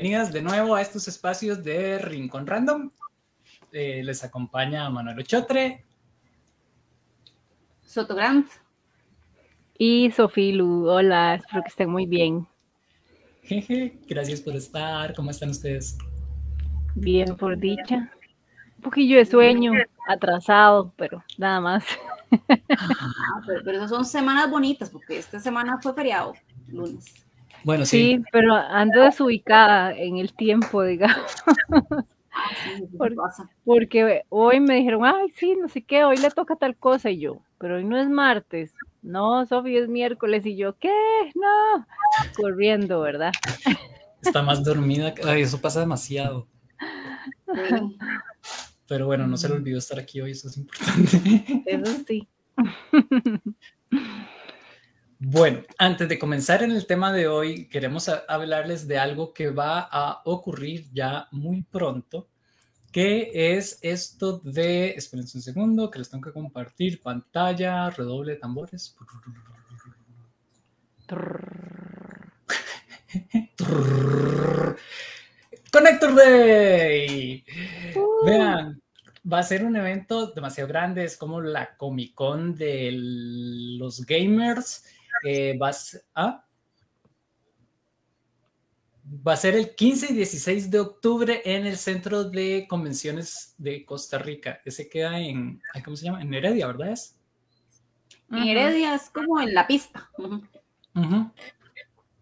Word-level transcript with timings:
Bienvenidas 0.00 0.32
de 0.32 0.40
nuevo 0.40 0.74
a 0.74 0.80
estos 0.80 1.06
espacios 1.08 1.62
de 1.62 1.98
Rincón 1.98 2.46
Random. 2.46 2.90
Eh, 3.70 4.00
les 4.02 4.24
acompaña 4.24 4.88
Manuel 4.88 5.18
Ochotre. 5.18 5.84
Soto 7.82 8.14
Grant. 8.14 8.48
Y 9.76 10.10
Sofilu. 10.12 10.88
Hola, 10.88 11.34
espero 11.34 11.62
que 11.62 11.68
estén 11.68 11.90
muy 11.90 12.06
bien. 12.06 12.48
Jeje, 13.42 13.98
gracias 14.08 14.40
por 14.40 14.56
estar. 14.56 15.14
¿Cómo 15.14 15.32
están 15.32 15.50
ustedes? 15.50 15.98
Bien, 16.94 17.36
por 17.36 17.58
dicha. 17.58 18.10
Un 18.76 18.82
poquillo 18.82 19.18
de 19.18 19.26
sueño, 19.26 19.72
atrasado, 20.08 20.94
pero 20.96 21.22
nada 21.36 21.60
más. 21.60 21.84
Ah, 22.70 23.42
pero, 23.46 23.60
pero 23.62 23.76
esas 23.76 23.90
son 23.90 24.06
semanas 24.06 24.50
bonitas, 24.50 24.88
porque 24.88 25.18
esta 25.18 25.38
semana 25.38 25.78
fue 25.78 25.92
feriado, 25.92 26.32
lunes. 26.68 27.29
Bueno, 27.64 27.84
sí. 27.84 28.16
Sí, 28.16 28.22
pero 28.32 28.54
ando 28.54 29.02
desubicada 29.02 29.92
en 29.96 30.16
el 30.18 30.32
tiempo, 30.34 30.82
digamos. 30.82 31.30
Ah, 32.32 32.50
sí. 32.64 33.42
Porque 33.64 34.22
hoy 34.28 34.60
me 34.60 34.76
dijeron, 34.76 35.04
ay, 35.04 35.30
sí, 35.36 35.56
no 35.60 35.68
sé 35.68 35.82
qué, 35.82 36.04
hoy 36.04 36.16
le 36.16 36.30
toca 36.30 36.56
tal 36.56 36.76
cosa. 36.76 37.10
Y 37.10 37.18
yo, 37.20 37.42
pero 37.58 37.76
hoy 37.76 37.84
no 37.84 37.98
es 38.00 38.08
martes. 38.08 38.72
No, 39.02 39.44
Sofi, 39.46 39.76
es 39.76 39.88
miércoles. 39.88 40.46
Y 40.46 40.56
yo, 40.56 40.76
¿qué? 40.78 40.92
No. 41.34 41.86
Corriendo, 42.36 43.00
¿verdad? 43.00 43.32
Está 44.22 44.42
más 44.42 44.62
dormida. 44.64 45.14
que- 45.14 45.28
Ay, 45.28 45.42
eso 45.42 45.60
pasa 45.60 45.80
demasiado. 45.80 46.46
Sí. 47.52 47.96
Pero 48.86 49.06
bueno, 49.06 49.26
no 49.26 49.36
se 49.36 49.48
le 49.48 49.54
olvidó 49.54 49.78
estar 49.78 49.98
aquí 49.98 50.20
hoy, 50.20 50.30
eso 50.32 50.48
es 50.48 50.56
importante. 50.56 51.62
Eso 51.66 51.96
sí. 52.06 52.28
Bueno, 55.22 55.60
antes 55.76 56.08
de 56.08 56.18
comenzar 56.18 56.62
en 56.62 56.70
el 56.70 56.86
tema 56.86 57.12
de 57.12 57.28
hoy, 57.28 57.68
queremos 57.68 58.08
hablarles 58.08 58.88
de 58.88 58.98
algo 58.98 59.34
que 59.34 59.50
va 59.50 59.80
a 59.80 60.22
ocurrir 60.24 60.86
ya 60.94 61.28
muy 61.30 61.62
pronto, 61.62 62.30
que 62.90 63.30
es 63.34 63.78
esto 63.82 64.38
de, 64.38 64.92
espérense 64.92 65.36
un 65.36 65.42
segundo, 65.42 65.90
que 65.90 65.98
les 65.98 66.08
tengo 66.08 66.24
que 66.24 66.32
compartir 66.32 67.02
pantalla, 67.02 67.90
redoble 67.90 68.32
de 68.32 68.38
tambores. 68.38 68.96
Connector 75.70 76.14
Day. 76.14 77.44
Vean, 78.24 78.80
va 79.30 79.40
a 79.40 79.42
ser 79.42 79.66
un 79.66 79.76
evento 79.76 80.32
demasiado 80.32 80.68
grande, 80.68 81.04
es 81.04 81.18
como 81.18 81.42
la 81.42 81.76
Comic 81.76 82.14
Con 82.14 82.54
de 82.54 82.88
los 82.92 84.06
gamers. 84.06 84.86
Eh, 85.24 85.56
va, 85.58 85.68
a, 85.68 85.70
s- 85.70 86.00
¿ah? 86.14 86.44
Va 89.26 89.32
a 89.32 89.36
ser 89.36 89.54
el 89.54 89.74
15 89.74 90.12
y 90.12 90.14
16 90.14 90.70
de 90.70 90.80
octubre 90.80 91.42
en 91.44 91.66
el 91.66 91.76
Centro 91.76 92.24
de 92.24 92.66
Convenciones 92.68 93.54
de 93.58 93.84
Costa 93.84 94.18
Rica. 94.18 94.60
Ese 94.64 94.88
queda 94.88 95.18
en, 95.18 95.60
¿cómo 95.84 95.96
se 95.96 96.04
llama? 96.06 96.22
En 96.22 96.32
Heredia, 96.32 96.66
¿verdad? 96.68 96.92
Es? 96.92 97.16
En 98.30 98.38
Heredia 98.48 98.94
es 98.94 99.10
como 99.10 99.40
en 99.40 99.52
la 99.54 99.66
pista. 99.66 100.10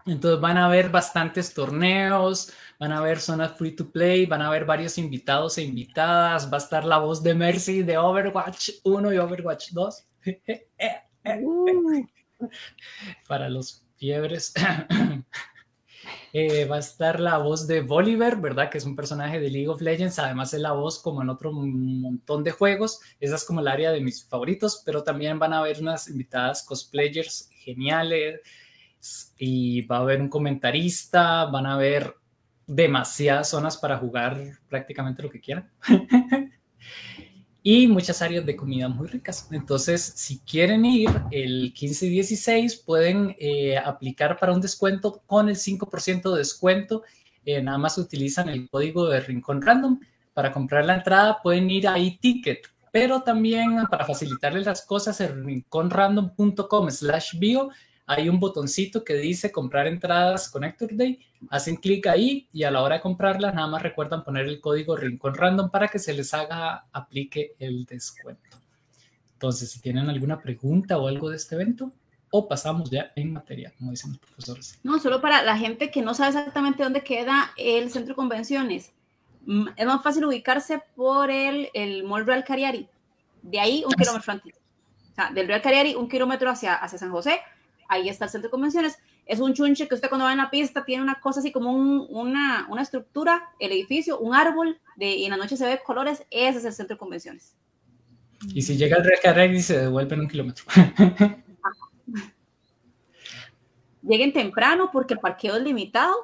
Entonces 0.07 0.41
van 0.41 0.57
a 0.57 0.65
haber 0.65 0.89
bastantes 0.89 1.53
torneos, 1.53 2.51
van 2.81 2.93
a 2.93 2.99
haber 2.99 3.21
zonas 3.21 3.59
free 3.59 3.73
to 3.77 3.91
play, 3.91 4.25
van 4.25 4.41
a 4.41 4.47
haber 4.49 4.65
varios 4.65 4.97
invitados 4.97 5.59
e 5.59 5.63
invitadas, 5.65 6.51
va 6.51 6.57
a 6.57 6.61
estar 6.61 6.87
la 6.87 6.97
voz 6.97 7.23
de 7.23 7.35
Mercy 7.35 7.83
de 7.83 7.99
Overwatch 7.99 8.71
1 8.85 9.13
y 9.13 9.19
Overwatch 9.19 9.73
2 9.73 10.09
Uh, 11.43 12.07
para 13.27 13.49
los 13.49 13.85
fiebres. 13.97 14.53
Eh, 16.33 16.67
va 16.67 16.77
a 16.77 16.81
estar 16.81 17.21
la 17.21 17.39
voz 17.39 17.67
de 17.67 17.81
Bolívar, 17.81 18.41
¿verdad? 18.41 18.71
Que 18.71 18.79
es 18.79 18.85
un 18.85 18.95
personaje 18.95 19.41
de 19.41 19.51
League 19.51 19.69
of 19.69 19.81
Legends, 19.81 20.19
además 20.19 20.53
es 20.53 20.61
la 20.61 20.73
voz 20.73 21.01
como 21.01 21.23
en 21.23 21.31
otro 21.31 21.53
montón 21.53 22.45
de 22.45 22.51
juegos, 22.51 23.01
esa 23.19 23.37
es 23.37 23.45
como 23.45 23.61
el 23.61 23.69
área 23.69 23.91
de 23.91 24.01
mis 24.01 24.25
favoritos, 24.25 24.83
pero 24.85 25.03
también 25.03 25.39
van 25.39 25.55
a 25.55 25.59
haber 25.59 25.81
unas 25.81 26.09
invitadas 26.09 26.63
cosplayers 26.63 27.49
geniales 27.51 28.41
y 29.39 29.83
va 29.83 29.99
a 29.99 30.01
haber 30.01 30.21
un 30.21 30.29
comentarista, 30.29 31.47
van 31.47 31.67
a 31.67 31.75
haber 31.75 32.15
demasiadas 32.67 33.49
zonas 33.49 33.79
para 33.79 33.97
jugar 33.97 34.39
prácticamente 34.69 35.23
lo 35.23 35.31
que 35.31 35.41
quieran. 35.41 35.71
y 37.71 37.87
muchas 37.87 38.23
áreas 38.23 38.47
de 38.47 38.57
comida 38.57 38.89
muy 38.89 39.09
ricas. 39.09 39.47
Entonces, 39.51 40.01
si 40.17 40.39
quieren 40.39 40.87
ir 40.87 41.11
el 41.31 41.75
15 41.75 42.07
y 42.07 42.09
16, 42.09 42.77
pueden 42.77 43.37
eh, 43.39 43.77
aplicar 43.77 44.39
para 44.39 44.55
un 44.55 44.63
descuento 44.63 45.21
con 45.27 45.51
el 45.51 45.57
5% 45.57 46.33
de 46.33 46.39
descuento. 46.39 47.03
Eh, 47.45 47.63
nada 47.63 47.77
más 47.77 47.99
utilizan 47.99 48.49
el 48.49 48.71
código 48.71 49.07
de 49.11 49.21
Rincón 49.21 49.61
Random. 49.61 50.01
Para 50.33 50.51
comprar 50.51 50.87
la 50.87 50.95
entrada 50.95 51.43
pueden 51.43 51.71
ir 51.71 51.87
a 51.89 51.99
eTicket, 51.99 52.67
pero 52.91 53.21
también 53.21 53.85
para 53.91 54.07
facilitarles 54.07 54.65
las 54.65 54.87
cosas 54.87 55.21
en 55.21 55.45
rinconrandom.com 55.45 56.91
slash 56.91 57.39
bio 57.39 57.69
hay 58.09 58.31
un 58.31 58.41
botoncito 58.41 59.05
que 59.05 59.15
dice 59.15 59.53
comprar 59.53 59.87
entradas 59.87 60.49
Connector 60.49 60.97
Day. 60.97 61.21
Hacen 61.51 61.77
clic 61.77 62.07
ahí 62.07 62.49
y 62.55 62.65
a 62.65 62.71
la 62.71 62.81
hora 62.81 62.97
de 62.97 63.01
comprarlas 63.03 63.55
nada 63.55 63.69
más 63.69 63.83
recuerdan 63.83 64.25
poner 64.25 64.47
el 64.47 64.63
código 64.63 64.97
Rincón 64.97 65.35
Random 65.35 65.71
para 65.71 65.89
que 65.89 65.99
se 65.99 66.15
les 66.15 66.33
haga, 66.33 66.87
aplique 66.91 67.55
el 67.59 67.85
descuento. 67.85 68.57
Entonces, 69.35 69.71
si 69.71 69.81
tienen 69.81 70.09
alguna 70.09 70.41
pregunta 70.41 70.97
o 70.97 71.07
algo 71.07 71.29
de 71.29 71.37
este 71.37 71.55
evento, 71.55 71.93
o 72.31 72.49
pasamos 72.49 72.89
ya 72.91 73.13
en 73.15 73.31
materia, 73.35 73.75
como 73.79 73.91
dicen 73.91 74.13
los 74.13 74.21
profesores. 74.21 74.79
No, 74.83 74.99
solo 74.99 75.21
para 75.21 75.43
la 75.43 75.59
gente 75.59 75.91
que 75.91 76.01
no 76.01 76.15
sabe 76.15 76.31
exactamente 76.31 76.83
dónde 76.83 77.03
queda 77.03 77.53
el 77.59 77.91
centro 77.91 78.13
de 78.13 78.17
convenciones. 78.17 78.91
Mm, 79.45 79.69
Es 79.77 79.87
más 79.87 80.03
fácil 80.03 80.25
ubicarse 80.25 80.83
por 80.97 81.31
el, 81.31 81.69
el 81.75 82.05
Mall 82.05 82.25
Real 82.25 82.43
Cariari. 82.43 82.89
De 83.43 83.61
ahí 83.61 83.85
un 83.87 83.93
kilómetro 83.93 84.33
antes. 84.33 84.55
O 85.13 85.15
sea, 85.15 85.31
del 85.31 85.47
Real 85.47 85.61
Cariari 85.61 85.95
un 85.95 86.09
kilómetro 86.09 86.49
hacia, 86.51 86.75
hacia 86.75 86.99
San 86.99 87.11
José. 87.11 87.39
Ahí 87.89 88.09
está 88.09 88.27
el 88.27 88.31
centro 88.31 88.49
de 88.49 88.53
convenciones. 88.53 88.99
Es 89.27 89.41
un 89.41 89.55
chunche 89.55 89.89
que 89.89 89.95
usted 89.95 90.09
cuando 90.09 90.27
va 90.27 90.33
en 90.33 90.39
la 90.39 90.51
pista 90.51 90.85
tiene 90.85 91.03
una 91.03 91.21
cosa 91.21 91.41
así 91.41 91.51
como 91.51 91.73
un- 91.73 92.07
una, 92.11 92.67
una 92.69 92.83
estructura, 92.83 93.49
el 93.59 93.73
edificio, 93.73 94.19
un 94.19 94.35
árbol, 94.35 94.79
de, 94.97 95.07
y 95.17 95.25
en 95.25 95.31
la 95.31 95.37
noche 95.37 95.57
se 95.57 95.67
ve 95.67 95.81
colores. 95.85 96.25
Ese 96.31 96.59
es 96.59 96.65
el 96.65 96.73
centro 96.73 96.95
de 96.97 96.99
convenciones. 96.99 97.57
Y 98.55 98.63
si 98.63 98.77
llega 98.77 98.97
el 98.99 99.05
recargar 99.05 99.51
y 99.51 99.61
se 99.63 99.79
devuelven 99.79 100.21
un 100.21 100.29
kilómetro. 100.29 100.65
lleguen 104.03 104.33
temprano 104.33 104.91
porque 104.93 105.15
el 105.15 105.21
parqueo 105.21 105.57
es 105.57 105.63
limitado, 105.63 106.15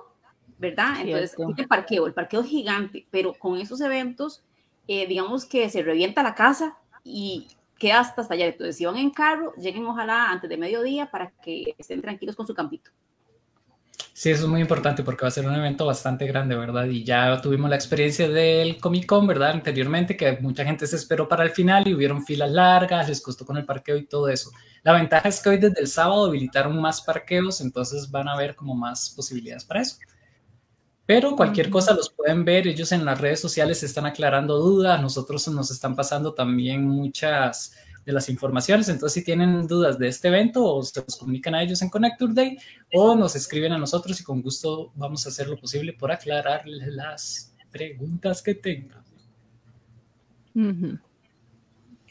¿verdad? 0.58 1.00
Entonces, 1.00 1.36
el 1.56 1.66
parqueo, 1.68 2.06
el 2.06 2.14
parqueo 2.14 2.40
es 2.40 2.46
gigante, 2.46 3.06
pero 3.10 3.34
con 3.34 3.58
esos 3.58 3.80
eventos, 3.80 4.42
eh, 4.86 5.06
digamos 5.06 5.44
que 5.44 5.68
se 5.70 5.82
revienta 5.82 6.22
la 6.22 6.34
casa 6.34 6.76
y 7.02 7.48
queda 7.78 8.00
hasta, 8.00 8.26
allá. 8.28 8.46
Entonces, 8.46 8.76
si 8.76 8.84
van 8.84 8.96
en 8.96 9.10
carro, 9.10 9.54
lleguen 9.56 9.86
ojalá 9.86 10.30
antes 10.30 10.48
de 10.48 10.56
mediodía 10.56 11.10
para 11.10 11.30
que 11.42 11.74
estén 11.78 12.00
tranquilos 12.00 12.36
con 12.36 12.46
su 12.46 12.54
campito. 12.54 12.90
Sí, 14.16 14.30
eso 14.30 14.44
es 14.44 14.48
muy 14.48 14.60
importante 14.60 15.02
porque 15.02 15.22
va 15.22 15.28
a 15.28 15.32
ser 15.32 15.44
un 15.44 15.56
evento 15.56 15.86
bastante 15.86 16.24
grande, 16.26 16.54
¿verdad? 16.54 16.84
Y 16.86 17.02
ya 17.02 17.40
tuvimos 17.40 17.68
la 17.68 17.74
experiencia 17.74 18.28
del 18.28 18.78
Comic 18.78 19.06
Con, 19.06 19.26
¿verdad? 19.26 19.50
Anteriormente, 19.50 20.16
que 20.16 20.38
mucha 20.40 20.64
gente 20.64 20.86
se 20.86 20.94
esperó 20.94 21.28
para 21.28 21.42
el 21.42 21.50
final 21.50 21.88
y 21.88 21.94
hubieron 21.94 22.24
filas 22.24 22.50
largas, 22.52 23.08
les 23.08 23.20
costó 23.20 23.44
con 23.44 23.56
el 23.56 23.64
parqueo 23.64 23.96
y 23.96 24.06
todo 24.06 24.28
eso. 24.28 24.52
La 24.84 24.92
ventaja 24.92 25.28
es 25.28 25.42
que 25.42 25.48
hoy 25.48 25.56
desde 25.56 25.80
el 25.80 25.88
sábado 25.88 26.26
habilitaron 26.26 26.80
más 26.80 27.00
parqueos, 27.00 27.60
entonces 27.60 28.08
van 28.08 28.28
a 28.28 28.34
haber 28.34 28.54
como 28.54 28.76
más 28.76 29.12
posibilidades 29.16 29.64
para 29.64 29.80
eso. 29.80 29.96
Pero 31.06 31.36
cualquier 31.36 31.68
cosa 31.68 31.92
los 31.94 32.10
pueden 32.10 32.44
ver, 32.44 32.66
ellos 32.66 32.90
en 32.92 33.04
las 33.04 33.20
redes 33.20 33.40
sociales 33.40 33.82
están 33.82 34.06
aclarando 34.06 34.58
dudas, 34.58 35.00
nosotros 35.02 35.46
nos 35.48 35.70
están 35.70 35.94
pasando 35.94 36.32
también 36.32 36.86
muchas 36.88 37.76
de 38.06 38.12
las 38.12 38.28
informaciones, 38.28 38.88
entonces 38.88 39.14
si 39.14 39.24
tienen 39.24 39.66
dudas 39.66 39.98
de 39.98 40.08
este 40.08 40.28
evento 40.28 40.64
o 40.64 40.82
se 40.82 41.00
los 41.00 41.16
comunican 41.16 41.54
a 41.54 41.62
ellos 41.62 41.80
en 41.82 41.90
Connector 41.90 42.34
Day 42.34 42.58
o 42.92 43.14
nos 43.14 43.34
escriben 43.34 43.72
a 43.72 43.78
nosotros 43.78 44.20
y 44.20 44.24
con 44.24 44.42
gusto 44.42 44.92
vamos 44.94 45.24
a 45.24 45.30
hacer 45.30 45.48
lo 45.48 45.58
posible 45.58 45.92
por 45.94 46.12
aclararles 46.12 46.86
las 46.88 47.54
preguntas 47.70 48.42
que 48.42 48.54
tengan. 48.54 49.02
ujú. 50.54 50.98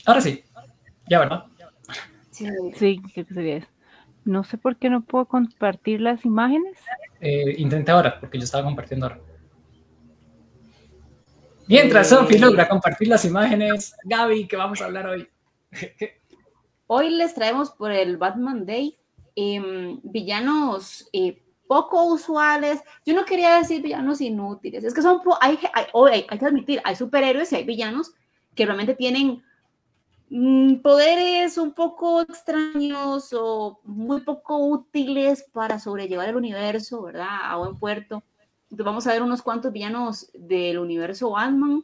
Ahora 0.05 0.21
sí, 0.21 0.43
ya 1.07 1.19
verdad. 1.19 1.45
Sí, 2.31 2.47
Sí, 2.75 3.01
creo 3.13 3.25
que 3.25 3.33
sería 3.33 3.57
eso. 3.57 3.67
No 4.25 4.43
sé 4.43 4.57
por 4.57 4.77
qué 4.77 4.89
no 4.89 5.01
puedo 5.01 5.25
compartir 5.25 6.01
las 6.01 6.25
imágenes. 6.25 6.77
Eh, 7.25 7.55
intenté 7.57 7.89
ahora 7.89 8.19
porque 8.19 8.37
yo 8.37 8.43
estaba 8.43 8.65
compartiendo 8.65 9.05
ahora. 9.05 9.21
Mientras 11.67 12.11
Eh. 12.11 12.15
Sofi 12.15 12.37
logra 12.37 12.67
compartir 12.67 13.07
las 13.07 13.23
imágenes, 13.23 13.95
Gaby, 14.03 14.45
¿qué 14.45 14.57
vamos 14.57 14.81
a 14.81 14.85
hablar 14.85 15.07
hoy? 15.07 15.29
Hoy 16.87 17.09
les 17.11 17.33
traemos 17.33 17.71
por 17.71 17.93
el 17.93 18.17
Batman 18.17 18.65
Day 18.65 18.97
em, 19.37 20.01
villanos 20.03 21.07
eh, 21.13 21.41
poco 21.65 22.03
usuales. 22.03 22.81
Yo 23.05 23.15
no 23.15 23.23
quería 23.23 23.55
decir 23.55 23.81
villanos 23.81 24.19
inútiles, 24.19 24.83
es 24.83 24.93
que 24.93 25.01
son, 25.01 25.21
hay, 25.39 25.57
hay, 25.73 25.85
hay, 25.93 26.25
hay 26.27 26.37
que 26.37 26.45
admitir, 26.45 26.81
hay 26.83 26.97
superhéroes 26.97 27.53
y 27.53 27.55
hay 27.55 27.63
villanos 27.63 28.11
que 28.53 28.65
realmente 28.65 28.95
tienen 28.95 29.41
poderes 30.81 31.57
un 31.57 31.73
poco 31.73 32.21
extraños 32.21 33.33
o 33.33 33.79
muy 33.83 34.21
poco 34.21 34.57
útiles 34.57 35.45
para 35.51 35.79
sobrellevar 35.79 36.29
el 36.29 36.35
universo, 36.35 37.03
¿verdad? 37.03 37.27
A 37.43 37.57
buen 37.57 37.77
puerto. 37.77 38.23
Entonces 38.63 38.85
vamos 38.85 39.07
a 39.07 39.13
ver 39.13 39.21
unos 39.21 39.41
cuantos 39.41 39.71
villanos 39.71 40.31
del 40.33 40.79
universo 40.79 41.31
Batman 41.31 41.83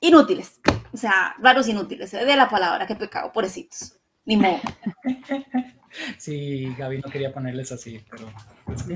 inútiles. 0.00 0.60
O 0.92 0.96
sea, 0.96 1.34
raros 1.40 1.68
inútiles. 1.68 2.10
Se 2.10 2.24
ve 2.24 2.36
la 2.36 2.48
palabra, 2.48 2.86
qué 2.86 2.96
pecado, 2.96 3.32
pobrecitos. 3.32 3.96
Ni 4.24 4.36
modo. 4.36 4.58
Sí, 6.16 6.74
Gaby 6.78 7.00
no 7.00 7.10
quería 7.10 7.34
ponerles 7.34 7.70
así, 7.70 8.02
pero 8.10 8.26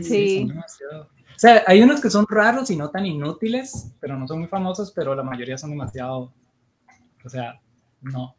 sí. 0.02 0.48
O 0.50 1.38
sea, 1.38 1.62
hay 1.66 1.82
unos 1.82 2.00
que 2.00 2.08
son 2.08 2.24
raros 2.26 2.70
y 2.70 2.76
no 2.76 2.88
tan 2.88 3.04
inútiles, 3.04 3.92
pero 4.00 4.16
no 4.16 4.26
son 4.26 4.38
muy 4.38 4.48
famosos, 4.48 4.92
pero 4.92 5.14
la 5.14 5.22
mayoría 5.22 5.58
son 5.58 5.70
demasiado. 5.70 6.32
O 7.22 7.28
sea, 7.28 7.60
no. 8.00 8.36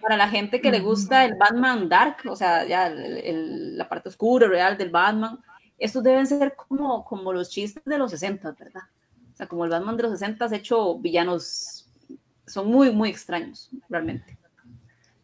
Para 0.00 0.16
la 0.16 0.28
gente 0.28 0.60
que 0.60 0.70
le 0.70 0.80
gusta 0.80 1.24
el 1.24 1.34
Batman 1.34 1.88
Dark, 1.88 2.16
o 2.26 2.36
sea, 2.36 2.66
ya 2.66 2.90
la 2.90 3.88
parte 3.88 4.08
oscura, 4.08 4.48
real 4.48 4.78
del 4.78 4.90
Batman, 4.90 5.38
estos 5.78 6.02
deben 6.02 6.26
ser 6.26 6.54
como, 6.54 7.04
como 7.04 7.32
los 7.32 7.50
chistes 7.50 7.84
de 7.84 7.98
los 7.98 8.10
60, 8.10 8.52
¿verdad? 8.52 8.82
O 9.32 9.36
sea, 9.36 9.46
como 9.46 9.64
el 9.64 9.70
Batman 9.70 9.96
de 9.96 10.02
los 10.04 10.12
60 10.12 10.44
ha 10.44 10.56
hecho 10.56 10.98
villanos, 10.98 11.86
son 12.46 12.68
muy, 12.68 12.90
muy 12.92 13.08
extraños, 13.08 13.70
realmente. 13.88 14.38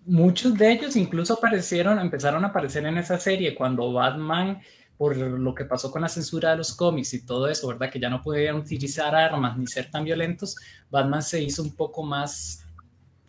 Muchos 0.04 0.54
de 0.54 0.72
ellos 0.72 0.94
incluso 0.96 1.34
aparecieron, 1.34 1.98
empezaron 1.98 2.44
a 2.44 2.48
aparecer 2.48 2.86
en 2.86 2.96
esa 2.96 3.18
serie 3.18 3.54
cuando 3.54 3.92
Batman, 3.92 4.60
por 4.96 5.16
lo 5.16 5.54
que 5.54 5.64
pasó 5.64 5.90
con 5.90 6.02
la 6.02 6.08
censura 6.08 6.50
de 6.50 6.58
los 6.58 6.74
cómics 6.74 7.12
y 7.14 7.26
todo 7.26 7.48
eso, 7.48 7.68
¿verdad? 7.68 7.90
Que 7.90 8.00
ya 8.00 8.08
no 8.08 8.22
podían 8.22 8.56
utilizar 8.56 9.14
armas 9.14 9.58
ni 9.58 9.66
ser 9.66 9.90
tan 9.90 10.04
violentos, 10.04 10.56
Batman 10.90 11.22
se 11.22 11.42
hizo 11.42 11.62
un 11.62 11.74
poco 11.74 12.02
más 12.02 12.65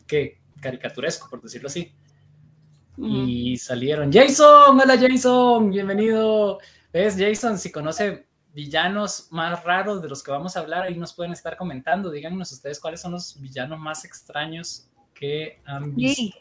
que 0.07 0.39
caricaturesco, 0.59 1.29
por 1.29 1.41
decirlo 1.41 1.67
así. 1.67 1.93
Y 2.97 3.57
salieron, 3.57 4.11
Jason, 4.11 4.79
hola 4.79 4.97
Jason, 4.97 5.69
bienvenido. 5.69 6.57
¿Ves, 6.91 7.15
Jason? 7.19 7.59
Si 7.59 7.71
conoce 7.71 8.25
villanos 8.53 9.27
más 9.29 9.63
raros 9.63 10.01
de 10.01 10.09
los 10.09 10.23
que 10.23 10.31
vamos 10.31 10.57
a 10.57 10.61
hablar, 10.61 10.83
ahí 10.83 10.97
nos 10.97 11.13
pueden 11.13 11.31
estar 11.31 11.57
comentando. 11.57 12.09
Díganos 12.09 12.51
ustedes 12.51 12.79
cuáles 12.79 13.01
son 13.01 13.11
los 13.11 13.39
villanos 13.39 13.77
más 13.77 14.03
extraños 14.03 14.89
que 15.13 15.61
han 15.65 15.93
visto. 15.93 16.35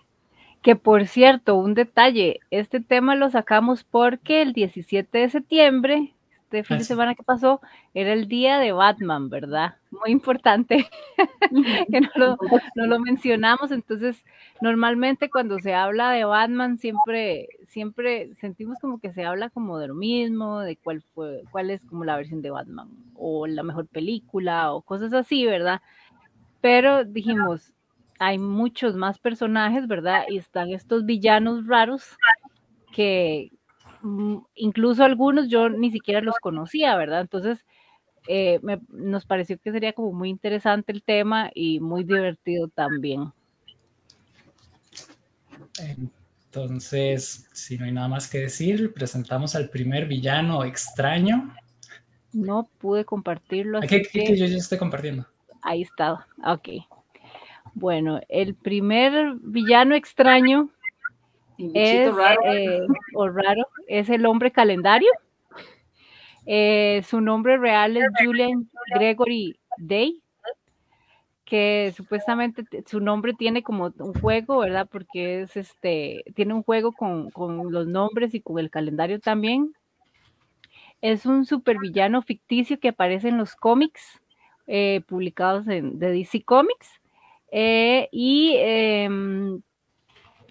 Que 0.62 0.76
por 0.76 1.06
cierto, 1.06 1.56
un 1.56 1.74
detalle, 1.74 2.40
este 2.50 2.80
tema 2.80 3.14
lo 3.16 3.30
sacamos 3.30 3.84
porque 3.84 4.40
el 4.40 4.54
17 4.54 5.18
de 5.18 5.28
septiembre, 5.28 6.14
este 6.46 6.62
fin 6.62 6.78
de 6.78 6.84
semana 6.84 7.16
que 7.16 7.24
pasó, 7.24 7.60
era 7.92 8.12
el 8.12 8.28
día 8.28 8.60
de 8.60 8.70
Batman, 8.70 9.28
¿verdad? 9.28 9.74
Muy 9.90 10.12
importante 10.12 10.88
que 11.90 12.00
no 12.00 12.08
lo, 12.14 12.38
no 12.76 12.86
lo, 12.86 13.00
mencionamos. 13.00 13.72
Entonces, 13.72 14.24
normalmente 14.60 15.28
cuando 15.28 15.58
se 15.58 15.74
habla 15.74 16.12
de 16.12 16.24
Batman, 16.24 16.78
siempre, 16.78 17.48
siempre 17.66 18.32
sentimos 18.36 18.78
como 18.80 19.00
que 19.00 19.12
se 19.12 19.24
habla 19.24 19.50
como 19.50 19.78
de 19.78 19.88
lo 19.88 19.94
mismo, 19.94 20.60
de 20.60 20.76
cuál 20.76 21.02
fue, 21.14 21.42
cuál 21.50 21.70
es 21.70 21.84
como 21.84 22.04
la 22.04 22.16
versión 22.16 22.42
de 22.42 22.50
Batman, 22.50 22.90
o 23.16 23.48
la 23.48 23.64
mejor 23.64 23.88
película, 23.88 24.72
o 24.72 24.82
cosas 24.82 25.12
así, 25.14 25.44
¿verdad? 25.46 25.82
Pero 26.60 27.04
dijimos, 27.04 27.72
hay 28.20 28.38
muchos 28.38 28.94
más 28.94 29.18
personajes, 29.18 29.88
¿verdad? 29.88 30.22
Y 30.28 30.38
están 30.38 30.70
estos 30.70 31.04
villanos 31.04 31.66
raros 31.66 32.16
que 32.92 33.50
incluso 34.54 35.04
algunos 35.04 35.48
yo 35.48 35.68
ni 35.68 35.90
siquiera 35.90 36.20
los 36.20 36.36
conocía, 36.36 36.96
¿verdad? 36.96 37.20
Entonces, 37.20 37.64
eh, 38.28 38.60
nos 38.88 39.24
pareció 39.24 39.58
que 39.58 39.72
sería 39.72 39.92
como 39.92 40.12
muy 40.12 40.30
interesante 40.30 40.92
el 40.92 41.02
tema 41.02 41.50
y 41.54 41.80
muy 41.80 42.04
divertido 42.04 42.68
también. 42.68 43.32
Entonces, 45.78 47.48
si 47.52 47.76
no 47.76 47.84
hay 47.84 47.92
nada 47.92 48.08
más 48.08 48.28
que 48.28 48.38
decir, 48.38 48.92
presentamos 48.92 49.54
al 49.54 49.68
primer 49.68 50.06
villano 50.06 50.64
extraño. 50.64 51.54
No 52.32 52.68
pude 52.78 53.04
compartirlo. 53.04 53.78
Así 53.78 54.02
que, 54.02 54.36
yo 54.36 54.46
ya 54.46 54.56
estoy 54.56 54.78
compartiendo. 54.78 55.26
Ahí 55.62 55.82
está, 55.82 56.26
ok. 56.44 56.68
Bueno, 57.74 58.20
el 58.28 58.54
primer 58.54 59.34
villano 59.40 59.94
extraño 59.94 60.70
es, 61.58 62.14
eh, 62.44 62.80
o 63.14 63.28
raro, 63.28 63.66
es 63.86 64.08
el 64.10 64.26
hombre 64.26 64.50
calendario. 64.50 65.10
Eh, 66.44 67.02
su 67.06 67.20
nombre 67.20 67.56
real 67.58 67.96
es 67.96 68.04
Julian 68.22 68.70
Gregory 68.94 69.58
Day, 69.78 70.22
que 71.44 71.92
supuestamente 71.96 72.64
su 72.86 73.00
nombre 73.00 73.34
tiene 73.34 73.62
como 73.62 73.92
un 73.98 74.14
juego, 74.14 74.58
¿verdad? 74.58 74.88
Porque 74.90 75.42
es 75.42 75.56
este, 75.56 76.24
tiene 76.34 76.54
un 76.54 76.62
juego 76.62 76.92
con, 76.92 77.30
los 77.70 77.86
nombres 77.86 78.34
y 78.34 78.40
con 78.40 78.58
el 78.58 78.70
calendario 78.70 79.20
también. 79.20 79.72
Es 81.00 81.26
un 81.26 81.44
supervillano 81.44 82.22
ficticio 82.22 82.78
que 82.78 82.88
aparece 82.88 83.28
en 83.28 83.38
los 83.38 83.54
cómics 83.54 84.20
eh, 84.66 85.02
publicados 85.06 85.68
en, 85.68 85.98
de 85.98 86.10
DC 86.10 86.42
Comics 86.42 87.00
eh, 87.52 88.08
y 88.10 88.54
em, 88.58 89.62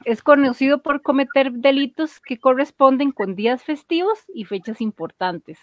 es 0.05 0.21
conocido 0.21 0.81
por 0.81 1.01
cometer 1.01 1.51
delitos 1.51 2.19
que 2.19 2.39
corresponden 2.39 3.11
con 3.11 3.35
días 3.35 3.63
festivos 3.63 4.19
y 4.33 4.45
fechas 4.45 4.81
importantes. 4.81 5.59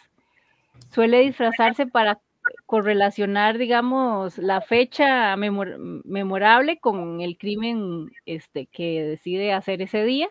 Suele 0.90 1.20
disfrazarse 1.20 1.86
para 1.86 2.20
correlacionar, 2.66 3.56
digamos, 3.56 4.38
la 4.38 4.60
fecha 4.60 5.36
memorable 5.36 6.78
con 6.78 7.20
el 7.20 7.38
crimen 7.38 8.10
este, 8.26 8.66
que 8.66 9.02
decide 9.02 9.52
hacer 9.52 9.80
ese 9.82 10.04
día. 10.04 10.28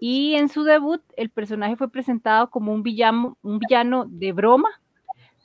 Y 0.00 0.34
en 0.34 0.48
su 0.48 0.64
debut, 0.64 1.02
el 1.16 1.30
personaje 1.30 1.76
fue 1.76 1.90
presentado 1.90 2.50
como 2.50 2.72
un 2.72 2.82
villano, 2.82 3.36
un 3.42 3.58
villano 3.58 4.06
de 4.08 4.32
broma, 4.32 4.70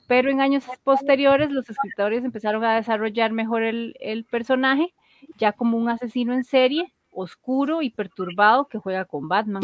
pero 0.06 0.30
en 0.30 0.40
años 0.40 0.64
posteriores 0.82 1.50
los 1.50 1.68
escritores 1.68 2.24
empezaron 2.24 2.64
a 2.64 2.76
desarrollar 2.76 3.32
mejor 3.32 3.62
el, 3.62 4.26
personaje, 4.30 4.94
ya 5.36 5.52
como 5.52 5.76
un 5.76 5.88
asesino 5.88 6.32
en 6.32 6.44
serie, 6.44 6.92
oscuro 7.16 7.82
y 7.82 7.90
perturbado 7.90 8.68
que 8.68 8.78
juega 8.78 9.04
con 9.04 9.28
Batman. 9.28 9.62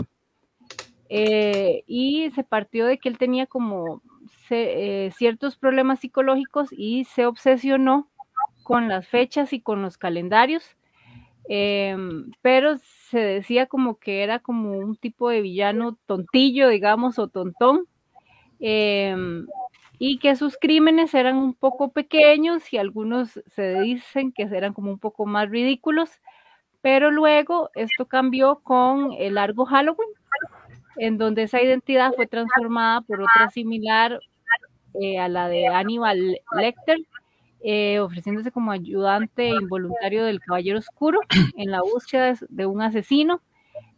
Eh, 1.09 1.85
y 1.87 2.31
se 2.31 2.43
partió 2.43 2.87
de 2.87 2.99
que 2.99 3.11
él 3.11 3.19
tenía 3.19 3.47
como 3.47 4.01
eh, 4.49 5.11
ciertos 5.15 5.57
problemas 5.57 6.01
psicológicos 6.01 6.71
y 6.73 7.05
se 7.05 7.27
obsesionó 7.27 8.09
con 8.65 8.89
las 8.89 9.07
fechas 9.07 9.53
y 9.53 9.61
con 9.61 9.83
los 9.83 9.99
calendarios, 9.99 10.65
em, 11.49 12.31
pero 12.41 12.79
se 12.79 13.19
decía 13.19 13.67
como 13.67 13.99
que 13.99 14.23
era 14.23 14.39
como 14.39 14.79
un 14.79 14.97
tipo 14.97 15.29
de 15.29 15.43
villano 15.43 15.99
tontillo, 16.06 16.69
digamos, 16.69 17.19
o 17.19 17.29
tontón, 17.29 17.87
y 18.59 20.19
que 20.19 20.35
sus 20.37 20.56
crímenes 20.56 21.15
eran 21.15 21.37
un 21.37 21.55
poco 21.55 21.93
pequeños 21.93 22.73
y 22.73 22.79
algunos 22.79 23.41
se 23.47 23.81
dicen 23.81 24.32
que 24.32 24.44
eran 24.44 24.73
como 24.73 24.91
un 24.91 24.99
poco 24.99 25.27
más 25.27 25.49
ridículos, 25.51 26.11
pero 26.82 27.10
luego 27.10 27.70
esto 27.74 28.06
cambió 28.06 28.56
con 28.56 29.12
el 29.12 29.34
largo 29.34 29.65
Halloween, 29.65 30.10
en 30.96 31.17
donde 31.17 31.44
esa 31.44 31.62
identidad 31.62 32.12
fue 32.15 32.27
transformada 32.27 33.01
por 33.01 33.20
otra 33.22 33.51
similar 33.51 34.20
eh, 35.01 35.19
a 35.19 35.29
la 35.29 35.48
de 35.48 35.69
Aníbal 35.69 36.39
Lecter, 36.55 36.98
eh, 37.65 38.01
ofreciéndose 38.01 38.51
como 38.51 38.72
ayudante 38.72 39.48
involuntario 39.48 40.24
del 40.24 40.41
Caballero 40.41 40.79
Oscuro 40.79 41.20
en 41.56 41.70
la 41.70 41.81
búsqueda 41.81 42.34
de 42.48 42.67
un 42.67 42.82
asesino 42.82 43.41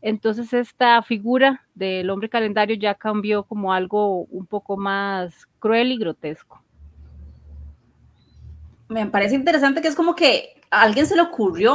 entonces 0.05 0.53
esta 0.53 1.03
figura 1.03 1.65
del 1.75 2.11
hombre 2.11 2.29
calendario 2.29 2.77
ya 2.77 2.95
cambió 2.95 3.45
como 3.45 3.73
algo 3.73 4.25
un 4.27 4.45
poco 4.47 4.77
más 4.77 5.49
cruel 5.59 5.93
y 5.93 5.99
grotesco. 5.99 6.63
Me 8.89 9.07
parece 9.07 9.35
interesante 9.35 9.81
que 9.81 9.89
es 9.89 9.95
como 9.95 10.15
que 10.15 10.61
a 10.71 10.83
alguien 10.83 11.07
se 11.07 11.17
le 11.17 11.23
ocurrió 11.23 11.73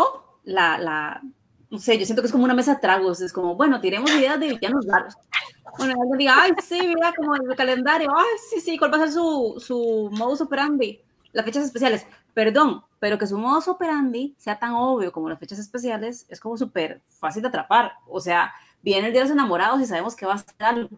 la, 0.50 0.78
la, 0.78 1.22
no 1.70 1.78
sé, 1.78 1.98
yo 1.98 2.06
siento 2.06 2.22
que 2.22 2.28
es 2.28 2.32
como 2.32 2.44
una 2.44 2.54
mesa 2.54 2.76
de 2.76 2.82
tragos, 2.82 3.22
es 3.22 3.32
como, 3.32 3.56
bueno, 3.56 3.80
tiremos 3.80 4.12
ideas 4.12 4.40
de 4.40 4.50
villanos 4.50 4.86
raros. 4.88 5.16
Bueno, 5.78 5.94
alguien 6.02 6.18
diga, 6.18 6.42
ay, 6.42 6.52
sí, 6.64 6.80
mira, 6.88 7.14
como 7.16 7.36
el 7.36 7.56
calendario, 7.56 8.12
ay, 8.16 8.26
sí, 8.50 8.60
sí, 8.60 8.78
¿cuál 8.78 8.92
va 8.92 8.98
a 8.98 9.02
ser 9.02 9.12
su, 9.12 9.56
su 9.60 10.10
modus 10.12 10.42
operandi? 10.42 11.02
Las 11.32 11.46
fechas 11.46 11.64
especiales. 11.64 12.08
Perdón, 12.34 12.84
pero 13.00 13.18
que 13.18 13.28
su 13.28 13.38
modus 13.38 13.68
operandi 13.68 14.36
sea 14.38 14.58
tan 14.58 14.74
obvio 14.74 15.12
como 15.12 15.30
las 15.30 15.40
fechas 15.40 15.60
especiales 15.60 16.26
es 16.30 16.40
como 16.40 16.58
súper 16.58 17.02
fácil 17.20 17.44
de 17.44 17.50
atrapar. 17.50 17.94
O 18.08 18.20
sea, 18.20 18.52
viene 18.82 19.08
el 19.08 19.14
Día 19.14 19.22
de 19.22 19.28
los 19.28 19.34
Enamorados 19.34 19.80
y 19.82 19.86
sabemos 19.86 20.16
que 20.16 20.26
va 20.26 20.34
a 20.34 20.38
ser 20.40 20.56
algo. 20.60 20.98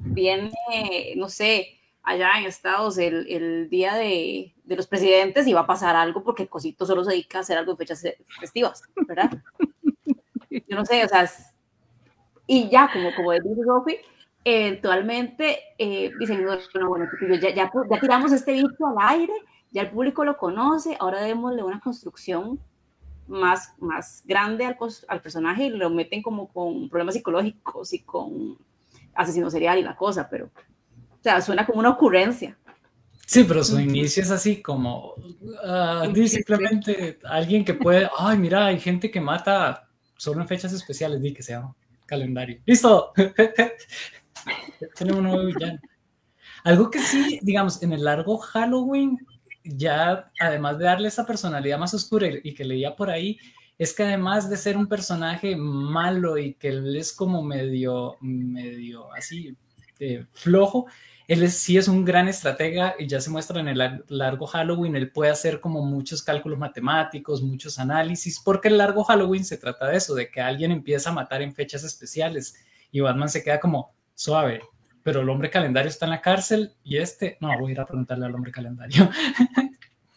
Viene, 0.00 0.52
no 1.16 1.28
sé, 1.28 1.78
allá 2.04 2.38
en 2.38 2.46
Estados 2.46 2.98
el, 2.98 3.26
el 3.28 3.68
Día 3.70 3.94
de, 3.94 4.54
de, 4.64 4.76
los 4.76 4.86
Presidentes 4.86 5.46
y 5.46 5.52
va 5.52 5.60
a 5.60 5.66
pasar 5.66 5.96
algo 5.96 6.22
porque 6.22 6.44
el 6.44 6.48
cosito 6.48 6.86
solo 6.86 7.02
se 7.02 7.10
dedica 7.12 7.38
a 7.38 7.40
hacer 7.40 7.58
algo 7.58 7.72
de 7.72 7.78
fechas 7.78 8.04
festivas, 8.38 8.82
¿verdad? 9.08 9.30
Yo 10.50 10.76
no 10.76 10.84
sé, 10.84 11.04
o 11.04 11.08
sea, 11.08 11.28
y 12.46 12.68
ya, 12.68 12.90
como, 12.92 13.14
como 13.14 13.32
dice 13.32 13.64
Sophie, 13.64 14.00
eventualmente 14.44 15.58
eh, 15.78 16.12
dicen, 16.18 16.44
bueno, 16.44 16.88
bueno, 16.88 17.08
ya, 17.40 17.50
ya, 17.54 17.70
ya 17.90 18.00
tiramos 18.00 18.30
este 18.30 18.52
bicho 18.52 18.86
al 18.86 18.96
aire 19.16 19.32
ya 19.74 19.82
el 19.82 19.90
público 19.90 20.24
lo 20.24 20.38
conoce, 20.38 20.96
ahora 21.00 21.20
démosle 21.20 21.64
una 21.64 21.80
construcción 21.80 22.60
más, 23.26 23.74
más 23.80 24.22
grande 24.24 24.64
al, 24.66 24.78
al, 25.08 25.20
personaje 25.20 25.64
y 25.64 25.70
lo 25.70 25.90
meten 25.90 26.22
como 26.22 26.46
con 26.46 26.88
problemas 26.88 27.14
psicológicos 27.14 27.92
y 27.92 27.98
con 27.98 28.56
asesino 29.14 29.50
serial 29.50 29.78
y 29.78 29.82
la 29.82 29.96
cosa, 29.96 30.28
pero 30.30 30.48
sea, 31.24 31.40
suena 31.40 31.66
como 31.66 31.80
una 31.80 31.90
ocurrencia. 31.90 32.56
Sí, 33.26 33.44
pero 33.44 33.64
su 33.64 33.80
inicio 33.80 34.22
es 34.22 34.30
así 34.30 34.60
como 34.60 35.14
uh, 35.14 36.26
simplemente 36.26 37.18
alguien 37.24 37.64
que 37.64 37.72
puede, 37.74 38.08
ay, 38.18 38.38
mira, 38.38 38.66
hay 38.66 38.78
gente 38.78 39.10
que 39.10 39.20
mata 39.20 39.88
solo 40.18 40.42
en 40.42 40.48
fechas 40.48 40.72
especiales, 40.72 41.22
di 41.22 41.32
que 41.32 41.42
sea 41.42 41.66
calendario. 42.04 42.60
¡Listo! 42.66 43.12
Tenemos 44.96 45.18
un 45.20 45.24
nuevo 45.24 45.46
villano. 45.46 45.80
Algo 46.64 46.90
que 46.90 46.98
sí, 46.98 47.40
digamos, 47.42 47.82
en 47.82 47.92
el 47.94 48.04
largo 48.04 48.36
Halloween, 48.38 49.18
ya 49.64 50.30
además 50.38 50.78
de 50.78 50.84
darle 50.84 51.08
esa 51.08 51.24
personalidad 51.26 51.78
más 51.78 51.94
oscura 51.94 52.28
y 52.42 52.54
que 52.54 52.64
leía 52.64 52.94
por 52.94 53.10
ahí, 53.10 53.38
es 53.78 53.94
que 53.94 54.02
además 54.02 54.48
de 54.48 54.56
ser 54.56 54.76
un 54.76 54.86
personaje 54.86 55.56
malo 55.56 56.38
y 56.38 56.54
que 56.54 56.68
él 56.68 56.94
es 56.96 57.12
como 57.12 57.42
medio, 57.42 58.16
medio 58.20 59.12
así, 59.14 59.56
eh, 59.98 60.26
flojo, 60.32 60.86
él 61.26 61.50
sí 61.50 61.78
es 61.78 61.88
un 61.88 62.04
gran 62.04 62.28
estratega 62.28 62.94
y 62.98 63.06
ya 63.06 63.20
se 63.20 63.30
muestra 63.30 63.60
en 63.60 63.68
el 63.68 64.02
largo 64.08 64.46
Halloween, 64.46 64.96
él 64.96 65.10
puede 65.10 65.30
hacer 65.30 65.60
como 65.60 65.82
muchos 65.82 66.22
cálculos 66.22 66.58
matemáticos, 66.58 67.42
muchos 67.42 67.78
análisis, 67.78 68.40
porque 68.44 68.68
el 68.68 68.78
largo 68.78 69.04
Halloween 69.04 69.44
se 69.44 69.56
trata 69.56 69.88
de 69.88 69.96
eso, 69.96 70.14
de 70.14 70.30
que 70.30 70.40
alguien 70.40 70.70
empieza 70.70 71.10
a 71.10 71.14
matar 71.14 71.40
en 71.42 71.54
fechas 71.54 71.82
especiales 71.84 72.56
y 72.92 73.00
Batman 73.00 73.28
se 73.28 73.42
queda 73.42 73.58
como 73.58 73.94
suave, 74.14 74.60
pero 75.02 75.22
el 75.22 75.28
hombre 75.28 75.50
calendario 75.50 75.88
está 75.88 76.04
en 76.06 76.10
la 76.10 76.20
cárcel 76.20 76.72
y 76.84 76.98
este, 76.98 77.38
no, 77.40 77.48
voy 77.58 77.70
a 77.70 77.72
ir 77.72 77.80
a 77.80 77.86
preguntarle 77.86 78.26
al 78.26 78.34
hombre 78.34 78.52
calendario. 78.52 79.10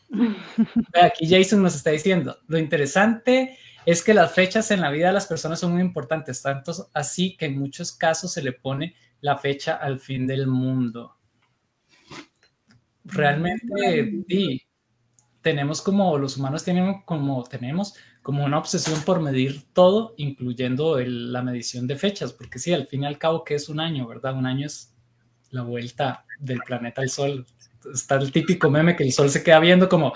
Aquí 1.01 1.27
Jason 1.29 1.61
nos 1.61 1.75
está 1.75 1.91
diciendo, 1.91 2.37
lo 2.47 2.57
interesante 2.57 3.57
es 3.85 4.03
que 4.03 4.13
las 4.13 4.33
fechas 4.33 4.69
en 4.71 4.81
la 4.81 4.91
vida 4.91 5.07
de 5.07 5.13
las 5.13 5.27
personas 5.27 5.61
son 5.61 5.71
muy 5.71 5.81
importantes, 5.81 6.41
tanto 6.41 6.89
así 6.93 7.37
que 7.37 7.45
en 7.45 7.57
muchos 7.57 7.93
casos 7.93 8.33
se 8.33 8.41
le 8.41 8.51
pone 8.51 8.95
la 9.21 9.37
fecha 9.37 9.75
al 9.75 9.99
fin 9.99 10.27
del 10.27 10.47
mundo. 10.47 11.15
Realmente, 13.03 14.23
sí, 14.27 14.61
tenemos 15.41 15.81
como, 15.81 16.17
los 16.17 16.37
humanos 16.37 16.63
tienen 16.63 17.01
como, 17.03 17.43
tenemos 17.43 17.95
como 18.21 18.43
una 18.43 18.57
obsesión 18.57 19.01
por 19.03 19.21
medir 19.21 19.71
todo, 19.71 20.13
incluyendo 20.17 20.99
la 20.99 21.41
medición 21.41 21.87
de 21.87 21.95
fechas, 21.95 22.33
porque 22.33 22.59
sí, 22.59 22.73
al 22.73 22.87
fin 22.87 23.03
y 23.03 23.05
al 23.05 23.17
cabo, 23.17 23.43
¿qué 23.45 23.55
es 23.55 23.69
un 23.69 23.79
año, 23.79 24.07
verdad? 24.07 24.35
Un 24.35 24.45
año 24.45 24.65
es 24.65 24.93
la 25.51 25.61
vuelta 25.61 26.25
del 26.39 26.59
planeta 26.59 27.01
al 27.01 27.09
Sol. 27.09 27.45
Está 27.93 28.15
el 28.15 28.31
típico 28.31 28.69
meme 28.69 28.97
que 28.97 29.03
el 29.03 29.13
Sol 29.13 29.29
se 29.29 29.43
queda 29.43 29.59
viendo 29.59 29.87
como, 29.87 30.13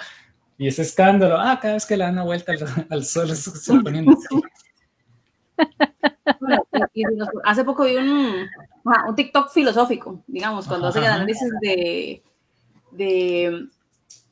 y 0.58 0.67
ese 0.67 0.81
escándalo, 0.81 1.39
ah, 1.39 1.58
cada 1.62 1.75
vez 1.75 1.86
que 1.86 1.96
le 1.96 2.03
dan 2.03 2.13
una 2.13 2.24
vuelta 2.24 2.51
al, 2.89 3.05
Sol 3.05 3.36
se 3.36 3.79
poniendo 3.79 4.12
así 6.72 7.03
hace 7.43 7.63
poco 7.63 7.86
vi 7.86 7.96
un, 7.96 8.48
un, 8.84 9.16
TikTok 9.16 9.52
filosófico, 9.52 10.24
digamos, 10.28 10.68
cuando 10.68 10.88
hace 10.88 11.00
el 11.00 11.06
análisis 11.06 11.50
de, 11.62 12.24
de 12.92 13.70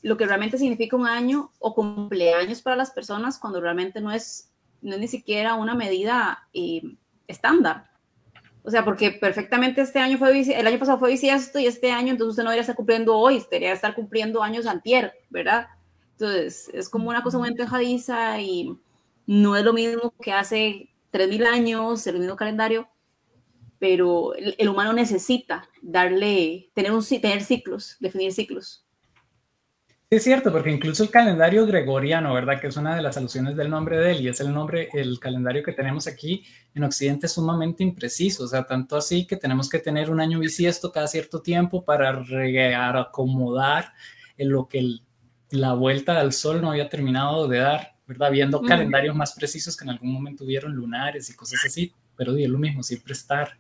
lo 0.02 0.18
que 0.18 0.26
realmente 0.26 0.58
significa 0.58 0.96
un 0.96 1.08
año 1.08 1.52
o 1.60 1.74
cumpleaños 1.74 2.62
para 2.62 2.76
las 2.76 2.92
personas 2.92 3.38
cuando 3.38 3.60
realmente 3.60 4.02
no 4.02 4.12
es, 4.12 4.52
no 4.82 4.94
es 4.94 5.00
ni 5.00 5.08
siquiera 5.08 5.56
una 5.56 5.76
medida 5.76 6.48
eh, 6.54 6.82
estándar. 7.28 7.90
O 8.64 8.72
sea, 8.72 8.84
porque 8.86 9.12
perfectamente 9.12 9.82
este 9.82 10.00
año 10.00 10.18
fue, 10.18 10.42
el 10.42 10.68
año 10.68 10.80
pasado 10.80 11.00
fue 11.00 11.12
bisiesto 11.12 11.60
y 11.60 11.66
este 11.66 11.92
año 11.92 12.12
entonces 12.12 12.32
usted 12.32 12.44
no 12.44 12.50
debería 12.50 12.62
estar 12.62 12.76
cumpliendo 12.76 13.18
hoy, 13.18 13.44
debería 13.50 13.74
estar 13.74 13.96
cumpliendo 13.96 14.44
años 14.44 14.68
antier, 14.68 15.14
¿verdad? 15.30 15.68
Entonces 16.12 16.70
es 16.74 16.90
como 16.90 17.10
una 17.10 17.24
cosa 17.24 17.38
muy 17.38 17.50
empejadiza 17.50 18.40
y 18.40 18.78
no 19.26 19.56
es 19.56 19.64
lo 19.64 19.74
mismo 19.74 20.14
que 20.22 20.34
hace 20.34 20.90
3.000 21.12 21.46
años, 21.48 22.06
el 22.08 22.20
mismo 22.20 22.36
calendario, 22.36 22.88
pero 23.80 24.34
el, 24.36 24.70
humano 24.70 24.94
necesita 24.94 25.68
darle, 25.82 26.70
tener, 26.74 26.92
un, 26.92 27.04
tener 27.04 27.42
ciclos, 27.42 27.98
definir 28.00 28.34
ciclos. 28.34 28.86
Es 30.10 30.24
cierto, 30.24 30.52
porque 30.52 30.72
incluso 30.72 31.04
el 31.04 31.12
calendario 31.12 31.68
gregoriano, 31.68 32.34
¿verdad? 32.34 32.60
Que 32.60 32.68
es 32.68 32.78
una 32.78 32.96
de 32.96 33.02
las 33.02 33.16
alusiones 33.16 33.56
del 33.56 33.70
nombre 33.70 34.00
de 34.00 34.12
él 34.12 34.22
y 34.22 34.28
es 34.28 34.40
el 34.40 34.52
nombre, 34.52 34.90
el 34.94 35.20
calendario 35.20 35.64
que 35.64 35.72
tenemos 35.72 36.08
aquí 36.08 36.44
en 36.74 36.84
Occidente 36.84 37.28
es 37.28 37.34
sumamente 37.34 37.84
impreciso, 37.84 38.46
o 38.46 38.48
sea, 38.48 38.66
tanto 38.66 38.98
así 38.98 39.28
que 39.28 39.38
tenemos 39.38 39.70
que 39.70 39.78
tener 39.78 40.10
un 40.10 40.20
año 40.20 40.40
bisiesto 40.40 40.92
cada 40.92 41.08
cierto 41.08 41.42
tiempo 41.42 41.86
para 41.86 42.10
acomodar 43.00 43.94
en 44.38 44.50
lo 44.50 44.68
que 44.68 44.98
la 45.52 45.74
vuelta 45.74 46.20
al 46.20 46.34
sol 46.34 46.60
no 46.60 46.72
había 46.72 46.90
terminado 46.90 47.48
de 47.48 47.60
dar. 47.60 48.00
¿verdad? 48.10 48.32
Viendo 48.32 48.60
calendarios 48.64 49.16
más 49.16 49.34
precisos 49.34 49.78
que 49.78 49.84
en 49.84 49.92
algún 49.92 50.12
momento 50.12 50.44
hubieron 50.44 50.74
lunares 50.74 51.30
y 51.30 51.36
cosas 51.36 51.60
así, 51.64 51.94
pero 52.16 52.36
es 52.36 52.50
lo 52.50 52.58
mismo, 52.58 52.82
siempre 52.82 53.14
estar. 53.14 53.60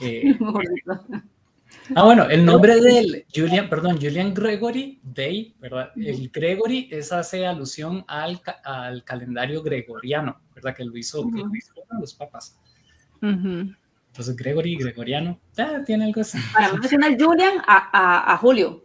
Eh, 0.00 0.36
ah, 1.94 2.04
bueno, 2.04 2.24
el 2.28 2.44
nombre 2.44 2.80
del 2.80 3.24
Julian, 3.34 3.68
perdón, 3.68 3.96
Julian 4.00 4.34
Gregory 4.34 5.00
Day, 5.02 5.54
¿verdad? 5.60 5.90
El 5.96 6.30
Gregory 6.30 6.88
es 6.90 7.12
hace 7.12 7.46
alusión 7.46 8.04
al, 8.08 8.40
al 8.64 9.04
calendario 9.04 9.62
gregoriano, 9.62 10.40
¿verdad? 10.54 10.74
Que 10.74 10.84
lo 10.84 10.96
hizo, 10.96 11.28
los 12.00 12.14
papas. 12.14 12.58
Entonces, 13.22 14.36
Gregory, 14.36 14.76
gregoriano, 14.76 15.40
ya 15.54 15.82
tiene 15.82 16.04
algo 16.04 16.20
así. 16.20 16.38
Para 16.52 16.72
mencionar 16.72 17.16
Julian 17.18 17.58
a, 17.66 17.88
a, 17.92 18.34
a 18.34 18.36
Julio, 18.36 18.84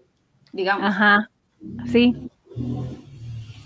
digamos. 0.52 0.88
Ajá, 0.90 1.30
sí. 1.92 2.30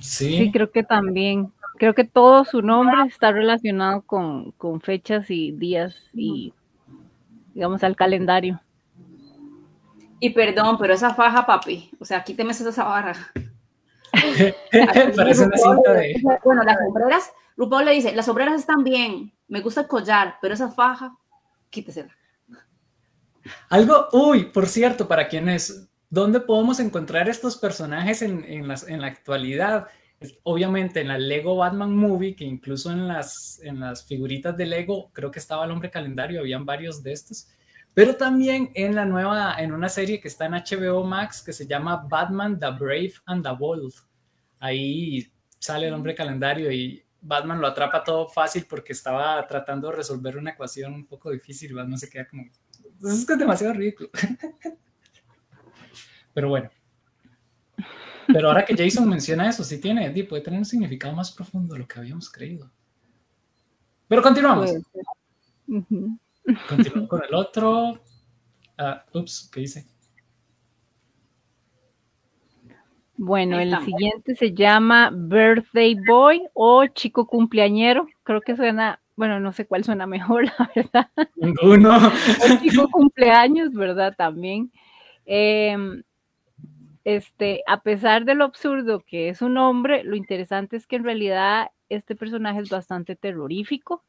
Sí. 0.03 0.51
creo 0.51 0.71
que 0.71 0.83
también. 0.83 1.51
Creo 1.77 1.95
que 1.95 2.03
todo 2.03 2.45
su 2.45 2.61
nombre 2.61 2.95
está 3.07 3.31
relacionado 3.31 4.03
con, 4.03 4.53
fechas 4.81 5.29
y 5.29 5.51
días 5.51 5.95
y, 6.13 6.53
digamos, 7.53 7.83
al 7.83 7.95
calendario. 7.95 8.61
Y 10.19 10.29
perdón, 10.29 10.77
pero 10.77 10.93
esa 10.93 11.13
faja, 11.13 11.45
papi, 11.45 11.91
o 11.99 12.05
sea, 12.05 12.23
quíteme 12.23 12.51
esa 12.51 12.83
barra. 12.83 13.15
Parece 15.15 15.45
una 15.45 15.57
cinta 15.57 15.93
de... 15.93 16.21
Bueno, 16.43 16.63
las 16.63 16.77
sombreras, 16.77 17.33
RuPaul 17.57 17.85
le 17.85 17.91
dice, 17.91 18.15
las 18.15 18.25
sombreras 18.25 18.59
están 18.59 18.83
bien, 18.83 19.33
me 19.47 19.61
gusta 19.61 19.81
el 19.81 19.87
collar, 19.87 20.37
pero 20.41 20.53
esa 20.53 20.69
faja, 20.69 21.17
quítesela. 21.69 22.15
Algo, 23.69 24.07
uy, 24.13 24.45
por 24.45 24.67
cierto, 24.67 25.07
para 25.07 25.27
quienes 25.27 25.89
¿Dónde 26.13 26.41
podemos 26.41 26.79
encontrar 26.79 27.27
estos 27.27 27.57
personajes 27.57 28.21
en, 28.21 28.67
la 28.67 29.07
actualidad? 29.07 29.87
Obviamente 30.43 31.01
en 31.01 31.09
la 31.09 31.17
Lego 31.17 31.55
Batman 31.55 31.95
Movie, 31.95 32.35
que 32.35 32.43
incluso 32.43 32.91
en 32.91 33.07
las, 33.07 33.59
en 33.63 33.79
las 33.79 34.05
figuritas 34.05 34.55
de 34.55 34.65
Lego 34.65 35.11
creo 35.13 35.31
que 35.31 35.39
estaba 35.39 35.65
el 35.65 35.71
hombre 35.71 35.91
calendario, 35.91 36.39
habían 36.39 36.65
varios 36.65 37.03
de 37.03 37.13
estos, 37.13 37.47
pero 37.93 38.15
también 38.15 38.71
en 38.73 38.95
la 38.95 39.05
nueva, 39.05 39.55
en 39.59 39.71
una 39.71 39.89
serie 39.89 40.19
que 40.19 40.27
está 40.27 40.45
en 40.45 40.53
HBO 40.53 41.03
Max 41.03 41.41
que 41.41 41.53
se 41.53 41.67
llama 41.67 42.05
Batman 42.09 42.59
The 42.59 42.71
Brave 42.71 43.13
and 43.25 43.43
the 43.43 43.51
Bold. 43.57 43.93
Ahí 44.59 45.31
sale 45.59 45.87
el 45.87 45.93
hombre 45.93 46.15
calendario 46.15 46.71
y 46.71 47.03
Batman 47.21 47.61
lo 47.61 47.67
atrapa 47.67 48.03
todo 48.03 48.27
fácil 48.27 48.65
porque 48.67 48.93
estaba 48.93 49.45
tratando 49.47 49.89
de 49.89 49.97
resolver 49.97 50.37
una 50.37 50.51
ecuación 50.51 50.93
un 50.93 51.05
poco 51.05 51.31
difícil 51.31 51.73
Batman 51.73 51.97
se 51.97 52.09
queda 52.09 52.27
como, 52.27 52.43
es 52.43 53.25
que 53.25 53.33
es 53.33 53.39
demasiado 53.39 53.73
ridículo. 53.73 54.09
Pero 56.33 56.49
bueno. 56.49 56.69
Pero 58.27 58.47
ahora 58.47 58.65
que 58.65 58.75
Jason 58.75 59.09
menciona 59.09 59.49
eso, 59.49 59.63
sí 59.63 59.79
tiene, 59.79 60.11
puede 60.23 60.41
tener 60.41 60.59
un 60.59 60.65
significado 60.65 61.15
más 61.15 61.31
profundo 61.31 61.73
de 61.73 61.81
lo 61.81 61.87
que 61.87 61.99
habíamos 61.99 62.29
creído. 62.29 62.69
Pero 64.07 64.21
continuamos. 64.21 64.71
Continuamos 65.65 67.09
con 67.09 67.23
el 67.23 67.33
otro. 67.33 68.01
Ah, 68.77 69.05
ups, 69.13 69.49
¿qué 69.51 69.61
dice? 69.61 69.87
Bueno, 73.15 73.59
el 73.59 73.77
siguiente 73.85 74.35
se 74.35 74.53
llama 74.53 75.11
Birthday 75.13 75.95
Boy 76.07 76.43
o 76.53 76.85
Chico 76.87 77.27
Cumpleañero. 77.27 78.07
Creo 78.23 78.41
que 78.41 78.55
suena, 78.55 79.01
bueno, 79.15 79.39
no 79.39 79.53
sé 79.53 79.65
cuál 79.65 79.83
suena 79.83 80.07
mejor, 80.07 80.45
la 80.59 80.71
verdad. 80.75 81.09
Ninguno. 81.35 82.11
Chico 82.61 82.89
Cumpleaños, 82.91 83.71
¿verdad? 83.73 84.15
También. 84.17 84.71
Eh, 85.25 85.77
este, 87.05 87.63
a 87.67 87.81
pesar 87.81 88.25
de 88.25 88.35
lo 88.35 88.45
absurdo 88.45 89.01
que 89.01 89.29
es 89.29 89.41
un 89.41 89.57
hombre, 89.57 90.03
lo 90.03 90.15
interesante 90.15 90.77
es 90.77 90.87
que 90.87 90.95
en 90.95 91.03
realidad 91.03 91.71
este 91.89 92.15
personaje 92.15 92.61
es 92.61 92.69
bastante 92.69 93.15
terrorífico 93.15 94.03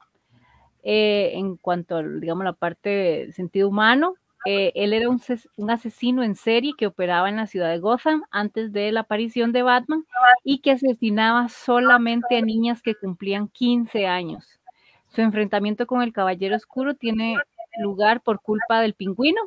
eh, 0.83 1.33
en 1.35 1.57
cuanto 1.57 1.97
a, 1.97 2.03
digamos, 2.03 2.45
la 2.45 2.53
parte 2.53 2.91
de 2.91 3.33
sentido 3.33 3.69
humano. 3.69 4.15
Eh, 4.47 4.73
él 4.75 4.93
era 4.93 5.09
un, 5.09 5.21
un, 5.57 5.71
asesino 5.71 6.23
en 6.23 6.35
serie 6.35 6.75
que 6.77 6.87
operaba 6.87 7.31
en 7.31 7.37
la 7.37 7.47
ciudad 7.47 7.71
de 7.71 7.79
Gotham 7.79 8.25
antes 8.31 8.73
de 8.73 8.93
la 8.93 9.01
aparición 9.01 9.53
de 9.53 9.63
Batman 9.63 10.05
y 10.43 10.59
que 10.59 10.73
asesinaba 10.73 11.49
solamente 11.49 12.37
a 12.37 12.43
niñas 12.43 12.83
que 12.83 12.95
cumplían 12.95 13.49
15 13.49 14.07
años. 14.07 14.61
Su 15.09 15.23
enfrentamiento 15.23 15.87
con 15.87 16.03
el 16.03 16.13
Caballero 16.13 16.57
Oscuro 16.57 16.95
tiene 16.95 17.37
lugar 17.79 18.21
por 18.21 18.41
culpa 18.43 18.81
del 18.81 18.93
pingüino, 18.93 19.41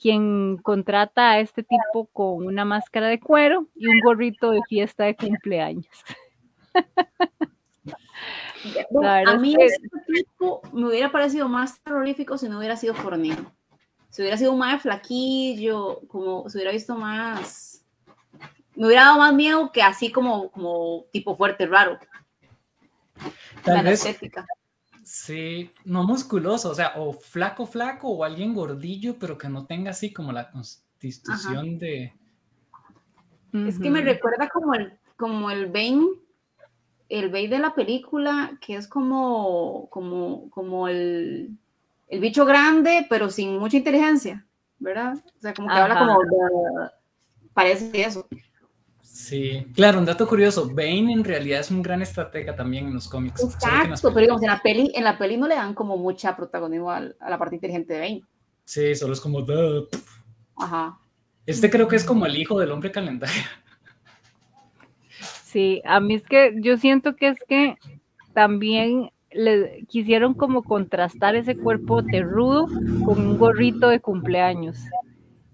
quien 0.00 0.58
contrata 0.58 1.30
a 1.30 1.40
este 1.40 1.62
tipo 1.62 2.06
con 2.12 2.46
una 2.46 2.64
máscara 2.64 3.08
de 3.08 3.20
cuero 3.20 3.66
y 3.74 3.86
un 3.86 4.00
gorrito 4.00 4.50
de 4.50 4.60
fiesta 4.68 5.04
de 5.04 5.16
cumpleaños. 5.16 5.86
a 9.04 9.36
mí 9.36 9.56
este 9.58 9.88
tipo 10.06 10.62
me 10.72 10.88
hubiera 10.88 11.10
parecido 11.10 11.48
más 11.48 11.82
terrorífico 11.82 12.38
si 12.38 12.48
no 12.48 12.58
hubiera 12.58 12.76
sido 12.76 12.94
fornido. 12.94 13.52
si 14.10 14.22
hubiera 14.22 14.36
sido 14.36 14.52
un 14.52 14.58
más 14.58 14.82
flaquillo, 14.82 16.00
como 16.08 16.48
se 16.48 16.58
hubiera 16.58 16.72
visto 16.72 16.96
más, 16.96 17.84
me 18.74 18.86
hubiera 18.86 19.04
dado 19.04 19.18
más 19.18 19.34
miedo 19.34 19.72
que 19.72 19.82
así 19.82 20.12
como, 20.12 20.50
como 20.50 21.04
tipo 21.12 21.36
fuerte, 21.36 21.66
raro. 21.66 21.98
Tal 23.64 23.84
vez, 23.84 24.04
estética. 24.04 24.46
Sí, 25.08 25.70
no 25.86 26.04
musculoso, 26.04 26.68
o 26.68 26.74
sea, 26.74 26.92
o 26.96 27.14
flaco, 27.14 27.64
flaco, 27.64 28.10
o 28.10 28.24
alguien 28.24 28.52
gordillo, 28.52 29.18
pero 29.18 29.38
que 29.38 29.48
no 29.48 29.64
tenga 29.64 29.92
así 29.92 30.12
como 30.12 30.32
la 30.32 30.50
constitución 30.50 31.78
de... 31.78 32.12
Es 33.54 33.78
que 33.78 33.88
me 33.88 34.02
recuerda 34.02 34.50
como 34.50 34.74
el, 34.74 34.98
como 35.16 35.50
el 35.50 35.68
Bane, 35.68 36.08
el 37.08 37.30
Bane 37.30 37.48
de 37.48 37.58
la 37.58 37.74
película, 37.74 38.58
que 38.60 38.74
es 38.74 38.86
como, 38.86 39.88
como, 39.88 40.50
como 40.50 40.88
el, 40.88 41.56
el 42.08 42.20
bicho 42.20 42.44
grande, 42.44 43.06
pero 43.08 43.30
sin 43.30 43.56
mucha 43.56 43.78
inteligencia, 43.78 44.46
¿verdad? 44.78 45.14
O 45.38 45.40
sea, 45.40 45.54
como 45.54 45.68
que 45.68 45.74
habla 45.74 45.98
como... 46.00 46.18
parece 47.54 48.02
eso. 48.02 48.28
Sí, 49.28 49.66
claro, 49.74 49.98
un 49.98 50.06
dato 50.06 50.26
curioso, 50.26 50.70
Bane 50.70 51.12
en 51.12 51.22
realidad 51.22 51.60
es 51.60 51.70
un 51.70 51.82
gran 51.82 52.00
estratega 52.00 52.56
también 52.56 52.86
en 52.86 52.94
los 52.94 53.08
cómics. 53.08 53.44
Exacto, 53.44 54.08
pero 54.08 54.20
digamos, 54.20 54.42
en 54.42 54.48
la, 54.48 54.62
peli, 54.62 54.90
en 54.94 55.04
la 55.04 55.18
peli 55.18 55.36
no 55.36 55.46
le 55.46 55.54
dan 55.54 55.74
como 55.74 55.98
mucha 55.98 56.34
protagonismo 56.34 56.90
a, 56.90 57.00
la 57.00 57.38
parte 57.38 57.56
inteligente 57.56 57.92
de 57.92 58.00
Bane. 58.00 58.22
Sí, 58.64 58.94
solo 58.94 59.12
es 59.12 59.20
como... 59.20 59.44
Ajá. 60.56 60.98
Este 61.44 61.68
creo 61.68 61.88
que 61.88 61.96
es 61.96 62.04
como 62.04 62.24
el 62.24 62.38
hijo 62.38 62.58
del 62.58 62.70
hombre 62.70 62.90
calendario. 62.90 63.42
Sí, 65.44 65.82
a 65.84 66.00
mí 66.00 66.14
es 66.14 66.26
que 66.26 66.54
yo 66.60 66.78
siento 66.78 67.14
que 67.14 67.28
es 67.28 67.38
que 67.46 67.76
también 68.32 69.10
le 69.30 69.84
quisieron 69.88 70.32
como 70.32 70.62
contrastar 70.62 71.36
ese 71.36 71.54
cuerpo 71.54 72.00
de 72.00 72.22
rudo 72.22 72.66
con 73.04 73.18
un 73.26 73.36
gorrito 73.36 73.88
de 73.88 74.00
cumpleaños. 74.00 74.78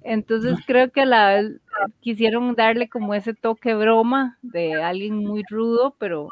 Entonces 0.04 0.58
creo 0.66 0.92
que 0.92 1.00
a 1.00 1.06
la 1.06 1.28
vez 1.28 1.60
quisieron 2.00 2.54
darle 2.54 2.90
como 2.90 3.14
ese 3.14 3.32
toque 3.32 3.74
broma 3.74 4.38
de 4.42 4.74
alguien 4.82 5.16
muy 5.16 5.42
rudo, 5.48 5.96
pero 5.98 6.28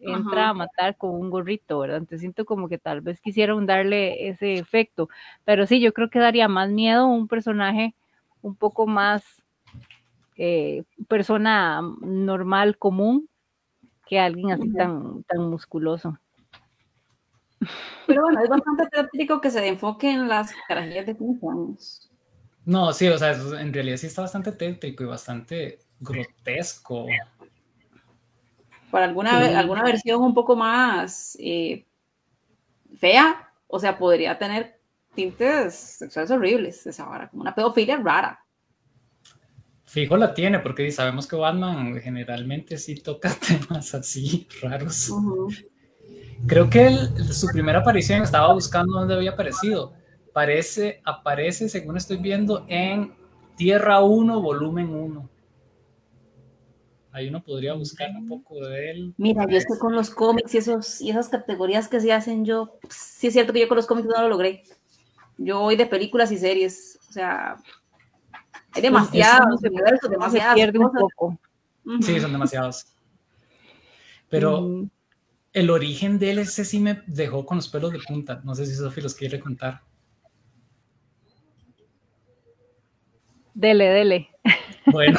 entra 0.00 0.48
a 0.48 0.54
matar 0.54 0.96
con 0.96 1.10
un 1.10 1.30
gorrito, 1.30 1.78
¿verdad? 1.78 1.98
Entonces 1.98 2.20
siento 2.20 2.44
como 2.44 2.68
que 2.68 2.78
tal 2.78 3.00
vez 3.00 3.20
quisieron 3.20 3.64
darle 3.64 4.28
ese 4.28 4.54
efecto, 4.54 5.08
pero 5.44 5.68
sí, 5.68 5.80
yo 5.80 5.92
creo 5.92 6.10
que 6.10 6.18
daría 6.18 6.48
más 6.48 6.68
miedo 6.70 7.06
un 7.06 7.28
personaje 7.28 7.94
un 8.42 8.56
poco 8.56 8.88
más 8.88 9.22
eh, 10.36 10.82
persona 11.06 11.80
normal, 12.00 12.76
común, 12.76 13.28
que 14.08 14.18
alguien 14.18 14.50
así 14.50 14.72
tan, 14.72 15.22
tan 15.22 15.48
musculoso. 15.48 16.18
Pero 18.08 18.22
bueno, 18.22 18.40
es 18.42 18.48
bastante 18.48 18.86
práctico 18.90 19.40
que 19.40 19.52
se 19.52 19.64
enfoque 19.68 20.10
en 20.10 20.26
las 20.26 20.52
carajillas 20.66 21.06
de 21.06 21.16
15 21.16 21.46
años. 21.48 22.11
No, 22.64 22.92
sí, 22.92 23.08
o 23.08 23.18
sea, 23.18 23.32
en 23.32 23.72
realidad 23.72 23.96
sí 23.96 24.06
está 24.06 24.22
bastante 24.22 24.52
tétrico 24.52 25.02
y 25.02 25.06
bastante 25.06 25.80
grotesco. 25.98 27.06
Para 28.90 29.06
alguna, 29.06 29.58
alguna 29.58 29.82
versión 29.82 30.22
un 30.22 30.34
poco 30.34 30.54
más 30.54 31.36
eh, 31.40 31.86
fea, 32.98 33.50
o 33.66 33.78
sea, 33.78 33.98
podría 33.98 34.38
tener 34.38 34.78
tintes 35.14 35.74
sexuales 35.74 36.30
horribles, 36.30 36.86
esa 36.86 37.04
vara, 37.06 37.28
como 37.28 37.42
una 37.42 37.54
pedofilia 37.54 37.96
rara. 37.96 38.38
Fijo 39.84 40.16
la 40.16 40.32
tiene, 40.32 40.58
porque 40.58 40.90
sabemos 40.90 41.26
que 41.26 41.36
Batman 41.36 42.00
generalmente 42.00 42.78
sí 42.78 42.94
toca 42.96 43.34
temas 43.46 43.94
así 43.94 44.46
raros. 44.62 45.12
Creo 46.46 46.70
que 46.70 46.90
su 47.30 47.46
primera 47.48 47.80
aparición 47.80 48.22
estaba 48.22 48.52
buscando 48.52 48.98
dónde 48.98 49.14
había 49.14 49.32
aparecido 49.32 49.92
Parece, 50.32 51.00
aparece, 51.04 51.68
según 51.68 51.96
estoy 51.96 52.16
viendo, 52.16 52.64
en 52.68 53.12
Tierra 53.56 54.02
1, 54.02 54.40
volumen 54.40 54.88
1. 54.88 55.30
Ahí 57.12 57.28
uno 57.28 57.42
podría 57.44 57.74
buscar 57.74 58.10
un 58.16 58.26
poco 58.26 58.54
de 58.66 58.90
él. 58.90 59.14
Mira, 59.18 59.46
yo 59.46 59.58
estoy 59.58 59.78
con 59.78 59.94
los 59.94 60.08
cómics 60.08 60.54
y, 60.54 60.58
esos, 60.58 61.00
y 61.02 61.10
esas 61.10 61.28
categorías 61.28 61.88
que 61.88 62.00
se 62.00 62.10
hacen 62.10 62.46
yo. 62.46 62.78
Sí 62.88 63.26
es 63.26 63.34
cierto 63.34 63.52
que 63.52 63.60
yo 63.60 63.68
con 63.68 63.76
los 63.76 63.86
cómics 63.86 64.08
no 64.08 64.22
lo 64.22 64.28
logré. 64.28 64.62
Yo 65.36 65.60
voy 65.60 65.76
de 65.76 65.84
películas 65.84 66.32
y 66.32 66.38
series. 66.38 66.98
O 67.10 67.12
sea, 67.12 67.56
hay 68.72 68.80
demasiados 68.80 69.60
demasiados. 69.60 70.58
un 70.74 70.92
poco. 70.92 71.38
Sí, 72.00 72.18
son 72.18 72.32
demasiados. 72.32 72.86
Pero 74.30 74.62
mm. 74.62 74.90
el 75.52 75.68
origen 75.68 76.18
de 76.18 76.30
él, 76.30 76.38
ese 76.38 76.64
sí 76.64 76.80
me 76.80 77.02
dejó 77.06 77.44
con 77.44 77.58
los 77.58 77.68
pelos 77.68 77.92
de 77.92 77.98
punta. 77.98 78.40
No 78.44 78.54
sé 78.54 78.64
si 78.64 78.74
Sofi 78.74 79.02
los 79.02 79.14
quiere 79.14 79.38
contar. 79.38 79.82
Dele, 83.54 83.86
dele. 83.86 84.30
Bueno, 84.86 85.18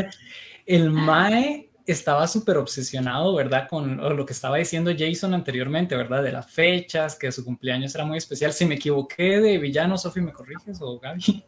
el 0.66 0.90
Mae 0.90 1.70
estaba 1.86 2.26
súper 2.26 2.56
obsesionado, 2.56 3.34
¿verdad? 3.34 3.68
Con 3.68 3.96
lo 4.16 4.24
que 4.24 4.32
estaba 4.32 4.56
diciendo 4.56 4.90
Jason 4.96 5.34
anteriormente, 5.34 5.96
¿verdad? 5.96 6.22
De 6.22 6.32
las 6.32 6.50
fechas, 6.50 7.16
que 7.16 7.30
su 7.30 7.44
cumpleaños 7.44 7.94
era 7.94 8.04
muy 8.04 8.16
especial. 8.16 8.52
Si 8.52 8.64
me 8.64 8.76
equivoqué 8.76 9.40
de 9.40 9.58
villano, 9.58 9.98
Sofi, 9.98 10.20
¿me 10.20 10.32
corriges 10.32 10.78
o 10.80 10.98
Gaby? 10.98 11.44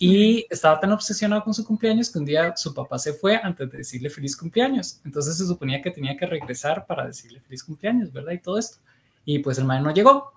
Y 0.00 0.46
estaba 0.48 0.78
tan 0.78 0.92
obsesionado 0.92 1.42
con 1.42 1.52
su 1.52 1.64
cumpleaños 1.64 2.12
que 2.12 2.20
un 2.20 2.24
día 2.24 2.56
su 2.56 2.72
papá 2.72 3.00
se 3.00 3.12
fue 3.12 3.36
antes 3.36 3.68
de 3.68 3.78
decirle 3.78 4.10
feliz 4.10 4.36
cumpleaños. 4.36 5.00
Entonces 5.04 5.36
se 5.36 5.44
suponía 5.44 5.82
que 5.82 5.90
tenía 5.90 6.16
que 6.16 6.24
regresar 6.24 6.86
para 6.86 7.04
decirle 7.04 7.40
feliz 7.40 7.64
cumpleaños, 7.64 8.12
¿verdad? 8.12 8.32
Y 8.32 8.38
todo 8.38 8.58
esto. 8.58 8.78
Y 9.24 9.40
pues 9.40 9.58
el 9.58 9.64
mae 9.64 9.80
no 9.80 9.92
llegó. 9.92 10.32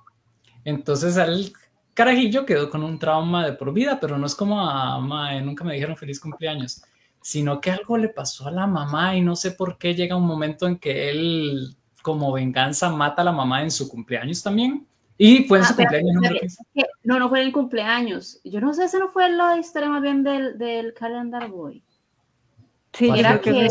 Entonces 0.65 1.17
al 1.17 1.54
carajillo 1.93 2.45
quedó 2.45 2.69
con 2.69 2.84
un 2.84 2.99
trauma 2.99 3.45
de 3.45 3.54
por 3.54 3.73
vida, 3.73 3.99
pero 3.99 4.17
no 4.17 4.25
es 4.25 4.36
como 4.36 4.60
a 4.60 4.99
mamá, 4.99 5.39
nunca 5.41 5.63
me 5.63 5.73
dijeron 5.73 5.97
feliz 5.97 6.19
cumpleaños, 6.19 6.82
sino 7.21 7.62
que 7.62 7.71
algo 7.71 7.97
le 7.97 8.10
pasó 8.10 8.47
a 8.47 8.51
la 8.51 8.67
mamá 8.67 9.15
y 9.15 9.21
no 9.21 9.36
sé 9.36 9.51
por 9.51 9.77
qué 9.77 9.93
llega 9.93 10.15
un 10.15 10.25
momento 10.25 10.67
en 10.67 10.77
que 10.77 11.10
él, 11.10 11.75
como 12.01 12.32
venganza, 12.32 12.89
mata 12.89 13.21
a 13.21 13.25
la 13.25 13.32
mamá 13.32 13.62
en 13.63 13.71
su 13.71 13.88
cumpleaños 13.88 14.41
también. 14.41 14.88
Y 15.17 15.43
fue 15.43 15.60
en 15.60 15.63
ah, 15.65 15.67
su 15.67 15.75
cumpleaños. 15.75 16.58
no, 17.04 17.19
no, 17.19 17.30
fue 17.30 17.41
en 17.41 17.47
el 17.47 17.54
cumpleaños. 17.54 18.41
Yo 18.43 18.60
no 18.60 18.73
sé, 18.73 18.86
esa 18.86 18.97
no 18.97 19.10
fue 19.10 19.30
la 19.30 19.58
historia 19.58 19.89
más 19.89 20.01
bien 20.01 20.23
del, 20.23 20.58
del 20.58 20.93
Calendar 20.93 21.47
Boy. 21.47 21.84
Sí, 22.93 23.10
era 23.15 23.39
que... 23.39 23.67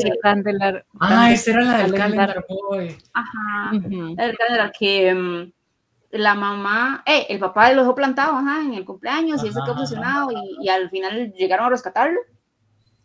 Ah, 0.99 1.33
esa 1.33 1.51
era 1.51 1.63
la 1.63 1.79
del 1.79 1.95
Calendar, 1.95 2.47
Boy. 2.49 2.97
Ajá, 3.13 3.71
el 3.73 4.37
Calendar 4.37 4.73
que... 4.79 5.15
Mm, 5.15 5.53
la 6.11 6.35
mamá, 6.35 7.03
eh, 7.07 7.27
el 7.29 7.39
papá 7.39 7.73
lo 7.73 7.83
dejó 7.83 7.95
plantado 7.95 8.39
en 8.39 8.75
el 8.75 8.85
cumpleaños 8.85 9.43
y 9.43 9.49
él 9.49 9.55
se 9.55 9.61
quedó 9.65 9.75
obsesionado 9.75 10.31
y, 10.61 10.69
al 10.69 10.91
final 10.91 11.33
llegaron 11.33 11.67
a 11.67 11.71
rescatarlo, 11.71 12.21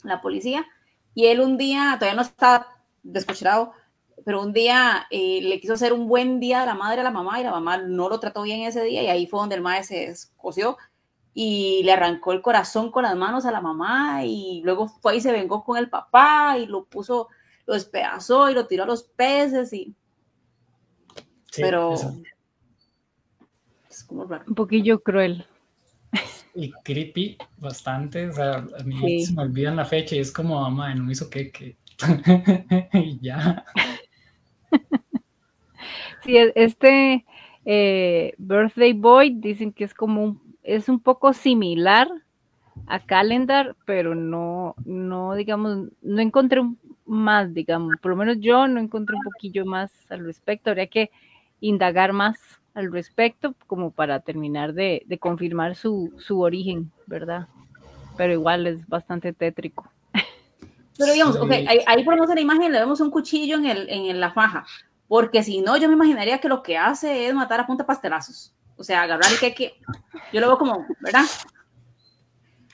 la 0.04 0.22
policía, 0.22 0.66
y 1.14 1.28
él 1.28 1.40
un 1.40 1.58
día, 1.58 1.96
todavía 2.00 2.16
no 2.16 2.24
estaba 2.24 2.68
descocherado, 3.04 3.74
pero 4.26 4.42
un 4.42 4.54
día 4.54 5.06
eh, 5.12 5.40
le 5.44 5.60
quiso 5.60 5.74
hacer 5.74 5.94
un 5.94 6.08
buen 6.08 6.40
día 6.40 6.64
a 6.64 6.66
la 6.66 6.74
madre 6.74 7.02
a 7.02 7.04
la 7.04 7.12
mamá 7.12 7.40
y 7.40 7.44
la 7.44 7.52
mamá 7.52 7.78
no 7.78 8.10
lo 8.10 8.20
trató 8.20 8.42
bien 8.42 8.62
ese 8.62 8.82
día 8.84 9.04
y 9.04 9.08
ahí 9.08 9.28
fue 9.28 9.40
donde 9.40 9.56
el 9.56 9.62
madre 9.62 9.84
se 9.84 10.06
escoció 10.06 10.78
y 11.34 11.84
le 11.84 11.92
arrancó 11.92 12.32
el 12.32 12.42
corazón 12.42 12.92
con 12.92 13.04
las 13.04 13.16
manos 13.16 13.46
a 13.46 13.52
la 13.52 13.62
mamá 13.62 14.24
y 14.24 14.62
luego 14.64 14.88
fue 14.88 15.18
y 15.18 15.22
se 15.22 15.32
vengó 15.32 15.64
con 15.64 15.78
el 15.78 15.90
papá 15.90 16.58
y 16.58 16.66
lo 16.66 16.86
puso, 16.86 17.28
lo 17.66 17.74
despedazó 17.74 18.50
y 18.50 18.54
lo 18.54 18.66
tiró 18.66 18.84
a 18.84 18.88
los 18.88 19.04
peces 19.04 19.74
y... 19.74 19.94
pero 21.56 21.94
un 24.10 24.56
poquillo 24.56 25.02
cruel. 25.02 25.46
Y 26.54 26.72
creepy 26.84 27.38
bastante. 27.58 28.30
O 28.30 28.34
sea, 28.34 28.66
a 28.80 28.84
mí 28.84 29.26
se 29.26 29.34
me 29.34 29.44
olvidan 29.44 29.76
la 29.76 29.86
fecha 29.86 30.16
y 30.16 30.20
es 30.20 30.32
como, 30.32 30.62
mamá, 30.62 30.94
no 30.96 31.12
hizo 31.12 31.30
qué, 31.30 31.78
y 32.94 33.20
ya. 33.20 33.66
Sí, 36.24 36.38
e, 36.38 36.52
este 36.56 37.26
eh, 37.66 38.34
Birthday 38.38 38.94
Boy 38.94 39.36
dicen 39.36 39.72
que 39.72 39.84
es 39.84 39.94
como 39.94 40.24
un, 40.24 40.56
es 40.64 40.90
un 40.90 41.00
poco 41.00 41.34
similar 41.34 42.10
a 42.88 43.00
Calendar, 43.06 43.76
pero 43.86 44.16
no, 44.16 44.76
no, 44.86 45.36
digamos, 45.36 45.90
no 46.02 46.22
encontré 46.22 46.62
más, 47.06 47.54
digamos, 47.54 47.96
por 48.02 48.12
lo 48.12 48.18
menos 48.18 48.38
yo 48.40 48.68
no 48.68 48.80
encontré 48.80 49.16
un 49.16 49.24
poquillo 49.24 49.66
más 49.66 49.92
al 50.10 50.26
respecto, 50.26 50.70
habría 50.70 50.88
que 50.88 51.12
indagar 51.62 52.14
más 52.14 52.38
al 52.76 52.92
respecto, 52.92 53.56
como 53.68 53.90
para 53.92 54.20
terminar 54.20 54.74
de, 54.74 55.04
confirmar 55.20 55.76
su, 55.76 56.14
origen, 56.30 56.92
¿verdad? 57.08 57.48
Pero 58.18 58.34
igual 58.34 58.68
es 58.68 58.88
bastante 58.88 59.34
tétrico. 59.34 59.90
Pero 60.98 61.12
digamos, 61.12 61.38
ok, 61.38 61.52
ahí, 61.52 61.80
ahí 61.88 62.04
ponemos 62.04 62.30
en 62.30 62.36
la 62.36 62.42
imagen, 62.42 62.72
le 62.72 62.80
vemos 62.80 63.02
un 63.02 63.10
cuchillo 63.10 63.58
en, 63.58 63.66
el, 63.66 63.90
en 63.90 64.20
la 64.20 64.32
faja, 64.32 64.66
porque 65.08 65.44
si 65.44 65.62
no, 65.62 65.78
yo 65.78 65.88
me 65.88 65.96
imaginaría 65.96 66.40
que 66.40 66.48
lo 66.48 66.62
que 66.64 66.78
hace 66.78 67.28
es 67.28 67.34
matar 67.34 67.60
a 67.60 67.68
punta 67.68 67.86
pastelazos. 67.86 68.54
O 68.78 68.84
sea, 68.84 69.04
agarrar 69.04 69.32
el 69.32 69.56
que, 69.56 69.74
yo 70.34 70.42
lo 70.42 70.48
veo 70.48 70.58
como, 70.58 70.86
¿verdad? 71.00 71.24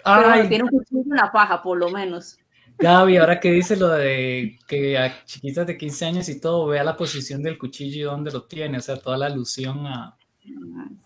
Pero 0.03 0.47
tiene 0.47 0.63
un 0.63 0.69
cuchillo 0.69 1.03
en 1.03 1.17
la 1.17 1.31
faja, 1.31 1.61
por 1.61 1.77
lo 1.77 1.89
menos. 1.89 2.37
Gaby, 2.81 3.17
ahora 3.17 3.39
que 3.39 3.51
dice 3.51 3.75
lo 3.75 3.89
de 3.89 4.57
que 4.67 4.97
a 4.97 5.23
chiquitas 5.25 5.67
de 5.67 5.77
15 5.77 6.05
años 6.05 6.29
y 6.29 6.41
todo, 6.41 6.67
vea 6.67 6.83
la 6.83 6.97
posición 6.97 7.43
del 7.43 7.57
cuchillo 7.57 7.99
y 7.99 8.03
dónde 8.03 8.31
lo 8.31 8.43
tiene, 8.43 8.77
o 8.77 8.81
sea, 8.81 8.97
toda 8.97 9.17
la 9.17 9.27
alusión 9.27 9.85
a... 9.85 10.17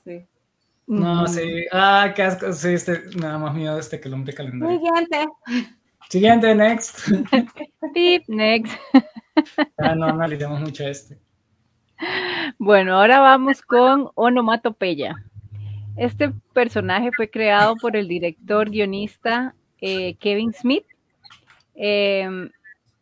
Sí. 0.04 0.26
No, 0.88 1.28
sí. 1.28 1.66
Ah, 1.72 2.14
qué 2.16 2.24
asco. 2.24 2.54
Sí, 2.54 2.70
este, 2.70 3.04
nada 3.18 3.38
más 3.40 3.56
miedo 3.56 3.78
este 3.78 4.00
que 4.00 4.08
el 4.08 4.14
hombre 4.14 4.34
calendario. 4.34 4.78
Siguiente. 4.78 5.28
Siguiente, 6.10 6.56
next. 6.56 7.00
Pip, 7.94 8.24
next. 8.28 8.74
ah, 9.78 9.96
no, 9.96 10.06
analicemos 10.06 10.62
mucho 10.62 10.88
este. 10.88 11.20
Bueno, 12.60 13.00
ahora 13.00 13.20
vamos 13.20 13.62
con 13.62 14.10
Onomatopeya. 14.16 15.16
Este 15.98 16.32
personaje 16.54 17.10
fue 17.16 17.30
creado 17.30 17.76
por 17.78 17.96
el 17.96 18.08
director 18.08 18.70
guionista 18.70 19.56
eh, 19.82 20.16
Kevin 20.18 20.54
Smith. 20.54 20.86
Em, 21.76 22.50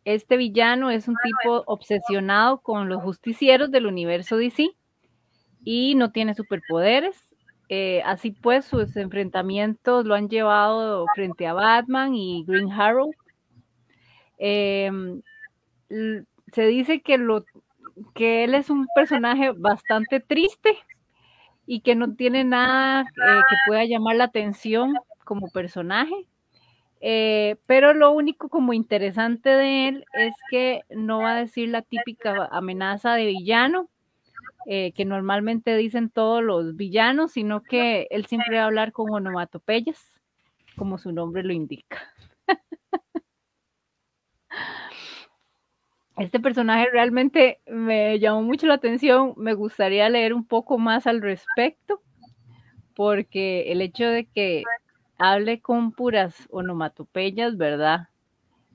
este 0.04 0.36
villano 0.36 0.90
es 0.90 1.08
un 1.08 1.16
tipo 1.22 1.62
obsesionado 1.66 2.58
con 2.58 2.88
los 2.88 3.02
justicieros 3.02 3.70
del 3.70 3.86
universo 3.86 4.36
DC 4.36 4.70
y 5.64 5.94
no 5.94 6.12
tiene 6.12 6.34
superpoderes. 6.34 7.16
Eh, 7.70 8.02
así 8.04 8.32
pues, 8.32 8.66
sus 8.66 8.96
enfrentamientos 8.96 10.04
lo 10.04 10.14
han 10.14 10.28
llevado 10.28 11.06
frente 11.14 11.46
a 11.46 11.54
Batman 11.54 12.14
y 12.14 12.44
Green 12.46 12.70
Arrow. 12.70 13.10
Em, 14.38 15.22
se 16.52 16.66
dice 16.66 17.00
que, 17.00 17.16
lo, 17.18 17.44
que 18.14 18.44
él 18.44 18.54
es 18.54 18.68
un 18.68 18.86
personaje 18.94 19.52
bastante 19.56 20.20
triste 20.20 20.76
y 21.66 21.80
que 21.80 21.94
no 21.94 22.14
tiene 22.14 22.44
nada 22.44 23.02
eh, 23.02 23.40
que 23.48 23.56
pueda 23.66 23.84
llamar 23.84 24.16
la 24.16 24.24
atención 24.24 24.94
como 25.24 25.48
personaje. 25.48 26.26
Eh, 27.06 27.56
pero 27.66 27.92
lo 27.92 28.12
único 28.12 28.48
como 28.48 28.72
interesante 28.72 29.50
de 29.50 29.88
él 29.88 30.06
es 30.14 30.32
que 30.50 30.80
no 30.88 31.18
va 31.18 31.32
a 31.34 31.38
decir 31.40 31.68
la 31.68 31.82
típica 31.82 32.46
amenaza 32.50 33.12
de 33.12 33.26
villano, 33.26 33.90
eh, 34.64 34.92
que 34.92 35.04
normalmente 35.04 35.76
dicen 35.76 36.08
todos 36.08 36.42
los 36.42 36.76
villanos, 36.76 37.32
sino 37.32 37.62
que 37.62 38.06
él 38.08 38.24
siempre 38.24 38.56
va 38.56 38.62
a 38.62 38.66
hablar 38.68 38.92
con 38.92 39.12
onomatopeyas, 39.12 40.18
como 40.76 40.96
su 40.96 41.12
nombre 41.12 41.42
lo 41.42 41.52
indica. 41.52 41.98
Este 46.16 46.40
personaje 46.40 46.86
realmente 46.90 47.60
me 47.66 48.20
llamó 48.20 48.40
mucho 48.42 48.66
la 48.66 48.74
atención, 48.74 49.34
me 49.36 49.52
gustaría 49.52 50.08
leer 50.08 50.32
un 50.32 50.46
poco 50.46 50.78
más 50.78 51.06
al 51.06 51.20
respecto, 51.20 52.00
porque 52.94 53.72
el 53.72 53.82
hecho 53.82 54.06
de 54.06 54.24
que 54.26 54.62
hable 55.18 55.60
con 55.60 55.92
puras 55.92 56.34
onomatopeyas, 56.50 57.56
¿verdad? 57.56 58.08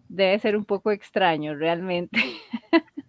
Debe 0.08 0.40
ser 0.40 0.58
un 0.58 0.66
poco 0.66 0.92
extraño 0.92 1.56
realmente. 1.56 2.20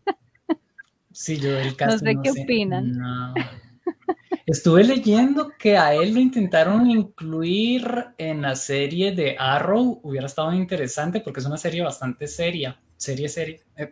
Sí, 1.12 1.38
yo 1.38 1.58
el 1.58 1.76
caso. 1.76 1.92
No 1.92 1.98
sé 1.98 2.16
qué 2.22 2.30
opinan. 2.42 3.34
Estuve 4.46 4.84
leyendo 4.84 5.52
que 5.58 5.76
a 5.76 5.94
él 5.94 6.14
lo 6.14 6.20
intentaron 6.20 6.90
incluir 6.90 7.84
en 8.16 8.42
la 8.42 8.56
serie 8.56 9.12
de 9.14 9.36
Arrow. 9.38 10.00
Hubiera 10.02 10.26
estado 10.26 10.52
interesante 10.52 11.20
porque 11.20 11.40
es 11.40 11.46
una 11.46 11.56
serie 11.56 11.82
bastante 11.82 12.26
seria. 12.26 12.80
Serie, 12.96 13.28
serie. 13.28 13.60
Eh, 13.76 13.90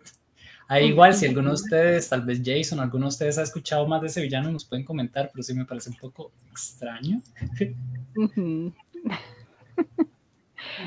ahí 0.68 0.86
igual, 0.86 1.14
si 1.14 1.26
alguno 1.26 1.48
de 1.50 1.54
ustedes, 1.54 2.08
tal 2.08 2.22
vez 2.22 2.40
Jason, 2.44 2.80
alguno 2.80 3.06
de 3.06 3.10
ustedes 3.10 3.36
ha 3.38 3.42
escuchado 3.42 3.86
más 3.86 4.00
de 4.00 4.06
ese 4.06 4.22
villano, 4.22 4.50
nos 4.50 4.64
pueden 4.64 4.84
comentar, 4.84 5.30
pero 5.32 5.42
sí 5.42 5.54
me 5.54 5.64
parece 5.64 5.90
un 5.90 5.96
poco 5.96 6.32
extraño. 6.50 7.20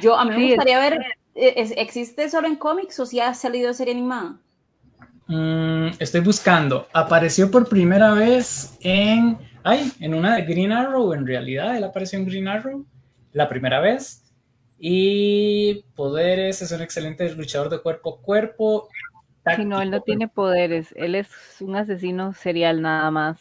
Yo, 0.01 0.17
a 0.17 0.25
mí 0.25 0.35
me 0.35 0.47
gustaría 0.47 0.79
ver, 0.79 0.99
eh, 1.35 1.73
¿existe 1.77 2.29
solo 2.29 2.47
en 2.47 2.55
cómics 2.55 2.99
o 2.99 3.05
si 3.05 3.19
ha 3.19 3.33
salido 3.33 3.73
serie 3.73 3.93
animada? 3.93 4.37
Mm, 5.27 5.87
estoy 5.99 6.21
buscando. 6.21 6.87
Apareció 6.93 7.49
por 7.49 7.69
primera 7.69 8.13
vez 8.13 8.77
en. 8.81 9.37
Ay, 9.63 9.91
en 9.99 10.13
una 10.13 10.35
de 10.35 10.41
Green 10.41 10.71
Arrow. 10.71 11.13
En 11.13 11.25
realidad, 11.25 11.77
él 11.77 11.83
apareció 11.83 12.19
en 12.19 12.25
Green 12.25 12.47
Arrow 12.47 12.85
la 13.31 13.47
primera 13.47 13.79
vez. 13.79 14.23
Y 14.77 15.85
poderes, 15.95 16.61
es 16.61 16.71
un 16.71 16.81
excelente 16.81 17.33
luchador 17.35 17.69
de 17.69 17.81
cuerpo 17.81 18.15
a 18.15 18.21
cuerpo. 18.25 18.89
Si 19.55 19.63
no, 19.63 19.81
él 19.81 19.91
no 19.91 20.01
tiene 20.01 20.27
poderes. 20.27 20.93
Él 20.97 21.15
es 21.15 21.29
un 21.59 21.75
asesino 21.75 22.33
serial 22.33 22.81
nada 22.81 23.09
más. 23.11 23.39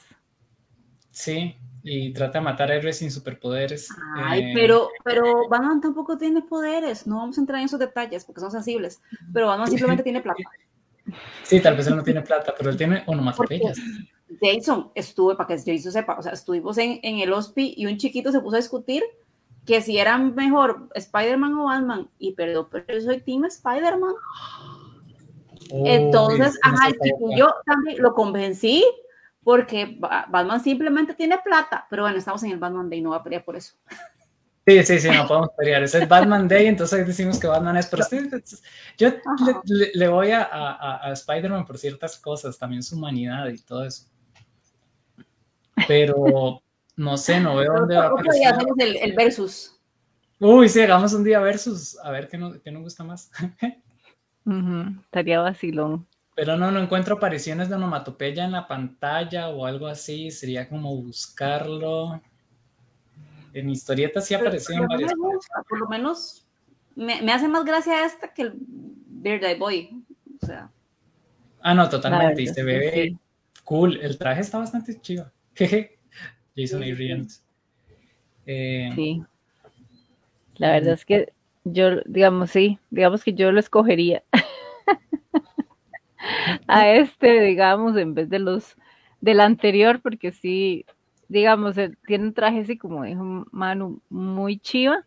Sí, 1.10 1.56
y 1.82 2.12
trata 2.12 2.38
de 2.38 2.44
matar 2.44 2.70
héroes 2.70 2.98
sin 2.98 3.10
superpoderes. 3.10 3.88
Ay, 4.16 4.42
eh, 4.42 4.52
pero, 4.54 4.88
pero 5.04 5.48
Batman 5.48 5.80
tampoco 5.80 6.18
tiene 6.18 6.42
poderes. 6.42 7.06
No 7.06 7.16
vamos 7.16 7.38
a 7.38 7.40
entrar 7.40 7.58
en 7.60 7.66
esos 7.66 7.78
detalles 7.78 8.24
porque 8.24 8.40
son 8.40 8.50
sensibles. 8.50 9.00
Pero 9.32 9.46
Batman 9.46 9.68
simplemente 9.68 10.02
tiene 10.02 10.20
plata. 10.20 10.42
Sí, 11.42 11.58
tal 11.60 11.76
vez 11.76 11.88
él 11.88 11.96
no 11.96 12.04
tiene 12.04 12.20
plata, 12.20 12.54
pero 12.56 12.70
él 12.70 12.76
tiene 12.76 13.02
onomatopeyas. 13.06 13.80
Jason, 14.40 14.92
estuve, 14.94 15.34
para 15.34 15.48
que 15.48 15.56
Jason 15.56 15.90
sepa, 15.90 16.16
o 16.16 16.22
sea, 16.22 16.30
estuvimos 16.32 16.78
en, 16.78 17.00
en 17.02 17.18
el 17.18 17.32
hospi 17.32 17.74
y 17.76 17.86
un 17.86 17.96
chiquito 17.96 18.30
se 18.30 18.38
puso 18.38 18.54
a 18.54 18.60
discutir 18.60 19.02
que 19.66 19.80
si 19.80 19.98
era 19.98 20.18
mejor 20.18 20.88
Spider-Man 20.94 21.54
o 21.54 21.64
Batman, 21.64 22.10
y 22.18 22.32
perdón, 22.32 22.68
pero 22.70 22.84
yo 22.88 23.00
soy 23.00 23.20
Team 23.22 23.44
Spider-Man. 23.46 24.14
Entonces, 25.72 26.58
ajá, 26.62 26.90
yo 27.36 27.52
también 27.64 28.00
lo 28.00 28.14
convencí 28.14 28.84
porque 29.42 29.98
Batman 29.98 30.62
simplemente 30.62 31.14
tiene 31.14 31.38
plata, 31.38 31.86
pero 31.88 32.02
bueno, 32.02 32.18
estamos 32.18 32.42
en 32.42 32.52
el 32.52 32.58
Batman 32.58 32.90
Day, 32.90 33.00
no 33.00 33.10
va 33.10 33.16
a 33.16 33.22
pelear 33.22 33.44
por 33.44 33.56
eso. 33.56 33.74
Sí, 34.66 34.84
sí, 34.84 35.00
sí, 35.00 35.08
no 35.08 35.26
podemos 35.26 35.50
pelear. 35.56 35.82
Es 35.82 35.94
el 35.94 36.06
Batman 36.06 36.46
Day, 36.46 36.66
entonces 36.66 37.06
decimos 37.06 37.40
que 37.40 37.46
Batman 37.46 37.78
es. 37.78 37.86
Pero 37.86 38.04
yo 38.98 39.10
le, 39.94 40.08
voy 40.08 40.30
a, 40.32 40.42
a, 40.42 41.12
Spider-Man 41.12 41.64
por 41.64 41.78
ciertas 41.78 42.18
cosas, 42.18 42.58
también 42.58 42.82
su 42.82 42.96
humanidad 42.96 43.48
y 43.48 43.58
todo 43.58 43.84
eso. 43.84 44.04
Pero 45.88 46.62
no 46.96 47.16
sé, 47.16 47.40
no 47.40 47.56
veo 47.56 47.72
dónde 47.72 47.96
va 47.96 48.04
a 48.04 48.08
aparecer. 48.08 48.46
hacemos 48.46 48.78
el, 48.78 48.96
el, 48.96 49.12
versus. 49.14 49.80
Uy, 50.38 50.68
sí, 50.68 50.80
hagamos 50.82 51.14
un 51.14 51.24
día 51.24 51.40
versus, 51.40 51.98
a 51.98 52.10
ver 52.10 52.28
qué, 52.28 52.38
qué 52.62 52.70
nos 52.70 52.82
gusta 52.82 53.02
más. 53.02 53.30
Estaría 55.04 55.40
vacilón. 55.40 56.06
Pero 56.40 56.56
no, 56.56 56.70
no 56.70 56.80
encuentro 56.80 57.16
apariciones 57.16 57.68
de 57.68 57.74
onomatopeya 57.74 58.46
en 58.46 58.52
la 58.52 58.66
pantalla 58.66 59.50
o 59.50 59.66
algo 59.66 59.86
así. 59.86 60.30
Sería 60.30 60.66
como 60.66 60.96
buscarlo. 60.96 62.18
En 63.52 63.68
historietas 63.68 64.26
sí 64.26 64.32
aparecían 64.32 64.86
varias. 64.86 65.12
por 65.68 65.78
lo 65.78 65.86
menos 65.86 66.48
me, 66.96 67.20
me, 67.20 67.34
hace 67.34 67.46
más 67.46 67.62
gracia 67.66 68.06
esta 68.06 68.32
que 68.32 68.40
el 68.40 68.54
Beard 68.56 69.58
Boy. 69.58 70.02
O 70.40 70.46
sea. 70.46 70.70
Ah, 71.60 71.74
no, 71.74 71.86
totalmente. 71.90 72.40
y 72.40 72.46
se 72.46 72.62
ve 72.62 73.18
cool. 73.64 74.00
El 74.00 74.16
traje 74.16 74.40
está 74.40 74.56
bastante 74.56 74.98
chido. 74.98 75.30
Jeje. 75.54 75.98
Jason 76.56 76.82
A. 76.82 76.86
Eh, 78.46 78.90
sí. 78.94 79.22
La 80.54 80.72
verdad 80.72 80.94
es 80.94 81.04
que 81.04 81.34
yo, 81.64 82.00
digamos, 82.06 82.50
sí, 82.50 82.78
digamos 82.88 83.24
que 83.24 83.34
yo 83.34 83.52
lo 83.52 83.60
escogería 83.60 84.24
a 86.66 86.88
este, 86.90 87.40
digamos, 87.40 87.96
en 87.96 88.14
vez 88.14 88.28
de 88.28 88.38
los 88.38 88.76
del 89.20 89.40
anterior, 89.40 90.00
porque 90.00 90.32
sí, 90.32 90.86
digamos, 91.28 91.76
tiene 92.06 92.24
un 92.24 92.34
traje 92.34 92.60
así 92.60 92.78
como 92.78 93.04
dijo 93.04 93.46
Manu, 93.50 94.00
muy 94.08 94.58
chiva. 94.58 95.04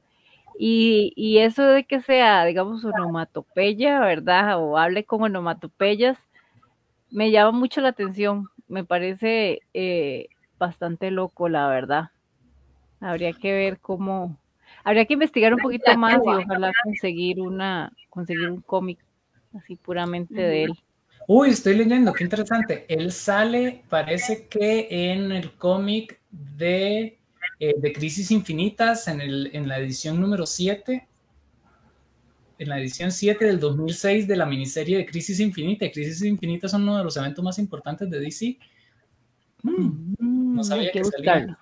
Y, 0.57 1.39
eso 1.39 1.63
de 1.63 1.83
que 1.83 1.99
sea, 1.99 2.45
digamos, 2.45 2.85
onomatopeya, 2.85 3.99
¿verdad? 3.99 4.61
O 4.61 4.77
hable 4.77 5.03
con 5.03 5.23
onomatopeyas, 5.23 6.17
me 7.09 7.31
llama 7.31 7.51
mucho 7.57 7.81
la 7.81 7.89
atención. 7.89 8.49
Me 8.67 8.83
parece 8.83 9.61
eh, 9.73 10.27
bastante 10.59 11.09
loco, 11.11 11.49
la 11.49 11.67
verdad. 11.67 12.11
Habría 12.99 13.33
que 13.33 13.51
ver 13.51 13.79
cómo, 13.79 14.37
habría 14.83 15.05
que 15.05 15.13
investigar 15.13 15.53
un 15.53 15.59
poquito 15.59 15.97
más 15.97 16.21
y 16.23 16.29
ojalá 16.29 16.71
conseguir 16.83 17.41
una, 17.41 17.91
conseguir 18.09 18.49
un 18.49 18.61
cómic 18.61 18.99
así 19.57 19.75
puramente 19.75 20.35
de 20.35 20.65
él. 20.65 20.73
Uy, 21.27 21.49
estoy 21.49 21.75
leyendo, 21.75 22.11
qué 22.13 22.23
interesante. 22.23 22.85
Él 22.89 23.11
sale, 23.11 23.83
parece 23.89 24.47
que 24.47 24.87
en 24.89 25.31
el 25.31 25.53
cómic 25.53 26.19
de, 26.29 27.19
eh, 27.59 27.73
de 27.77 27.93
Crisis 27.93 28.31
Infinitas, 28.31 29.07
en, 29.07 29.21
el, 29.21 29.49
en 29.53 29.67
la 29.67 29.79
edición 29.79 30.19
número 30.19 30.45
7, 30.45 31.07
en 32.59 32.69
la 32.69 32.79
edición 32.79 33.11
7 33.11 33.45
del 33.45 33.59
2006 33.59 34.27
de 34.27 34.35
la 34.35 34.45
miniserie 34.45 34.97
de 34.97 35.05
Crisis 35.05 35.39
Infinita. 35.39 35.89
Crisis 35.91 36.21
Infinita 36.23 36.67
son 36.67 36.83
uno 36.83 36.97
de 36.97 37.03
los 37.03 37.15
eventos 37.17 37.43
más 37.43 37.57
importantes 37.57 38.09
de 38.09 38.19
DC. 38.19 38.57
Mm, 39.63 40.13
no 40.19 40.61
mm, 40.61 40.63
sabía 40.63 40.91
que, 40.91 41.03
salía. 41.03 41.57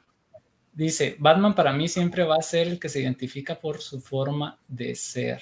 Dice, 0.74 1.15
Batman 1.19 1.54
para 1.54 1.74
mí 1.74 1.88
siempre 1.88 2.24
va 2.24 2.36
a 2.36 2.41
ser 2.41 2.67
el 2.67 2.80
que 2.80 2.89
se 2.89 3.02
identifica 3.02 3.60
por 3.60 3.82
su 3.82 4.00
forma 4.00 4.60
de 4.67 4.95
ser. 4.95 5.41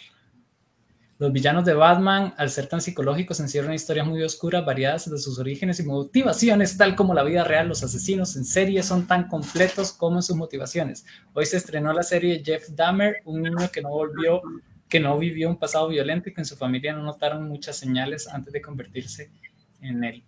Los 1.20 1.34
villanos 1.34 1.66
de 1.66 1.74
Batman, 1.74 2.34
al 2.38 2.50
ser 2.50 2.68
tan 2.68 2.80
psicológicos, 2.80 3.42
encierran 3.42 3.74
historias 3.74 4.08
muy 4.08 4.24
oscuras, 4.24 4.66
variadas 4.66 5.12
de 5.12 5.18
sus 5.18 5.38
orígenes 5.38 5.78
y 5.82 5.84
motivaciones, 5.84 6.78
tal 6.78 6.96
como 6.96 7.14
la 7.14 7.24
vida 7.24 7.44
real. 7.44 7.68
Los 7.68 7.84
asesinos 7.84 8.38
en 8.38 8.46
serie 8.46 8.82
son 8.84 9.06
tan 9.06 9.28
completos 9.28 9.92
como 9.92 10.16
en 10.16 10.24
sus 10.24 10.38
motivaciones. 10.38 11.06
Hoy 11.34 11.46
se 11.46 11.58
estrenó 11.58 11.92
la 11.92 12.04
serie 12.04 12.42
Jeff 12.42 12.70
Dahmer, 12.70 13.18
un 13.26 13.42
niño 13.42 13.70
que 13.70 13.82
no 13.82 13.90
volvió, 13.90 14.42
que 14.88 15.02
no 15.02 15.20
vivió 15.20 15.50
un 15.50 15.60
pasado 15.60 15.90
violento 15.90 16.30
y 16.30 16.34
que 16.34 16.40
en 16.40 16.46
su 16.46 16.56
familia 16.56 16.94
no 16.94 17.04
notaron 17.04 17.50
muchas 17.50 17.76
señales 17.76 18.26
antes 18.30 18.54
de 18.54 18.62
convertirse 18.62 19.30
en 19.82 20.02
él. 20.06 20.24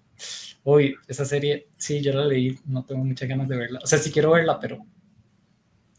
Hoy, 0.65 0.95
esa 1.08 1.23
serie, 1.23 1.69
sí, 1.77 2.01
yo 2.01 2.12
la 2.12 2.25
leí, 2.25 2.60
no 2.65 2.84
tengo 2.84 3.06
muchas 3.06 3.30
ganas 3.30 3.47
de 3.47 3.56
verla. 3.56 3.80
O 3.82 3.88
sea, 3.88 3.97
sí 3.97 4.12
quiero 4.12 4.32
verla, 4.32 4.60
pero 4.60 4.86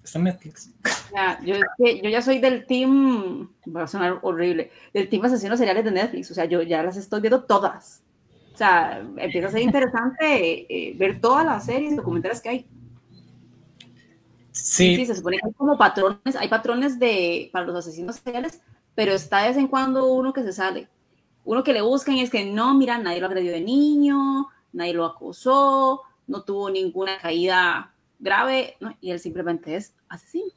Está 0.03 0.19
en 0.19 0.25
Netflix. 0.25 0.71
Ya, 1.15 1.41
yo, 1.45 1.55
yo, 1.79 2.11
ya 2.11 2.23
soy 2.23 2.39
del 2.39 2.67
team, 2.67 3.49
va 3.75 3.85
a 3.85 3.87
sonar 3.87 4.19
horrible, 4.23 4.71
del 4.93 5.09
team 5.09 5.25
asesinos 5.25 5.59
seriales 5.59 5.85
de 5.85 5.93
Netflix. 5.93 6.31
O 6.31 6.35
sea, 6.35 6.45
yo 6.45 6.63
ya 6.63 6.83
las 6.83 6.97
estoy 6.97 7.21
viendo 7.21 7.45
todas. 7.45 8.03
O 8.53 8.57
sea, 8.57 8.99
empieza 9.17 9.49
a 9.49 9.51
ser 9.51 9.63
interesante 9.63 10.67
eh, 10.69 10.95
ver 10.97 11.21
todas 11.21 11.47
las 11.47 11.65
series 11.65 11.97
documentales 11.97 12.41
que 12.41 12.49
hay. 12.49 12.67
Sí. 14.51 14.97
sí. 14.97 15.07
se 15.07 15.15
supone 15.15 15.39
que 15.39 15.47
hay 15.47 15.53
como 15.55 15.79
patrones, 15.79 16.37
hay 16.37 16.49
patrones 16.49 16.99
de, 16.99 17.49
para 17.53 17.65
los 17.65 17.77
asesinos 17.77 18.17
seriales, 18.17 18.61
pero 18.95 19.13
está 19.13 19.43
de 19.43 19.49
vez 19.49 19.57
en 19.57 19.69
cuando 19.69 20.07
uno 20.07 20.33
que 20.33 20.43
se 20.43 20.53
sale. 20.53 20.89
Uno 21.45 21.65
que 21.65 21.73
le 21.73 21.81
buscan 21.81 22.17
y 22.17 22.23
es 22.23 22.31
que 22.31 22.45
no, 22.45 22.75
mira, 22.75 22.99
nadie 22.99 23.21
lo 23.21 23.27
agredió 23.27 23.53
de 23.53 23.61
niño, 23.61 24.49
nadie 24.73 24.95
lo 24.95 25.07
acosó, 25.07 26.03
no 26.27 26.43
tuvo 26.43 26.71
ninguna 26.71 27.19
caída 27.19 27.93
grave, 28.23 28.77
y 29.01 29.11
él 29.11 29.19
simplemente 29.19 29.77
es 29.77 29.95
asesino. 30.09 30.53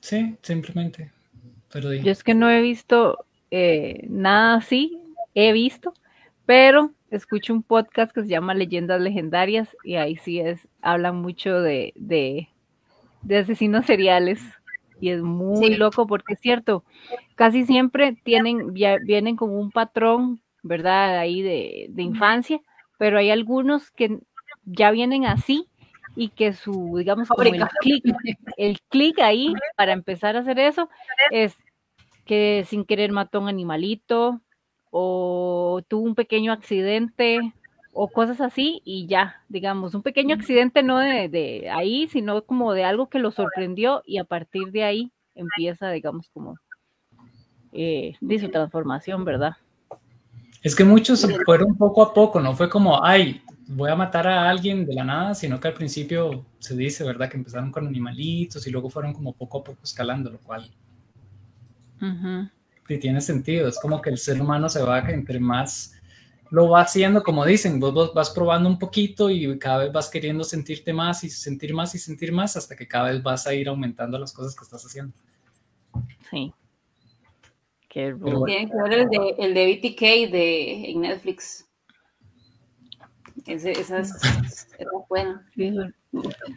Sí, 0.00 0.36
simplemente. 0.40 1.12
Pero 1.70 1.92
Yo 1.92 2.10
es 2.10 2.24
que 2.24 2.34
no 2.34 2.48
he 2.48 2.62
visto 2.62 3.26
eh, 3.50 4.06
nada 4.08 4.56
así, 4.56 4.98
he 5.34 5.52
visto, 5.52 5.92
pero 6.46 6.92
escucho 7.10 7.52
un 7.52 7.62
podcast 7.62 8.12
que 8.12 8.22
se 8.22 8.28
llama 8.28 8.54
Leyendas 8.54 9.00
Legendarias 9.00 9.76
y 9.84 9.96
ahí 9.96 10.16
sí 10.16 10.40
es, 10.40 10.66
hablan 10.80 11.16
mucho 11.16 11.60
de, 11.60 11.92
de, 11.96 12.48
asesinos 13.36 13.84
seriales 13.86 14.40
y 15.00 15.10
es 15.10 15.20
muy 15.20 15.76
loco 15.76 16.06
porque 16.06 16.34
es 16.34 16.40
cierto, 16.40 16.84
casi 17.34 17.66
siempre 17.66 18.16
tienen, 18.24 18.72
vienen 18.72 19.36
con 19.36 19.50
un 19.50 19.70
patrón, 19.70 20.40
¿verdad? 20.62 21.18
Ahí 21.18 21.42
de, 21.42 21.86
de 21.90 22.02
infancia, 22.02 22.60
pero 22.98 23.18
hay 23.18 23.30
algunos 23.30 23.90
que 23.90 24.18
ya 24.70 24.90
vienen 24.90 25.26
así 25.26 25.66
y 26.16 26.30
que 26.30 26.52
su, 26.52 26.96
digamos, 26.96 27.28
como 27.28 27.42
el 27.42 27.64
clic, 27.80 28.04
el 28.56 28.80
clic 28.88 29.18
ahí 29.20 29.52
para 29.76 29.92
empezar 29.92 30.36
a 30.36 30.40
hacer 30.40 30.58
eso 30.58 30.88
es 31.30 31.56
que 32.24 32.64
sin 32.68 32.84
querer 32.84 33.12
mató 33.12 33.38
a 33.38 33.42
un 33.42 33.48
animalito 33.48 34.40
o 34.90 35.80
tuvo 35.88 36.02
un 36.02 36.14
pequeño 36.14 36.52
accidente 36.52 37.52
o 37.92 38.08
cosas 38.08 38.40
así 38.40 38.80
y 38.84 39.06
ya, 39.06 39.42
digamos, 39.48 39.94
un 39.94 40.02
pequeño 40.02 40.34
accidente 40.34 40.82
no 40.82 40.98
de, 40.98 41.68
ahí, 41.72 42.08
sino 42.08 42.42
como 42.42 42.72
de 42.72 42.84
algo 42.84 43.08
que 43.08 43.18
lo 43.18 43.30
sorprendió 43.30 44.02
y 44.04 44.18
a 44.18 44.24
partir 44.24 44.70
de 44.70 44.84
ahí 44.84 45.12
empieza, 45.34 45.90
digamos, 45.90 46.28
como 46.30 46.56
eh, 47.72 48.14
de 48.20 48.38
su 48.38 48.50
transformación, 48.50 49.24
¿verdad? 49.24 49.56
Es 50.62 50.74
que 50.74 50.84
muchos 50.84 51.26
fueron 51.44 51.76
poco 51.76 52.02
a 52.02 52.12
poco, 52.12 52.40
no 52.40 52.54
fue 52.54 52.68
como, 52.68 53.04
ay, 53.04 53.42
voy 53.68 53.90
a 53.90 53.94
matar 53.94 54.26
a 54.26 54.48
alguien 54.48 54.84
de 54.84 54.94
la 54.94 55.04
nada, 55.04 55.34
sino 55.34 55.60
que 55.60 55.68
al 55.68 55.74
principio 55.74 56.44
se 56.58 56.76
dice, 56.76 57.04
¿verdad? 57.04 57.28
Que 57.30 57.36
empezaron 57.36 57.70
con 57.70 57.86
animalitos 57.86 58.66
y 58.66 58.70
luego 58.70 58.90
fueron 58.90 59.12
como 59.12 59.32
poco 59.32 59.58
a 59.58 59.64
poco 59.64 59.80
escalando, 59.82 60.30
lo 60.30 60.38
cual 60.38 60.70
sí 62.88 62.98
tiene 62.98 63.20
sentido. 63.20 63.68
Es 63.68 63.78
como 63.78 64.00
que 64.00 64.10
el 64.10 64.18
ser 64.18 64.40
humano 64.40 64.68
se 64.68 64.82
va 64.82 65.00
entre 65.10 65.38
más 65.38 65.94
lo 66.50 66.70
va 66.70 66.80
haciendo, 66.80 67.22
como 67.22 67.44
dicen, 67.44 67.78
vos, 67.78 68.14
vas 68.14 68.30
probando 68.30 68.68
un 68.68 68.78
poquito 68.78 69.28
y 69.28 69.58
cada 69.58 69.84
vez 69.84 69.92
vas 69.92 70.08
queriendo 70.08 70.44
sentirte 70.44 70.92
más 70.92 71.22
y 71.24 71.30
sentir 71.30 71.74
más 71.74 71.94
y 71.94 71.98
sentir 71.98 72.32
más 72.32 72.56
hasta 72.56 72.74
que 72.74 72.88
cada 72.88 73.10
vez 73.10 73.22
vas 73.22 73.46
a 73.46 73.54
ir 73.54 73.68
aumentando 73.68 74.18
las 74.18 74.32
cosas 74.32 74.56
que 74.56 74.64
estás 74.64 74.84
haciendo. 74.84 75.12
Sí. 76.30 76.52
Qué 77.88 78.14
Tienen 78.46 78.70
que 78.70 78.76
ver 78.82 78.92
el 78.92 79.08
de, 79.08 79.34
el 79.38 79.54
de 79.54 79.74
BTK 79.74 80.32
de, 80.32 80.90
en 80.90 81.00
Netflix. 81.00 81.67
Ese, 83.46 83.72
esa 83.72 84.00
es, 84.00 84.68
buena. 85.08 85.46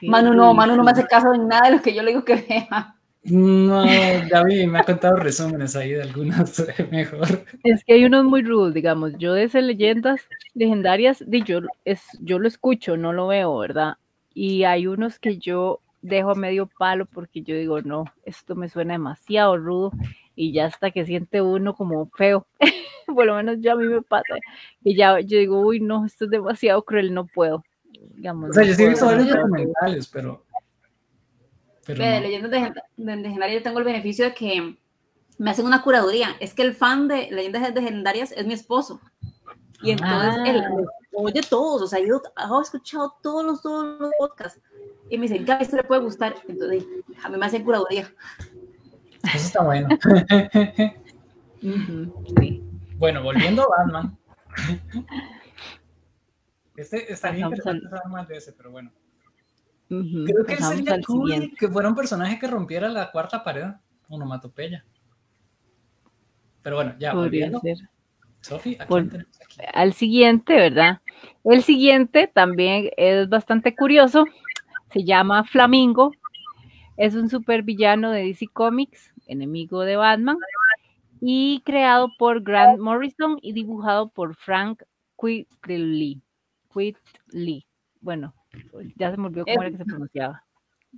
Manu 0.02 0.34
no, 0.34 0.54
Manu 0.54 0.76
no 0.76 0.84
me 0.84 0.92
hace 0.92 1.06
caso 1.06 1.34
en 1.34 1.48
nada 1.48 1.70
de 1.70 1.78
lo 1.78 1.82
que 1.82 1.94
yo 1.94 2.04
le 2.04 2.12
digo 2.12 2.26
que 2.26 2.36
vea. 2.36 2.96
No, 3.24 3.86
David 3.86 4.68
me 4.68 4.80
ha 4.80 4.84
contado 4.84 5.16
resúmenes 5.16 5.76
ahí 5.76 5.92
de 5.92 6.02
algunas 6.02 6.66
mejor. 6.92 7.46
Es 7.64 7.84
que 7.84 7.94
hay 7.94 8.06
unos 8.06 8.26
muy 8.26 8.42
rudos, 8.42 8.74
digamos. 8.74 9.14
Yo 9.20 9.34
de 9.34 9.44
esas 9.44 9.64
leyendas 9.64 10.22
legendarias, 10.56 11.24
yo, 11.28 11.60
es, 11.86 12.02
yo 12.20 12.40
lo 12.40 12.48
escucho, 12.48 12.98
no 12.98 13.14
lo 13.14 13.28
veo, 13.28 13.58
¿verdad? 13.60 13.98
Y 14.34 14.64
hay 14.64 14.88
unos 14.88 15.20
que 15.20 15.38
yo 15.38 15.82
dejo 16.02 16.32
a 16.32 16.36
medio 16.36 16.68
palo 16.80 17.06
porque 17.06 17.44
yo 17.44 17.56
digo, 17.56 17.82
no, 17.82 18.06
esto 18.26 18.56
me 18.56 18.70
suena 18.70 18.94
demasiado 18.94 19.56
rudo 19.58 19.92
y 20.36 20.54
ya 20.54 20.66
hasta 20.66 20.92
que 20.92 21.06
siente 21.06 21.42
uno 21.42 21.76
como 21.76 22.10
feo. 22.12 22.46
Por 23.08 23.26
lo 23.26 23.36
menos 23.36 23.58
ya 23.60 23.74
a 23.74 23.76
mí 23.76 23.86
me 23.86 24.02
pasa. 24.02 24.36
Y 24.84 24.96
ya 24.96 25.20
yo 25.20 25.38
digo, 25.38 25.60
uy, 25.60 25.80
no, 25.80 26.06
esto 26.06 26.26
es 26.26 26.32
demasiado 26.32 26.84
cruel, 26.84 27.14
no 27.14 27.26
puedo. 27.26 27.64
Digamos, 28.16 28.52
o 28.52 28.54
sea, 28.54 28.64
yo 28.64 28.74
sí 28.74 28.84
he 28.84 28.90
visto 28.90 29.06
varios 29.06 29.30
documentales, 29.30 30.08
pero 30.08 30.44
de 31.88 32.22
leyendas 32.22 32.74
legendarias 32.98 33.60
yo 33.60 33.64
tengo 33.64 33.80
el 33.80 33.86
beneficio 33.86 34.26
de 34.26 34.34
que 34.34 34.78
me 35.38 35.52
hacen 35.52 35.66
una 35.66 35.82
curaduría. 35.82 36.36
Es 36.40 36.54
que 36.54 36.62
el 36.62 36.74
fan 36.74 37.08
de 37.08 37.30
leyendas 37.32 37.74
legendarias 37.74 38.32
es 38.32 38.46
mi 38.46 38.54
esposo. 38.54 39.02
Y 39.82 39.92
entonces 39.92 40.36
él 40.46 40.64
ah. 40.64 40.84
oye 41.14 41.42
todos, 41.42 41.82
o 41.82 41.88
sea, 41.88 42.00
yo 42.00 42.22
he 42.38 42.62
escuchado 42.62 43.16
todos 43.24 43.44
los, 43.44 43.62
todos 43.62 44.00
los 44.00 44.12
podcasts. 44.20 44.62
Y 45.10 45.18
me 45.18 45.28
dicen, 45.28 45.44
¿qué 45.44 45.58
esto 45.60 45.76
le 45.76 45.84
puede 45.84 46.02
gustar? 46.02 46.36
Entonces, 46.48 46.86
a 47.24 47.30
mí 47.30 47.38
me 47.38 47.46
hacen 47.46 47.64
curaduría. 47.64 48.14
Eso 49.24 49.46
está 49.46 49.64
bueno. 49.64 49.88
Bueno, 52.98 53.24
volviendo 53.24 53.64
a 53.64 53.84
Batman. 53.84 54.18
Este 56.76 57.12
estaría 57.12 57.46
interesante 57.46 57.88
saber 57.90 58.08
más 58.10 58.28
de 58.28 58.38
ese, 58.38 58.54
pero 58.54 58.72
bueno. 58.72 58.92
Creo 59.88 60.46
que 60.46 60.56
sería 60.58 61.00
cool 61.06 61.54
que 61.60 61.68
fuera 61.68 61.90
un 61.90 61.96
personaje 61.96 62.40
que 62.40 62.48
rompiera 62.48 62.88
la 62.88 63.12
cuarta 63.12 63.44
pared, 63.44 63.66
onomatopeya. 64.10 64.86
Pero 66.62 66.78
bueno, 66.78 66.96
ya 66.98 67.14
volviendo. 67.14 67.62
Sofi, 68.40 68.78
al 69.74 69.94
siguiente, 69.94 70.56
¿verdad? 70.56 71.02
El 71.44 71.62
siguiente 71.62 72.28
también 72.28 72.90
es 72.98 73.30
bastante 73.30 73.76
curioso. 73.76 74.26
Se 74.92 75.04
llama 75.04 75.44
Flamingo. 75.44 76.12
Es 76.98 77.16
un 77.16 77.30
supervillano 77.30 78.12
de 78.12 78.24
DC 78.24 78.48
Comics, 78.52 79.11
enemigo 79.32 79.82
de 79.82 79.96
Batman, 79.96 80.38
y 81.22 81.62
creado 81.66 82.10
por 82.18 82.42
Grant 82.42 82.80
Morrison 82.80 83.38
y 83.42 83.54
dibujado 83.54 84.10
por 84.10 84.36
Frank 84.36 84.84
Quitely. 85.20 86.22
Quitely. 86.74 87.66
Bueno, 88.02 88.34
ya 88.96 89.12
se 89.12 89.18
me 89.18 89.28
olvidó 89.28 89.46
cómo 89.46 89.62
era 89.62 89.72
que 89.72 89.78
se 89.78 89.86
pronunciaba. 89.86 90.44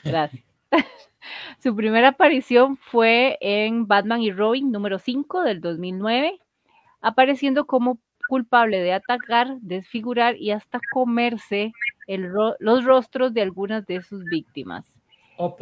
Gracias. 0.04 0.44
Su 1.60 1.76
primera 1.76 2.10
aparición 2.10 2.78
fue 2.78 3.38
en 3.42 3.88
Batman 3.88 4.22
y 4.22 4.32
Robin 4.32 4.72
número 4.72 4.98
5 4.98 5.42
del 5.42 5.62
2009, 5.62 6.40
apareciendo 7.02 7.66
como 7.66 8.00
culpable 8.28 8.80
de 8.80 8.94
atacar, 8.94 9.58
desfigurar 9.60 10.38
y 10.38 10.52
hasta 10.52 10.80
comerse 10.92 11.74
los 12.08 12.86
rostros 12.86 13.34
de 13.34 13.42
algunas 13.42 13.86
de 13.86 14.02
sus 14.02 14.24
víctimas. 14.26 14.86
Oh, 15.38 15.56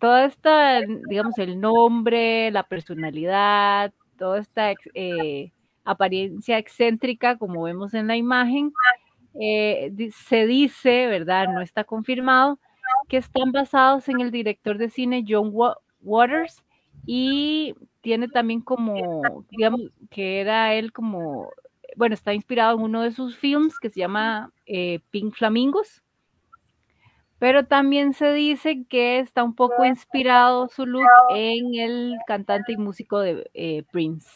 toda 0.00 0.24
esta, 0.24 0.80
digamos, 0.80 1.38
el 1.38 1.60
nombre, 1.60 2.50
la 2.50 2.64
personalidad, 2.64 3.92
toda 4.18 4.40
esta 4.40 4.72
eh, 4.94 5.52
apariencia 5.84 6.58
excéntrica, 6.58 7.38
como 7.38 7.62
vemos 7.62 7.94
en 7.94 8.06
la 8.08 8.16
imagen, 8.16 8.72
eh, 9.40 9.92
se 10.12 10.46
dice, 10.46 11.06
¿verdad? 11.06 11.48
No 11.48 11.60
está 11.60 11.84
confirmado, 11.84 12.58
que 13.08 13.18
están 13.18 13.52
basados 13.52 14.08
en 14.08 14.20
el 14.20 14.30
director 14.30 14.78
de 14.78 14.88
cine 14.88 15.24
John 15.28 15.52
Waters 16.02 16.62
y 17.06 17.74
tiene 18.00 18.28
también 18.28 18.62
como, 18.62 19.44
digamos, 19.50 19.82
que 20.10 20.40
era 20.40 20.74
él 20.74 20.92
como, 20.92 21.50
bueno, 21.96 22.14
está 22.14 22.32
inspirado 22.34 22.76
en 22.78 22.84
uno 22.84 23.02
de 23.02 23.12
sus 23.12 23.36
films 23.36 23.78
que 23.78 23.90
se 23.90 24.00
llama 24.00 24.52
eh, 24.66 25.00
Pink 25.10 25.34
Flamingos, 25.34 26.02
pero 27.40 27.64
también 27.64 28.12
se 28.12 28.34
dice 28.34 28.84
que 28.86 29.18
está 29.18 29.42
un 29.42 29.54
poco 29.54 29.82
inspirado 29.86 30.68
su 30.68 30.84
look 30.84 31.08
en 31.34 31.74
el 31.74 32.18
cantante 32.26 32.72
y 32.72 32.76
músico 32.76 33.18
de 33.18 33.50
eh, 33.54 33.82
Prince. 33.90 34.28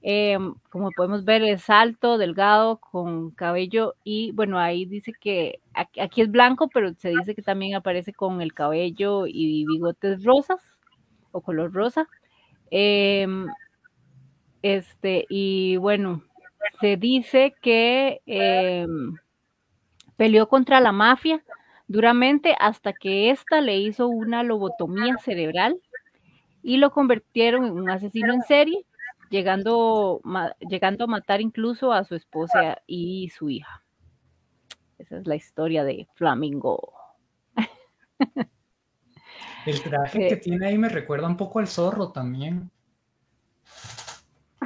Em, 0.00 0.54
como 0.70 0.90
podemos 0.92 1.26
ver, 1.26 1.42
es 1.42 1.68
alto, 1.68 2.16
delgado, 2.16 2.78
con 2.78 3.30
cabello 3.32 3.94
y 4.04 4.32
bueno, 4.32 4.58
ahí 4.58 4.86
dice 4.86 5.12
que 5.20 5.60
aquí, 5.74 6.22
es 6.22 6.30
blanco, 6.30 6.70
pero 6.72 6.94
se 6.94 7.10
dice 7.10 7.34
que 7.34 7.42
también 7.42 7.74
aparece 7.74 8.14
con 8.14 8.40
el 8.40 8.54
cabello 8.54 9.26
y 9.26 9.66
bigotes 9.66 10.24
rosas 10.24 10.62
o 11.30 11.42
color 11.42 11.74
rosa. 11.74 12.08
Em, 12.70 13.48
este, 14.62 15.26
y 15.28 15.76
bueno, 15.76 16.22
se 16.80 16.96
dice 16.96 17.54
que 17.60 18.22
em, 18.24 19.14
peleó 20.16 20.48
contra 20.48 20.80
la 20.80 20.92
mafia 20.92 21.44
duramente 21.88 22.54
hasta 22.60 22.92
que 22.92 23.30
ésta 23.30 23.60
le 23.60 23.78
hizo 23.78 24.06
una 24.06 24.42
lobotomía 24.42 25.16
cerebral 25.18 25.80
y 26.62 26.76
lo 26.76 26.92
convirtieron 26.92 27.64
en 27.64 27.72
un 27.72 27.90
asesino 27.90 28.32
en 28.32 28.42
serie 28.42 28.84
llegando, 29.30 30.20
llegando 30.60 31.04
a 31.04 31.08
matar 31.08 31.40
incluso 31.40 31.92
a 31.92 32.04
su 32.04 32.14
esposa 32.14 32.82
y 32.86 33.30
su 33.30 33.50
hija. 33.50 33.82
Esa 34.98 35.18
es 35.18 35.26
la 35.26 35.36
historia 35.36 35.84
de 35.84 36.06
Flamingo. 36.14 36.92
El 39.66 39.82
traje 39.82 40.28
que 40.28 40.36
tiene 40.36 40.66
ahí 40.66 40.78
me 40.78 40.88
recuerda 40.88 41.26
un 41.26 41.36
poco 41.36 41.58
al 41.58 41.68
zorro 41.68 42.10
también. 42.10 42.70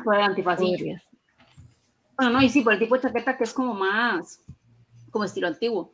Fue 0.03 0.23
antifascista. 0.23 1.03
Bueno, 2.17 2.33
no, 2.33 2.43
y 2.43 2.49
sí, 2.49 2.63
por 2.63 2.73
el 2.73 2.79
tipo 2.79 2.95
de 2.95 3.03
chaqueta 3.03 3.37
que 3.37 3.45
es 3.45 3.53
como 3.53 3.75
más, 3.75 4.41
como 5.11 5.25
estilo 5.25 5.49
antiguo. 5.49 5.93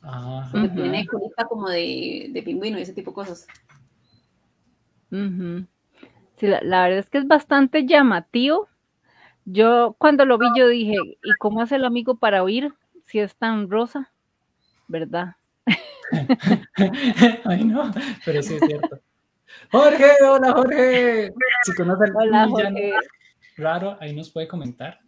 Porque 0.00 0.68
tiene 0.68 1.06
colita 1.06 1.44
como 1.46 1.68
de, 1.68 2.28
de, 2.30 2.42
pingüino 2.42 2.78
y 2.78 2.82
ese 2.82 2.94
tipo 2.94 3.10
de 3.10 3.14
cosas. 3.14 3.46
Sí, 5.10 6.46
la, 6.46 6.60
verdad 6.60 6.98
es 6.98 7.10
que 7.10 7.18
es 7.18 7.26
bastante 7.26 7.86
llamativo. 7.86 8.68
Yo 9.44 9.96
cuando 9.98 10.24
lo 10.24 10.38
vi, 10.38 10.46
yo 10.56 10.68
dije, 10.68 10.96
¿y 11.22 11.30
cómo 11.38 11.60
hace 11.60 11.76
el 11.76 11.84
amigo 11.84 12.18
para 12.18 12.42
oír 12.42 12.72
si 13.04 13.18
es 13.18 13.36
tan 13.36 13.68
rosa? 13.68 14.10
¿Verdad? 14.88 15.36
Ay, 17.44 17.64
no, 17.64 17.90
pero 18.24 18.42
sí 18.42 18.54
es 18.54 18.60
cierto. 18.66 19.00
Jorge, 19.70 20.10
hola 20.26 20.52
Jorge. 20.52 21.32
Si 21.64 21.74
conocen 21.74 22.14
hola, 22.14 22.48
Jorge. 22.48 22.92
raro, 23.56 23.96
ahí 24.00 24.14
nos 24.14 24.30
puede 24.30 24.48
comentar. 24.48 25.00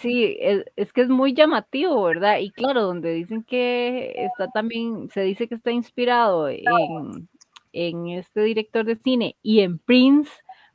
Sí, 0.00 0.36
es, 0.40 0.92
que 0.92 1.02
es 1.02 1.08
muy 1.08 1.32
llamativo, 1.34 2.02
¿verdad? 2.02 2.38
Y 2.38 2.50
claro, 2.50 2.82
donde 2.82 3.14
dicen 3.14 3.42
que 3.42 4.12
está 4.16 4.48
también, 4.48 5.08
se 5.10 5.22
dice 5.22 5.48
que 5.48 5.54
está 5.54 5.70
inspirado 5.70 6.48
en, 6.48 8.08
este 8.08 8.42
director 8.42 8.84
de 8.84 8.96
cine 8.96 9.36
y 9.42 9.60
en 9.60 9.78
Prince, 9.78 10.30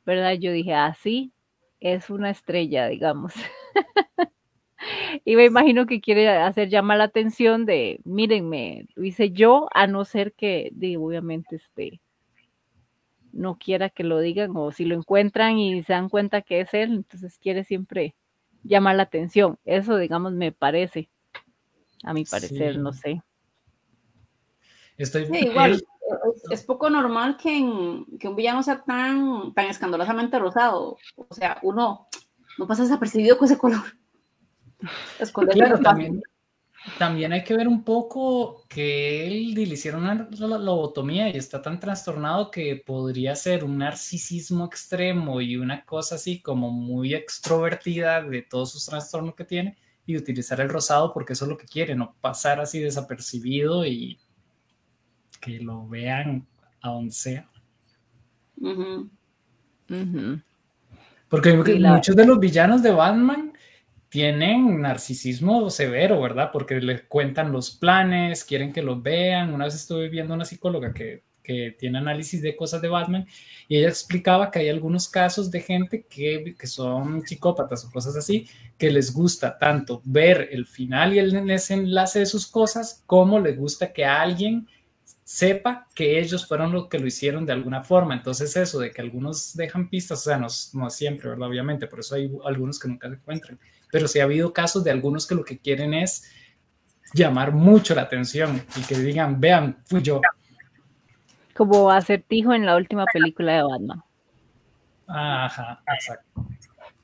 ¿verdad? 0.05 0.33
Yo 0.33 0.51
dije, 0.51 0.73
ah, 0.73 0.95
sí, 0.99 1.31
es 1.79 2.09
una 2.09 2.31
estrella, 2.31 2.87
digamos. 2.87 3.33
y 5.25 5.35
me 5.35 5.45
imagino 5.45 5.85
que 5.85 6.01
quiere 6.01 6.27
hacer 6.29 6.69
llamar 6.69 6.97
la 6.97 7.05
atención 7.05 7.65
de, 7.65 7.99
mírenme, 8.03 8.87
lo 8.95 9.03
hice 9.03 9.31
yo, 9.31 9.67
a 9.73 9.87
no 9.87 10.05
ser 10.05 10.33
que, 10.33 10.71
obviamente, 10.97 11.57
este, 11.57 12.01
no 13.31 13.57
quiera 13.57 13.89
que 13.89 14.03
lo 14.03 14.19
digan, 14.19 14.51
o 14.55 14.71
si 14.71 14.85
lo 14.85 14.95
encuentran 14.95 15.57
y 15.59 15.83
se 15.83 15.93
dan 15.93 16.09
cuenta 16.09 16.41
que 16.41 16.61
es 16.61 16.73
él, 16.73 16.93
entonces 16.93 17.37
quiere 17.37 17.63
siempre 17.63 18.15
llamar 18.63 18.95
la 18.95 19.03
atención. 19.03 19.57
Eso, 19.65 19.97
digamos, 19.97 20.33
me 20.33 20.51
parece, 20.51 21.09
a 22.03 22.13
mi 22.13 22.25
parecer, 22.25 22.77
no 22.77 22.93
sé. 22.93 23.21
Estoy 24.97 25.23
igual, 25.31 25.83
es, 26.51 26.63
poco 26.63 26.89
normal 26.89 27.37
que, 27.37 27.59
un 27.59 28.35
villano 28.35 28.61
sea 28.63 28.83
tan, 28.83 29.53
tan 29.53 29.65
escandalosamente 29.67 30.37
rosado. 30.37 30.97
O 31.15 31.33
sea, 31.33 31.57
uno 31.63 32.07
no 32.57 32.67
pasa 32.67 32.83
desapercibido 32.83 33.37
con 33.37 33.45
ese 33.45 33.57
color. 33.57 33.81
claro, 35.51 35.79
también, 35.79 36.21
también 36.97 37.31
hay 37.31 37.43
que 37.43 37.55
ver 37.55 37.67
un 37.67 37.83
poco 37.83 38.63
que 38.67 39.27
él 39.27 39.53
le 39.53 39.61
hicieron 39.61 40.03
una 40.03 40.27
lobotomía 40.57 41.29
y 41.29 41.37
está 41.37 41.61
tan 41.61 41.79
trastornado 41.79 42.49
que 42.49 42.81
podría 42.83 43.35
ser 43.35 43.63
un 43.63 43.77
narcisismo 43.77 44.65
extremo 44.65 45.41
y 45.41 45.57
una 45.57 45.85
cosa 45.85 46.15
así 46.15 46.41
como 46.41 46.71
muy 46.71 47.13
extrovertida 47.13 48.23
de 48.23 48.41
todos 48.41 48.71
sus 48.71 48.85
trastornos 48.85 49.35
que 49.35 49.45
tiene 49.45 49.77
y 50.07 50.17
utilizar 50.17 50.59
el 50.59 50.69
rosado 50.69 51.13
porque 51.13 51.33
eso 51.33 51.45
es 51.45 51.49
lo 51.49 51.57
que 51.57 51.67
quiere, 51.67 51.95
no 51.95 52.15
pasar 52.19 52.59
así 52.59 52.79
desapercibido 52.79 53.85
y 53.85 54.17
que 55.39 55.59
lo 55.59 55.87
vean 55.87 56.47
a 56.81 56.89
donde 56.89 57.13
sea. 57.13 57.49
Porque 61.29 61.53
muchos 61.53 62.15
de 62.15 62.25
los 62.25 62.39
villanos 62.39 62.81
de 62.81 62.91
Batman 62.91 63.53
tienen 64.11 64.81
narcisismo 64.81 65.69
severo, 65.69 66.19
¿verdad? 66.21 66.49
Porque 66.51 66.81
les 66.81 67.03
cuentan 67.03 67.53
los 67.53 67.71
planes, 67.71 68.43
quieren 68.43 68.73
que 68.73 68.81
los 68.81 69.01
vean. 69.01 69.53
Una 69.53 69.65
vez 69.65 69.75
estuve 69.75 70.09
viendo 70.09 70.33
una 70.33 70.43
psicóloga 70.43 70.93
que, 70.93 71.23
que 71.41 71.77
tiene 71.79 71.99
análisis 71.99 72.41
de 72.41 72.57
cosas 72.57 72.81
de 72.81 72.89
Batman 72.89 73.25
y 73.69 73.77
ella 73.77 73.87
explicaba 73.87 74.51
que 74.51 74.59
hay 74.59 74.67
algunos 74.67 75.07
casos 75.07 75.49
de 75.49 75.61
gente 75.61 76.05
que, 76.09 76.55
que, 76.59 76.67
son 76.67 77.25
psicópatas 77.25 77.85
o 77.85 77.89
cosas 77.89 78.17
así, 78.17 78.49
que 78.77 78.91
les 78.91 79.13
gusta 79.13 79.57
tanto 79.57 80.01
ver 80.03 80.49
el 80.51 80.65
final 80.65 81.13
y 81.13 81.19
el 81.19 81.47
desenlace 81.47 82.19
de 82.19 82.25
sus 82.25 82.45
cosas 82.47 83.05
como 83.05 83.39
les 83.39 83.57
gusta 83.57 83.93
que 83.93 84.03
alguien 84.03 84.67
sepa 85.23 85.87
que 85.95 86.19
ellos 86.19 86.45
fueron 86.45 86.73
los 86.73 86.89
que 86.89 86.99
lo 86.99 87.07
hicieron 87.07 87.45
de 87.45 87.53
alguna 87.53 87.81
forma. 87.81 88.13
Entonces 88.13 88.57
eso 88.57 88.77
de 88.77 88.91
que 88.91 88.99
algunos 88.99 89.55
dejan 89.55 89.89
pistas, 89.89 90.19
o 90.19 90.23
sea, 90.23 90.37
no, 90.37 90.47
no 90.73 90.89
siempre, 90.89 91.29
¿verdad? 91.29 91.47
Obviamente, 91.47 91.87
por 91.87 92.01
eso 92.01 92.15
hay 92.15 92.29
algunos 92.43 92.77
que 92.77 92.89
nunca 92.89 93.07
se 93.07 93.15
encuentran 93.15 93.57
pero 93.91 94.07
sí 94.07 94.19
ha 94.19 94.23
habido 94.23 94.53
casos 94.53 94.83
de 94.83 94.91
algunos 94.91 95.27
que 95.27 95.35
lo 95.35 95.43
que 95.43 95.59
quieren 95.59 95.93
es 95.93 96.31
llamar 97.13 97.51
mucho 97.51 97.93
la 97.93 98.03
atención 98.03 98.63
y 98.77 98.81
que 98.81 98.95
digan, 98.95 99.39
vean, 99.39 99.77
fui 99.85 100.01
yo. 100.01 100.21
Como 101.55 101.91
acertijo 101.91 102.53
en 102.53 102.65
la 102.65 102.75
última 102.75 103.05
película 103.11 103.57
de 103.57 103.63
Batman. 103.63 104.03
Ajá, 105.07 105.83
exacto. 105.93 106.47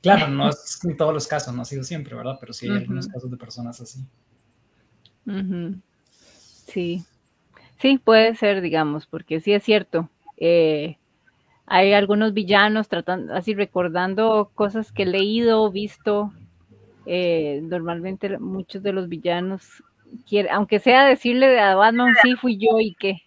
Claro, 0.01 0.29
no 0.29 0.49
es 0.49 0.79
en 0.85 0.95
todos 0.95 1.13
los 1.13 1.27
casos, 1.27 1.53
no 1.53 1.63
ha 1.63 1.65
sido 1.65 1.83
siempre, 1.83 2.15
¿verdad? 2.15 2.37
Pero 2.39 2.53
sí 2.53 2.69
hay 2.69 2.77
algunos 2.77 3.07
casos 3.07 3.29
de 3.29 3.37
personas 3.37 3.81
así. 3.81 4.05
Sí. 6.67 7.03
Sí, 7.79 7.97
puede 7.97 8.35
ser, 8.35 8.61
digamos, 8.61 9.05
porque 9.05 9.39
sí 9.39 9.53
es 9.53 9.63
cierto. 9.63 10.09
Eh, 10.37 10.97
hay 11.65 11.93
algunos 11.93 12.33
villanos 12.33 12.87
tratando, 12.87 13.33
así 13.33 13.53
recordando 13.53 14.51
cosas 14.55 14.91
que 14.91 15.03
he 15.03 15.05
leído, 15.05 15.69
visto, 15.69 16.31
eh, 17.09 17.61
normalmente 17.63 18.37
muchos 18.37 18.83
de 18.83 18.91
los 18.91 19.07
villanos 19.07 19.81
quieren, 20.27 20.51
aunque 20.51 20.79
sea 20.79 21.05
decirle 21.05 21.57
a 21.57 21.75
Batman, 21.75 22.13
sí 22.21 22.35
fui 22.35 22.57
yo 22.57 22.79
y 22.81 22.95
qué. 22.95 23.21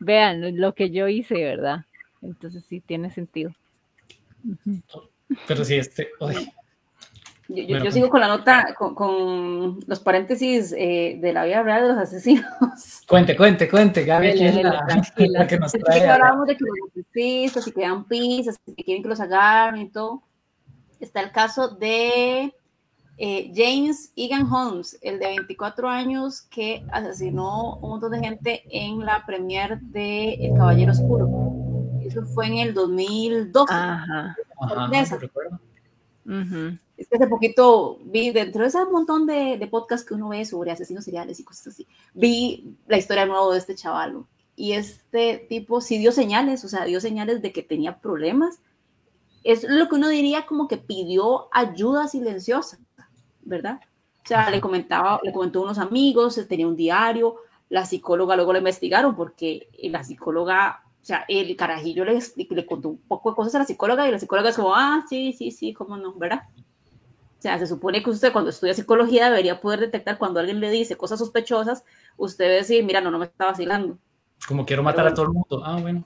Vean 0.00 0.60
lo 0.60 0.72
que 0.74 0.90
yo 0.90 1.08
hice, 1.08 1.34
¿verdad? 1.34 1.84
Entonces 2.22 2.64
sí 2.64 2.80
tiene 2.80 3.10
sentido. 3.10 3.52
Pero 5.48 5.64
sí, 5.64 5.74
este. 5.74 6.10
Yo, 7.48 7.90
sigo 7.90 8.08
con 8.08 8.20
la 8.20 8.28
nota, 8.28 8.74
con, 8.74 9.80
los 9.84 10.00
paréntesis 10.00 10.72
eh, 10.76 11.18
de 11.20 11.32
la 11.32 11.44
vida 11.44 11.62
real 11.64 11.82
de 11.82 11.88
los 11.88 11.98
asesinos. 11.98 12.44
Cuente, 13.08 13.36
cuente, 13.36 13.68
cuente, 13.68 14.04
Gaby. 14.04 14.34
la, 14.62 15.46
que 15.46 15.58
nos 15.58 15.72
trae. 15.72 16.08
Hablábamos 16.08 16.46
de 16.46 16.56
que 16.56 16.64
los 16.64 16.90
asesinos, 16.90 17.64
si 17.64 17.72
quedan 17.72 18.04
pistas, 18.04 18.60
si 18.64 18.74
quieren 18.84 19.02
que 19.02 19.08
los 19.08 19.20
agarren 19.20 19.82
y 19.82 19.88
todo 19.90 20.22
está 21.00 21.20
el 21.20 21.32
caso 21.32 21.68
de 21.68 22.54
eh, 23.18 23.52
James 23.54 24.12
Egan 24.14 24.52
Holmes, 24.52 24.98
el 25.00 25.18
de 25.18 25.26
24 25.26 25.88
años 25.88 26.42
que 26.42 26.84
asesinó 26.92 27.76
un 27.76 27.90
montón 27.90 28.12
de 28.12 28.20
gente 28.20 28.62
en 28.70 29.00
la 29.00 29.24
premier 29.24 29.80
de 29.80 30.34
El 30.34 30.54
Caballero 30.54 30.92
Oscuro. 30.92 31.28
Eso 32.02 32.24
fue 32.26 32.46
en 32.46 32.58
el 32.58 32.74
2012. 32.74 33.72
Ajá. 33.72 34.36
Ajá 34.60 35.16
recuerdo. 35.18 35.60
Es 36.96 37.08
que 37.08 37.16
hace 37.16 37.26
poquito 37.26 37.98
vi, 38.04 38.30
dentro 38.32 38.62
de 38.62 38.68
ese 38.68 38.84
montón 38.84 39.26
de, 39.26 39.58
de, 39.58 39.66
podcasts 39.66 40.06
que 40.06 40.14
uno 40.14 40.30
ve 40.30 40.44
sobre 40.44 40.72
asesinos 40.72 41.04
seriales 41.04 41.38
y 41.38 41.44
cosas 41.44 41.68
así, 41.68 41.86
vi 42.14 42.76
la 42.86 42.96
historia 42.96 43.26
nueva 43.26 43.52
de 43.52 43.58
este 43.58 43.74
chaval. 43.74 44.24
Y 44.56 44.72
este 44.72 45.46
tipo 45.48 45.80
sí 45.80 45.98
dio 45.98 46.12
señales, 46.12 46.64
o 46.64 46.68
sea, 46.68 46.84
dio 46.84 47.00
señales 47.00 47.42
de 47.42 47.52
que 47.52 47.62
tenía 47.62 47.98
problemas 47.98 48.60
es 49.46 49.64
lo 49.64 49.88
que 49.88 49.94
uno 49.94 50.08
diría 50.08 50.44
como 50.44 50.66
que 50.66 50.76
pidió 50.76 51.48
ayuda 51.52 52.08
silenciosa, 52.08 52.78
¿verdad? 53.42 53.80
O 54.24 54.28
sea, 54.28 54.50
le 54.50 54.60
comentaba, 54.60 55.20
le 55.22 55.32
comentó 55.32 55.60
a 55.60 55.62
unos 55.62 55.78
amigos, 55.78 56.40
tenía 56.48 56.66
un 56.66 56.74
diario, 56.74 57.36
la 57.68 57.86
psicóloga 57.86 58.34
luego 58.34 58.52
le 58.52 58.58
investigaron 58.58 59.14
porque 59.14 59.68
la 59.84 60.02
psicóloga, 60.02 60.82
o 61.00 61.04
sea, 61.04 61.24
el 61.28 61.54
carajillo 61.54 62.04
le, 62.04 62.20
le 62.50 62.66
contó 62.66 62.88
un 62.88 62.98
poco 62.98 63.30
de 63.30 63.36
cosas 63.36 63.54
a 63.54 63.58
la 63.60 63.64
psicóloga 63.64 64.08
y 64.08 64.10
la 64.10 64.18
psicóloga 64.18 64.50
es 64.50 64.56
como, 64.56 64.74
ah, 64.74 65.04
sí, 65.08 65.32
sí, 65.32 65.52
sí, 65.52 65.72
cómo 65.72 65.96
no, 65.96 66.12
¿verdad? 66.14 66.42
O 67.38 67.42
sea, 67.42 67.56
se 67.60 67.68
supone 67.68 68.02
que 68.02 68.10
usted 68.10 68.32
cuando 68.32 68.50
estudia 68.50 68.74
psicología 68.74 69.30
debería 69.30 69.60
poder 69.60 69.78
detectar 69.78 70.18
cuando 70.18 70.40
alguien 70.40 70.58
le 70.58 70.70
dice 70.70 70.96
cosas 70.96 71.20
sospechosas, 71.20 71.84
usted 72.16 72.46
debe 72.46 72.56
decir, 72.56 72.84
mira, 72.84 73.00
no, 73.00 73.12
no 73.12 73.18
me 73.20 73.26
está 73.26 73.46
vacilando. 73.46 73.96
Como 74.48 74.66
quiero 74.66 74.82
matar 74.82 75.06
a 75.06 75.14
todo 75.14 75.26
el 75.26 75.32
mundo. 75.32 75.62
Ah, 75.64 75.78
bueno. 75.80 76.04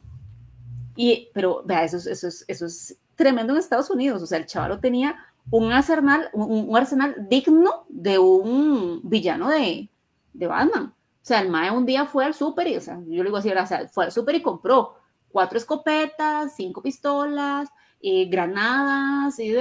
Y, 0.96 1.30
pero, 1.32 1.62
vea, 1.64 1.84
eso, 1.84 1.96
eso, 1.96 2.28
es, 2.28 2.44
eso 2.46 2.66
es 2.66 2.99
tremendo 3.20 3.52
en 3.52 3.58
Estados 3.58 3.90
Unidos. 3.90 4.22
O 4.22 4.26
sea, 4.26 4.38
el 4.38 4.46
chaval 4.46 4.80
tenía 4.80 5.14
un 5.50 5.70
arsenal, 5.72 6.30
un, 6.32 6.74
arsenal 6.74 7.14
digno 7.28 7.84
de 7.90 8.18
un 8.18 9.02
villano 9.04 9.50
de, 9.50 9.90
de, 10.32 10.46
Batman. 10.46 10.94
O 10.94 10.94
sea, 11.20 11.40
el 11.40 11.50
Mae 11.50 11.70
un 11.70 11.84
día 11.84 12.06
fue 12.06 12.24
al 12.24 12.32
súper 12.32 12.68
y, 12.68 12.76
o 12.76 12.80
sea, 12.80 12.98
yo 13.06 13.22
le 13.22 13.24
digo 13.24 13.36
así, 13.36 13.50
o 13.50 13.66
sea, 13.66 13.88
fue 13.88 14.06
al 14.06 14.12
súper 14.12 14.36
y 14.36 14.42
compró 14.42 14.96
cuatro 15.30 15.58
escopetas, 15.58 16.54
cinco 16.56 16.82
pistolas, 16.82 17.68
eh, 18.00 18.24
granadas, 18.24 19.38
y 19.38 19.54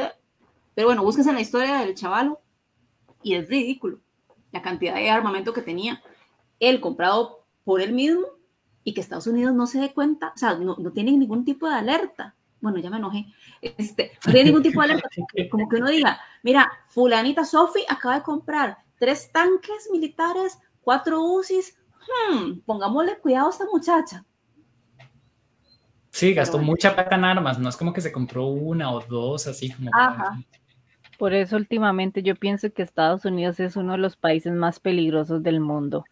pero 0.74 0.88
bueno, 0.88 1.04
búsquense 1.04 1.34
la 1.34 1.42
historia 1.42 1.80
del 1.80 1.96
chavalo 1.96 2.40
y 3.22 3.36
es 3.36 3.50
ridículo 3.50 4.00
la 4.54 4.62
cantidad 4.62 4.96
de 4.96 5.10
armamento 5.10 5.52
que 5.52 5.62
tenía 5.62 6.02
él 6.62 6.80
comprado 6.80 7.44
por 7.66 7.82
él 7.82 7.92
mismo 7.92 8.26
y 8.86 8.94
que 8.94 9.02
Estados 9.02 9.28
Unidos 9.28 9.54
no 9.54 9.68
se 9.68 9.82
dé 9.82 9.94
cuenta, 9.94 10.32
o 10.34 10.38
sea, 10.38 10.56
no, 10.56 10.78
no 10.80 10.92
tiene 10.94 11.12
ningún 11.12 11.44
tipo 11.44 11.68
de 11.68 11.76
alerta 11.76 12.36
bueno, 12.62 12.80
ya 12.80 12.90
me 12.90 12.98
enojé, 12.98 13.26
este, 13.62 14.12
no 14.26 14.32
tiene 14.32 14.46
ningún 14.46 14.64
tipo 14.64 14.82
de 14.82 14.86
alerta, 14.86 15.10
como 15.52 15.70
que 15.70 15.78
uno 15.78 15.90
diga, 15.90 16.20
mira, 16.44 16.72
fulanita 16.88 17.46
Sofi 17.46 17.86
acaba 17.88 18.16
de 18.16 18.24
comprar 18.24 18.78
tres 18.98 19.32
tanques 19.32 19.90
militares, 19.92 20.60
cuatro 20.82 21.24
UCIs, 21.24 21.78
hmm, 22.32 22.60
pongámosle 22.66 23.18
cuidado 23.20 23.48
a 23.48 23.52
esta 23.52 23.66
muchacha. 23.66 24.26
Sí, 26.12 26.34
gastó 26.34 26.58
mucha 26.58 26.96
plata 26.96 27.16
en 27.16 27.24
armas, 27.24 27.60
no 27.60 27.70
es 27.70 27.78
como 27.78 27.94
que 27.94 28.02
se 28.02 28.12
compró 28.12 28.48
una 28.48 28.92
o 28.92 29.00
dos, 29.00 29.48
así 29.48 29.72
como. 29.72 29.92
Por 31.18 31.34
eso 31.34 31.58
últimamente 31.58 32.24
yo 32.24 32.36
pienso 32.36 32.72
que 32.72 32.82
Estados 32.82 33.26
Unidos 33.26 33.60
es 33.60 33.76
uno 33.76 33.92
de 33.94 33.98
los 33.98 34.16
países 34.16 34.54
más 34.54 34.80
peligrosos 34.80 35.44
del 35.44 35.60
mundo, 35.60 36.06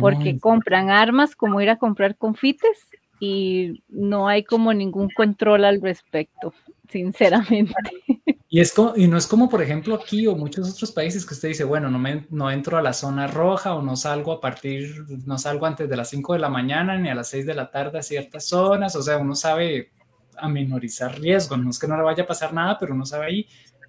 porque 0.00 0.38
compran 0.38 0.90
armas 0.90 1.36
como 1.36 1.60
ir 1.60 1.70
a 1.70 1.78
comprar 1.78 2.16
confites 2.16 2.88
y 3.24 3.82
no 3.88 4.28
hay 4.28 4.44
como 4.44 4.74
ningún 4.74 5.08
control 5.10 5.64
al 5.64 5.80
respecto, 5.80 6.52
sinceramente. 6.88 7.74
Y, 8.46 8.60
es 8.60 8.72
como, 8.72 8.92
y 8.94 9.08
no 9.08 9.16
es 9.16 9.26
como, 9.26 9.48
por 9.48 9.62
ejemplo, 9.62 9.96
aquí 9.96 10.28
o 10.28 10.36
muchos 10.36 10.70
otros 10.70 10.92
países 10.92 11.26
que 11.26 11.34
usted 11.34 11.48
dice, 11.48 11.64
bueno, 11.64 11.90
no, 11.90 11.98
me, 11.98 12.24
no 12.30 12.52
entro 12.52 12.78
a 12.78 12.82
la 12.82 12.92
zona 12.92 13.26
roja 13.26 13.74
o 13.74 13.82
no 13.82 13.96
salgo 13.96 14.30
a 14.30 14.40
partir, 14.40 15.04
no 15.26 15.38
salgo 15.38 15.66
antes 15.66 15.88
de 15.88 15.96
las 15.96 16.08
5 16.10 16.34
de 16.34 16.38
la 16.38 16.48
mañana 16.48 16.96
ni 16.96 17.08
a 17.08 17.16
las 17.16 17.30
6 17.30 17.46
de 17.46 17.54
la 17.54 17.72
tarde 17.72 17.98
a 17.98 18.02
ciertas 18.04 18.46
zonas, 18.46 18.94
o 18.94 19.02
sea, 19.02 19.18
uno 19.18 19.34
sabe 19.34 19.90
amenorizar 20.36 21.18
riesgo, 21.18 21.56
no 21.56 21.68
es 21.70 21.80
que 21.80 21.88
no 21.88 21.96
le 21.96 22.04
vaya 22.04 22.22
a 22.22 22.28
pasar 22.28 22.52
nada, 22.52 22.78
pero 22.78 22.94
uno 22.94 23.04
sabe 23.04 23.26
ahí, 23.26 23.48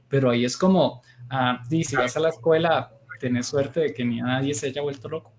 pero 0.09 0.31
ahí 0.31 0.45
es 0.45 0.57
como, 0.57 1.03
ah, 1.29 1.61
si 1.69 1.95
vas 1.95 2.17
a 2.17 2.21
la 2.21 2.29
escuela, 2.29 2.91
tenés 3.19 3.45
suerte 3.45 3.81
de 3.81 3.93
que 3.93 4.03
ni 4.03 4.19
nadie 4.19 4.55
se 4.55 4.65
haya 4.65 4.81
vuelto 4.81 5.09
loco. 5.09 5.31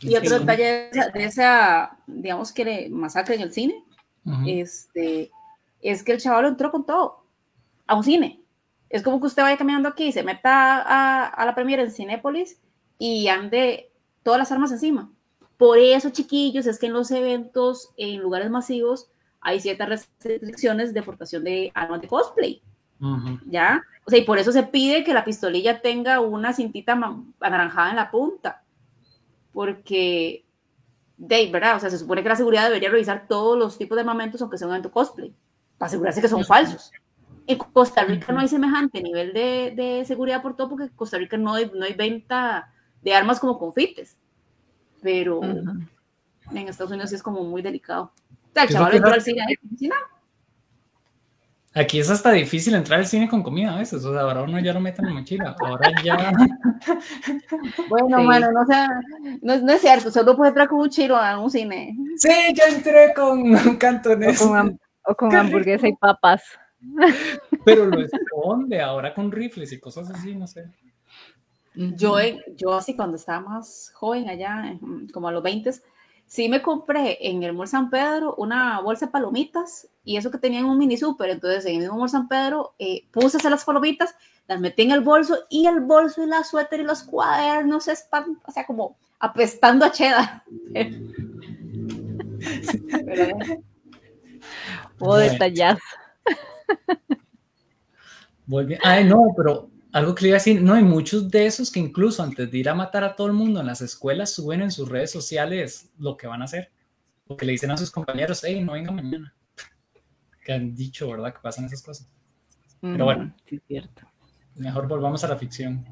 Y 0.00 0.16
otro 0.16 0.38
detalle 0.38 0.90
de 0.92 1.24
esa, 1.24 1.98
digamos 2.06 2.52
que 2.52 2.88
masacre 2.90 3.34
en 3.34 3.42
el 3.42 3.52
cine, 3.52 3.84
este, 4.46 5.30
es 5.80 6.02
que 6.02 6.12
el 6.12 6.20
chaval 6.20 6.46
entró 6.46 6.70
con 6.70 6.84
todo 6.84 7.24
a 7.86 7.94
un 7.94 8.04
cine. 8.04 8.40
Es 8.90 9.02
como 9.02 9.20
que 9.20 9.26
usted 9.26 9.42
vaya 9.42 9.56
caminando 9.56 9.88
aquí, 9.88 10.12
se 10.12 10.22
meta 10.22 11.30
a, 11.30 11.44
la 11.44 11.54
premiere 11.54 11.82
en 11.82 11.90
Cinépolis 11.90 12.60
y 12.98 13.28
ande 13.28 13.90
todas 14.22 14.38
las 14.38 14.52
armas 14.52 14.72
encima. 14.72 15.10
Por 15.56 15.78
eso, 15.78 16.10
chiquillos, 16.10 16.66
es 16.66 16.78
que 16.78 16.86
en 16.86 16.92
los 16.92 17.10
eventos, 17.10 17.90
en 17.96 18.20
lugares 18.20 18.50
masivos, 18.50 19.08
hay 19.40 19.60
ciertas 19.60 19.88
restricciones 19.88 20.94
de 20.94 21.02
portación 21.02 21.44
de 21.44 21.72
armas 21.74 22.00
de 22.00 22.08
cosplay. 22.08 22.62
¿Ya? 23.46 23.82
O 24.04 24.10
sea, 24.10 24.18
y 24.18 24.24
por 24.24 24.38
eso 24.38 24.50
se 24.50 24.64
pide 24.64 25.04
que 25.04 25.14
la 25.14 25.24
pistolilla 25.24 25.80
tenga 25.80 26.20
una 26.20 26.52
cintita 26.52 26.98
anaranjada 27.40 27.90
en 27.90 27.96
la 27.96 28.10
punta. 28.10 28.62
Porque, 29.58 30.44
de 31.16 31.50
¿verdad? 31.50 31.74
O 31.74 31.80
sea, 31.80 31.90
se 31.90 31.98
supone 31.98 32.22
que 32.22 32.28
la 32.28 32.36
seguridad 32.36 32.68
debería 32.68 32.90
revisar 32.90 33.26
todos 33.26 33.58
los 33.58 33.76
tipos 33.76 33.96
de 33.96 34.02
armamentos, 34.02 34.40
aunque 34.40 34.56
sea 34.56 34.68
un 34.68 34.74
evento 34.74 34.92
cosplay, 34.92 35.34
para 35.76 35.88
asegurarse 35.88 36.20
que 36.20 36.28
son 36.28 36.44
falsos. 36.44 36.92
En 37.44 37.58
Costa 37.58 38.04
Rica 38.04 38.32
no 38.32 38.38
hay 38.38 38.46
semejante 38.46 39.02
nivel 39.02 39.32
de, 39.32 39.72
de, 39.74 40.04
seguridad 40.04 40.42
por 40.42 40.54
todo, 40.54 40.68
porque 40.68 40.84
en 40.84 40.90
Costa 40.90 41.18
Rica 41.18 41.36
no 41.36 41.54
hay, 41.54 41.68
no 41.74 41.84
hay 41.84 41.94
venta 41.94 42.72
de 43.02 43.12
armas 43.12 43.40
como 43.40 43.58
confites. 43.58 44.16
Pero 45.02 45.42
en 45.42 45.88
Estados 46.68 46.92
Unidos 46.92 47.10
sí 47.10 47.16
es 47.16 47.22
como 47.24 47.42
muy 47.42 47.60
delicado. 47.60 48.12
O 48.30 48.52
sea, 48.54 48.62
el 48.62 48.68
chaval 48.68 48.94
entró 48.94 49.12
al 49.12 49.22
cine 49.22 49.42
Aquí 51.78 52.00
es 52.00 52.10
hasta 52.10 52.32
difícil 52.32 52.74
entrar 52.74 52.98
al 52.98 53.06
cine 53.06 53.28
con 53.28 53.42
comida 53.42 53.72
a 53.72 53.78
veces. 53.78 54.04
O 54.04 54.12
sea, 54.12 54.22
ahora 54.22 54.42
uno 54.42 54.58
ya 54.58 54.72
lo 54.72 54.80
mete 54.80 55.00
en 55.00 55.08
la 55.08 55.14
mochila. 55.14 55.56
Ahora 55.60 55.92
ya. 56.02 56.32
Bueno, 57.88 58.24
bueno, 58.24 58.50
no, 58.52 58.66
sea, 58.66 58.88
no, 59.42 59.58
no, 59.58 59.72
es 59.72 59.80
cierto. 59.80 60.10
Solo 60.10 60.36
puede 60.36 60.48
entrar 60.48 60.68
con 60.68 60.80
un 60.80 60.90
chilo 60.90 61.16
a 61.16 61.38
un 61.38 61.50
cine. 61.50 61.96
Sí, 62.16 62.28
yo 62.54 62.74
entré 62.74 63.12
con 63.14 63.76
cantones. 63.76 64.40
O 64.42 64.48
con, 64.48 64.80
o 65.04 65.14
con 65.14 65.34
hamburguesa 65.34 65.86
y 65.86 65.94
papas. 65.94 66.42
Pero 67.64 67.86
lo 67.86 68.00
esconde 68.00 68.80
ahora 68.80 69.14
con 69.14 69.30
rifles 69.30 69.72
y 69.72 69.80
cosas 69.80 70.10
así, 70.10 70.34
no 70.34 70.46
sé. 70.46 70.64
Yo, 71.74 72.16
yo 72.56 72.74
así 72.74 72.96
cuando 72.96 73.16
estaba 73.16 73.40
más 73.40 73.92
joven, 73.94 74.28
allá, 74.28 74.76
como 75.12 75.28
a 75.28 75.32
los 75.32 75.42
20, 75.42 75.70
sí 76.28 76.48
me 76.48 76.62
compré 76.62 77.18
en 77.26 77.42
el 77.42 77.54
Mall 77.54 77.66
San 77.66 77.90
Pedro 77.90 78.36
una 78.36 78.80
bolsa 78.80 79.06
de 79.06 79.12
palomitas 79.12 79.88
y 80.04 80.16
eso 80.18 80.30
que 80.30 80.38
tenía 80.38 80.60
en 80.60 80.66
un 80.66 80.78
mini 80.78 80.96
super. 80.96 81.30
Entonces, 81.30 81.64
en 81.64 81.76
el 81.76 81.80
mismo 81.80 81.96
Mall 81.96 82.10
San 82.10 82.28
Pedro 82.28 82.74
eh, 82.78 83.08
puse 83.10 83.36
a 83.36 83.40
hacer 83.40 83.50
las 83.50 83.64
palomitas, 83.64 84.14
las 84.46 84.60
metí 84.60 84.82
en 84.82 84.92
el 84.92 85.00
bolso 85.00 85.38
y 85.48 85.66
el 85.66 85.80
bolso 85.80 86.22
y 86.22 86.26
la 86.26 86.44
suéter 86.44 86.80
y 86.80 86.84
los 86.84 87.02
cuadernos, 87.02 87.88
están, 87.88 88.38
o 88.46 88.52
sea, 88.52 88.66
como 88.66 88.98
apestando 89.18 89.86
a 89.86 89.90
cheddar. 89.90 90.44
o 95.00 95.16
detallas. 95.16 95.78
Ay, 98.82 99.04
no, 99.04 99.32
pero 99.36 99.70
algo 99.92 100.14
que 100.14 100.22
le 100.22 100.28
iba 100.28 100.36
a 100.36 100.40
decir, 100.40 100.62
no, 100.62 100.74
hay 100.74 100.84
muchos 100.84 101.30
de 101.30 101.46
esos 101.46 101.70
que 101.72 101.80
incluso 101.80 102.22
antes 102.22 102.50
de 102.50 102.58
ir 102.58 102.68
a 102.68 102.74
matar 102.74 103.04
a 103.04 103.16
todo 103.16 103.26
el 103.26 103.32
mundo 103.32 103.60
en 103.60 103.66
las 103.66 103.80
escuelas 103.80 104.30
suben 104.30 104.60
en 104.60 104.70
sus 104.70 104.88
redes 104.88 105.10
sociales 105.10 105.90
lo 105.98 106.16
que 106.16 106.26
van 106.26 106.42
a 106.42 106.44
hacer. 106.44 106.70
Lo 107.26 107.36
que 107.36 107.46
le 107.46 107.52
dicen 107.52 107.70
a 107.70 107.76
sus 107.76 107.90
compañeros, 107.90 108.42
hey, 108.44 108.62
no 108.62 108.72
venga 108.72 108.92
mañana. 108.92 109.34
Que 110.44 110.54
han 110.54 110.74
dicho, 110.74 111.10
¿verdad? 111.10 111.34
Que 111.34 111.40
pasan 111.40 111.66
esas 111.66 111.82
cosas. 111.82 112.10
Pero 112.80 113.04
bueno, 113.04 113.34
sí, 113.46 113.60
cierto. 113.66 114.02
mejor 114.54 114.88
volvamos 114.88 115.22
a 115.24 115.28
la 115.28 115.36
ficción, 115.36 115.84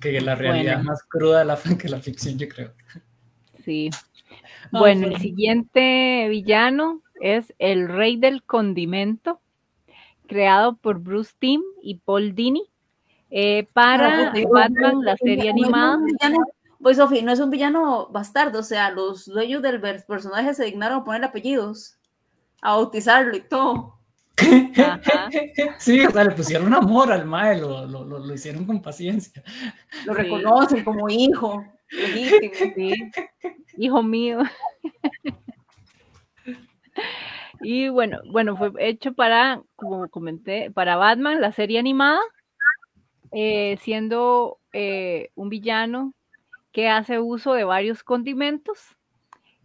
que 0.00 0.20
la 0.20 0.34
realidad 0.34 0.82
más 0.82 1.02
cruda 1.04 1.44
la, 1.44 1.56
que 1.80 1.88
la 1.88 2.00
ficción, 2.00 2.38
yo 2.38 2.46
creo. 2.46 2.74
Sí. 3.64 3.88
bueno, 4.70 5.06
el 5.06 5.16
siguiente 5.18 6.28
villano 6.28 7.02
es 7.22 7.54
el 7.58 7.88
rey 7.88 8.16
del 8.16 8.42
condimento 8.42 9.40
creado 10.26 10.76
por 10.76 10.98
Bruce 10.98 11.32
Timm 11.38 11.62
y 11.80 11.96
Paul 11.96 12.34
Dini 12.34 12.68
eh, 13.30 13.68
para 13.72 14.32
Batman, 14.50 15.04
la 15.04 15.16
serie 15.16 15.50
animada. 15.50 15.98
Pues 16.80 16.98
Sofía, 16.98 17.22
no 17.22 17.32
es 17.32 17.40
un 17.40 17.50
villano 17.50 18.08
bastardo, 18.10 18.60
o 18.60 18.62
sea, 18.62 18.90
los 18.90 19.24
dueños 19.26 19.62
del 19.62 19.80
personaje 19.80 20.54
se 20.54 20.64
dignaron 20.64 21.00
a 21.00 21.04
poner 21.04 21.24
apellidos, 21.24 21.98
a 22.60 22.72
bautizarlo 22.76 23.36
y 23.36 23.40
todo. 23.40 23.94
Sí, 25.78 26.04
o 26.04 26.10
sea, 26.10 26.24
le 26.24 26.30
pusieron 26.32 26.72
amor 26.74 27.10
al 27.10 27.24
mae, 27.24 27.58
lo, 27.58 27.86
lo, 27.86 28.04
lo, 28.04 28.34
hicieron 28.34 28.66
con 28.66 28.82
paciencia. 28.82 29.42
Lo 30.04 30.12
reconocen 30.12 30.84
como 30.84 31.08
hijo, 31.08 31.64
hijo 33.78 34.02
mío. 34.02 34.40
Y 37.60 37.88
bueno, 37.88 38.20
bueno, 38.30 38.56
fue 38.56 38.72
hecho 38.78 39.14
para, 39.14 39.62
como 39.76 40.08
comenté, 40.08 40.70
para 40.70 40.96
Batman, 40.96 41.40
la 41.40 41.52
serie 41.52 41.78
animada, 41.78 42.20
eh, 43.32 43.76
siendo 43.80 44.58
eh, 44.72 45.30
un 45.34 45.48
villano 45.48 46.14
que 46.72 46.88
hace 46.88 47.18
uso 47.18 47.54
de 47.54 47.64
varios 47.64 48.02
condimentos 48.02 48.96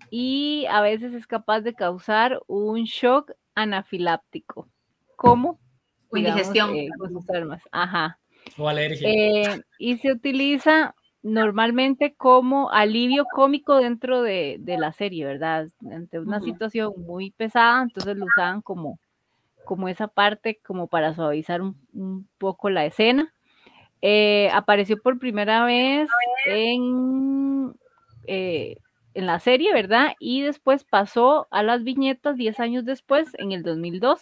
y 0.09 0.65
a 0.69 0.81
veces 0.81 1.13
es 1.13 1.27
capaz 1.27 1.61
de 1.61 1.73
causar 1.73 2.41
un 2.47 2.83
shock 2.83 3.31
anafiláptico, 3.55 4.67
como 5.15 5.59
indigestión 6.13 6.75
eh, 6.75 6.89
Ajá. 7.71 8.19
O 8.57 8.67
alergia. 8.67 9.63
y 9.77 9.97
se 9.97 10.11
utiliza 10.11 10.95
normalmente 11.23 12.15
como 12.15 12.71
alivio 12.71 13.25
cómico 13.31 13.77
dentro 13.77 14.21
de, 14.21 14.59
la 14.65 14.91
serie, 14.91 15.25
¿verdad? 15.25 15.67
Ante 15.91 16.19
una 16.19 16.41
situación 16.41 16.93
muy 16.97 17.31
pesada, 17.31 17.83
entonces 17.83 18.17
lo 18.17 18.25
usaban 18.25 18.61
como, 18.61 18.99
como 19.63 19.87
esa 19.87 20.07
parte, 20.07 20.59
como 20.65 20.87
para 20.87 21.13
suavizar 21.13 21.61
un, 21.61 22.27
poco 22.37 22.69
la 22.69 22.85
escena. 22.85 23.33
Eh, 24.01 24.49
apareció 24.53 24.97
por 25.01 25.19
primera 25.19 25.63
vez 25.65 26.09
en, 26.45 27.73
eh, 28.27 28.77
en 29.13 29.25
la 29.27 29.39
serie, 29.39 29.73
¿verdad? 29.73 30.13
Y 30.19 30.41
después 30.41 30.83
pasó 30.83 31.47
a 31.51 31.63
las 31.63 31.83
viñetas 31.83 32.37
10 32.37 32.59
años 32.59 32.85
después, 32.85 33.29
en 33.37 33.51
el 33.51 33.63
2002. 33.63 34.21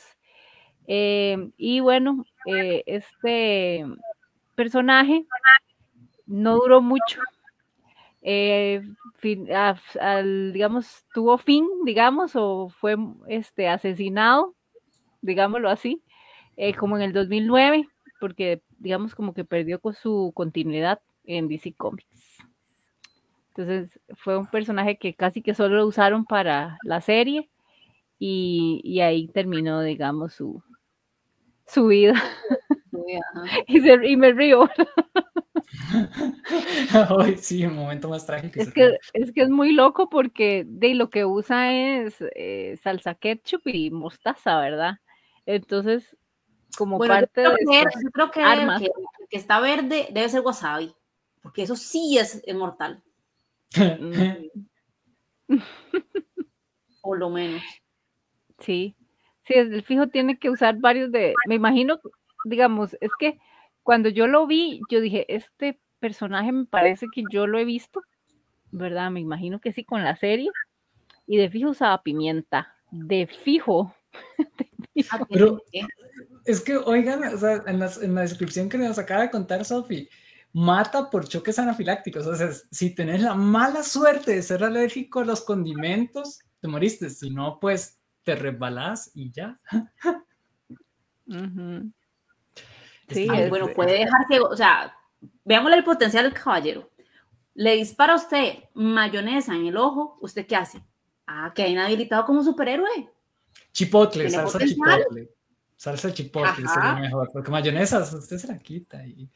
Eh, 0.87 1.51
y 1.57 1.79
bueno, 1.81 2.25
este 2.45 3.85
personaje 4.55 5.25
no 6.25 6.57
duró 6.57 6.81
mucho. 6.81 7.21
Eh, 8.21 8.81
digamos, 10.53 11.05
tuvo 11.13 11.37
fin, 11.37 11.67
digamos, 11.85 12.35
o 12.35 12.69
fue 12.69 12.95
este, 13.27 13.67
asesinado, 13.67 14.55
digámoslo 15.21 15.69
así, 15.69 16.03
eh, 16.57 16.73
como 16.73 16.97
en 16.97 17.03
el 17.03 17.13
2009, 17.13 17.87
porque 18.19 18.61
digamos 18.77 19.15
como 19.15 19.33
que 19.33 19.45
perdió 19.45 19.79
con 19.79 19.93
su 19.93 20.31
continuidad 20.35 20.99
en 21.25 21.47
DC 21.47 21.73
Comics. 21.73 22.37
Entonces 23.49 23.99
fue 24.15 24.37
un 24.37 24.47
personaje 24.47 24.97
que 24.97 25.13
casi 25.13 25.41
que 25.41 25.53
solo 25.53 25.77
lo 25.77 25.87
usaron 25.87 26.25
para 26.25 26.77
la 26.83 27.01
serie 27.01 27.49
y, 28.19 28.99
ahí 29.01 29.27
terminó, 29.29 29.81
digamos, 29.81 30.33
su, 30.33 30.61
su 31.65 31.87
vida. 31.87 32.13
y, 33.67 33.89
y 33.89 34.17
me 34.17 34.33
río. 34.33 34.69
Hoy 37.09 37.37
sí, 37.37 37.65
un 37.65 37.75
momento 37.75 38.09
más 38.09 38.25
trágico. 38.25 38.59
Es 38.59 38.73
que, 38.73 38.97
es 39.13 39.31
que 39.31 39.41
es 39.41 39.49
muy 39.49 39.73
loco 39.73 40.09
porque 40.09 40.65
de 40.67 40.95
lo 40.95 41.09
que 41.09 41.25
usa 41.25 41.73
es 41.73 42.15
eh, 42.35 42.77
salsa 42.81 43.15
ketchup 43.15 43.61
y 43.65 43.89
mostaza, 43.91 44.59
¿verdad? 44.59 44.95
Entonces, 45.45 46.15
como 46.77 46.99
parte 46.99 47.41
de 47.41 47.47
yo 47.47 48.11
creo 48.11 48.31
que, 48.31 48.41
que, 49.29 49.37
está 49.37 49.59
verde 49.59 50.07
debe 50.11 50.29
ser 50.29 50.41
wasabi, 50.41 50.93
porque 51.41 51.63
eso 51.63 51.75
sí 51.75 52.17
es, 52.17 52.41
mortal. 52.55 53.01
o 57.01 57.15
lo 57.15 57.29
menos. 57.29 57.61
Sí, 58.59 58.95
sí, 59.45 59.53
el 59.53 59.83
fijo 59.83 60.07
tiene 60.07 60.37
que 60.37 60.49
usar 60.49 60.77
varios 60.77 61.11
de, 61.11 61.33
me 61.47 61.55
imagino, 61.55 61.99
digamos, 62.45 62.97
es 63.01 63.11
que 63.19 63.39
cuando 63.83 64.09
yo 64.09 64.27
lo 64.27 64.45
vi, 64.47 64.81
yo 64.89 65.01
dije, 65.01 65.25
este 65.33 65.79
personaje 65.99 66.51
me 66.51 66.65
parece 66.65 67.07
que 67.13 67.23
yo 67.31 67.47
lo 67.47 67.59
he 67.59 67.65
visto, 67.65 68.01
¿verdad? 68.71 69.11
Me 69.11 69.19
imagino 69.19 69.59
que 69.59 69.71
sí 69.71 69.83
con 69.83 70.03
la 70.03 70.15
serie. 70.15 70.49
Y 71.27 71.37
de 71.37 71.49
fijo 71.49 71.69
usaba 71.69 72.01
pimienta, 72.01 72.75
de 72.91 73.27
fijo. 73.27 73.93
Ah, 75.11 75.25
Pero 75.29 75.61
es 76.49 76.61
que, 76.61 76.77
oigan, 76.77 77.23
o 77.23 77.37
sea, 77.37 77.63
en, 77.67 77.79
la 77.79 78.21
descripción 78.21 78.69
que 78.69 78.77
nos 78.77 78.97
acaba 78.97 79.21
de 79.21 79.29
contar 79.29 79.63
Sofi, 79.63 80.09
mata 80.51 81.09
por 81.09 81.27
choques 81.27 81.59
anafilácticos. 81.59 82.25
O 82.25 82.35
sea, 82.35 82.49
si 82.71 82.95
tenés 82.95 83.21
la 83.21 83.35
mala 83.35 83.83
suerte 83.83 84.35
de 84.35 84.41
ser 84.41 84.63
alérgico 84.63 85.19
a 85.19 85.25
los 85.25 85.41
condimentos, 85.41 86.39
te 86.59 86.67
moriste. 86.67 87.09
Si 87.09 87.29
no, 87.29 87.59
pues 87.59 87.99
te 88.23 88.35
resbalás 88.35 89.11
y 89.13 89.31
ya. 89.31 89.59
Sí, 93.09 93.27
bueno, 93.49 93.73
puede 93.73 93.93
dejarse, 93.93 94.39
o 94.39 94.55
sea, 94.55 94.95
veámosle 95.43 95.77
el 95.77 95.83
potencial 95.83 96.23
del 96.23 96.33
caballero. 96.33 96.89
Le 97.55 97.75
dispara 97.75 98.13
a 98.13 98.17
usted 98.17 98.63
mayonesa 98.73 99.55
en 99.55 99.67
el 99.67 99.77
ojo, 99.77 100.17
¿usted 100.21 100.45
qué 100.45 100.55
hace? 100.55 100.83
Ah, 101.25 101.51
que 101.53 101.63
hay 101.63 101.71
inhabilitado 101.73 102.25
como 102.25 102.43
superhéroe. 102.43 103.09
Chipotle, 103.71 104.29
salsa 104.29 104.59
chipotle. 104.59 105.29
Salsa 105.79 106.11
chipotle 106.13 106.67
sería 106.67 106.95
mejor, 106.95 107.29
porque 107.31 107.49
mayonesa 107.49 107.99
usted 107.99 108.37
se 108.37 108.47
la 108.47 108.59
quita. 108.59 109.01
Y... 109.07 109.29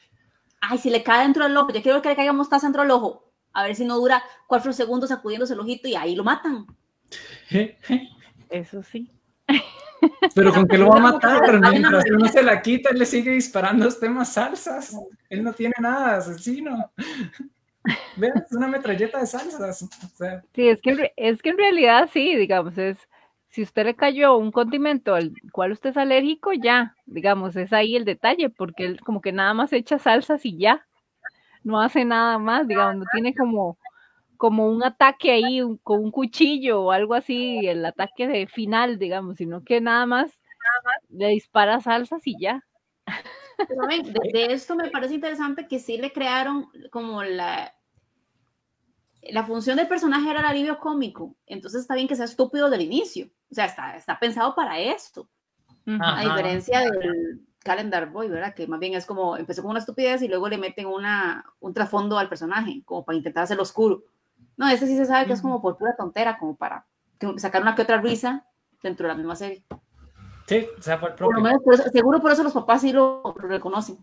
Ay, 0.59 0.77
si 0.77 0.89
le 0.89 1.01
cae 1.01 1.23
dentro 1.23 1.45
del 1.45 1.55
ojo, 1.55 1.71
yo 1.71 1.81
quiero 1.81 2.01
que 2.01 2.09
le 2.09 2.17
caiga 2.17 2.33
mostaza 2.33 2.67
dentro 2.67 2.81
del 2.81 2.91
ojo. 2.91 3.31
A 3.53 3.63
ver 3.63 3.77
si 3.77 3.85
no 3.85 3.95
dura 3.95 4.21
cuatro 4.45 4.73
segundos 4.73 5.07
sacudiéndose 5.07 5.53
el 5.53 5.61
ojito 5.61 5.87
y 5.87 5.95
ahí 5.95 6.17
lo 6.17 6.25
matan. 6.25 6.67
Eso 8.49 8.83
sí. 8.83 9.09
Pero 10.35 10.53
con 10.53 10.67
que 10.67 10.77
lo 10.77 10.89
va 10.89 10.97
a 10.97 11.13
matar, 11.13 11.61
mientras 11.71 12.03
uno 12.11 12.27
se 12.27 12.43
la 12.43 12.61
quita, 12.61 12.89
él 12.89 12.99
le 12.99 13.05
sigue 13.05 13.31
disparando 13.31 13.85
los 13.85 13.97
temas 13.97 14.33
salsas. 14.33 14.97
Él 15.29 15.45
no 15.45 15.53
tiene 15.53 15.75
nada, 15.79 16.17
asesino. 16.17 16.91
Vean, 18.17 18.43
es 18.45 18.51
una 18.51 18.67
metralleta 18.67 19.19
de 19.19 19.27
salsas. 19.27 19.87
Sí, 20.53 20.67
es 20.67 20.81
que, 20.81 21.13
es 21.15 21.41
que 21.41 21.49
en 21.51 21.57
realidad 21.57 22.09
sí, 22.11 22.35
digamos, 22.35 22.77
es 22.77 22.97
si 23.53 23.61
usted 23.61 23.85
le 23.85 23.95
cayó 23.95 24.35
un 24.35 24.51
condimento 24.51 25.13
al 25.13 25.31
cual 25.51 25.73
usted 25.73 25.91
es 25.91 25.97
alérgico, 25.97 26.53
ya, 26.53 26.95
digamos, 27.05 27.55
es 27.55 27.71
ahí 27.71 27.95
el 27.95 28.03
detalle, 28.03 28.49
porque 28.49 28.83
él 28.83 28.99
como 29.01 29.21
que 29.21 29.31
nada 29.31 29.53
más 29.53 29.71
echa 29.73 29.99
salsas 29.99 30.43
y 30.43 30.57
ya, 30.57 30.87
no 31.63 31.79
hace 31.79 32.03
nada 32.03 32.39
más, 32.39 32.67
digamos, 32.67 32.95
no 32.95 33.05
tiene 33.13 33.35
como, 33.35 33.77
como 34.37 34.65
un 34.65 34.83
ataque 34.83 35.29
ahí 35.29 35.61
con 35.83 35.99
un 36.03 36.09
cuchillo 36.09 36.81
o 36.81 36.91
algo 36.91 37.13
así, 37.13 37.59
el 37.67 37.85
ataque 37.85 38.27
de 38.27 38.47
final, 38.47 38.97
digamos, 38.97 39.37
sino 39.37 39.63
que 39.63 39.81
nada 39.81 40.07
más, 40.07 40.39
le 41.09 41.27
dispara 41.27 41.79
salsas 41.79 42.23
y 42.25 42.35
ya. 42.39 42.65
de, 44.33 44.45
esto 44.45 44.75
me 44.75 44.89
parece 44.89 45.13
interesante 45.13 45.67
que 45.67 45.77
sí 45.77 45.99
le 45.99 46.11
crearon 46.11 46.71
como 46.89 47.23
la, 47.23 47.71
la 49.32 49.43
función 49.43 49.78
del 49.78 49.88
personaje 49.88 50.30
era 50.30 50.39
el 50.41 50.45
alivio 50.45 50.80
cómico, 50.80 51.36
entonces 51.45 51.82
está 51.82 51.95
bien 51.95 52.07
que 52.07 52.15
sea 52.15 52.26
estúpido 52.26 52.69
del 52.69 52.82
inicio, 52.82 53.30
o 53.51 53.55
sea, 53.55 53.65
está, 53.65 53.95
está 53.95 54.19
pensado 54.19 54.55
para 54.55 54.80
esto, 54.80 55.28
a 55.86 56.21
diferencia 56.21 56.80
del 56.80 57.41
Calendar 57.59 58.09
Boy, 58.09 58.30
¿verdad? 58.30 58.53
Que 58.53 58.67
más 58.67 58.80
bien 58.80 58.93
es 58.93 59.05
como, 59.05 59.38
empezó 59.38 59.61
con 59.61 59.71
una 59.71 59.80
estupidez 59.80 60.21
y 60.21 60.28
luego 60.28 60.47
le 60.49 60.57
meten 60.57 60.86
una, 60.86 61.45
un 61.59 61.74
trasfondo 61.74 62.17
al 62.17 62.30
personaje, 62.30 62.82
como 62.86 63.03
para 63.05 63.17
intentar 63.17 63.43
hacerlo 63.43 63.63
oscuro. 63.63 64.03
No, 64.57 64.67
este 64.67 64.86
sí 64.86 64.95
se 64.95 65.05
sabe 65.05 65.26
que 65.26 65.34
es 65.34 65.41
como 65.41 65.61
por 65.61 65.78
pura 65.78 65.95
tontera, 65.95 66.38
como 66.38 66.55
para 66.55 66.86
sacar 67.38 67.61
una 67.61 67.76
que 67.76 67.82
otra 67.82 68.01
risa 68.01 68.45
dentro 68.82 69.07
de 69.07 69.13
la 69.13 69.17
misma 69.17 69.36
serie. 69.36 69.63
Sí, 70.45 70.67
o 70.78 70.82
sea, 70.82 70.99
por, 70.99 71.15
por 71.15 71.34
lo 71.34 71.41
menos, 71.41 71.61
seguro 71.91 72.21
por 72.21 72.32
eso 72.32 72.43
los 72.43 72.53
papás 72.53 72.82
sí 72.82 72.91
lo 72.91 73.34
reconocen. 73.38 73.97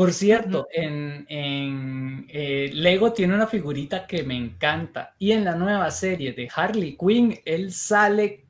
Por 0.00 0.14
cierto, 0.14 0.66
en, 0.72 1.26
eh, 1.28 2.70
Lego 2.72 3.12
tiene 3.12 3.34
una 3.34 3.46
figurita 3.46 4.06
que 4.06 4.22
me 4.22 4.34
encanta. 4.34 5.14
Y 5.18 5.32
en 5.32 5.44
la 5.44 5.54
nueva 5.54 5.90
serie 5.90 6.32
de 6.32 6.48
Harley 6.56 6.96
Quinn, 6.96 7.38
él 7.44 7.70
sale. 7.70 8.46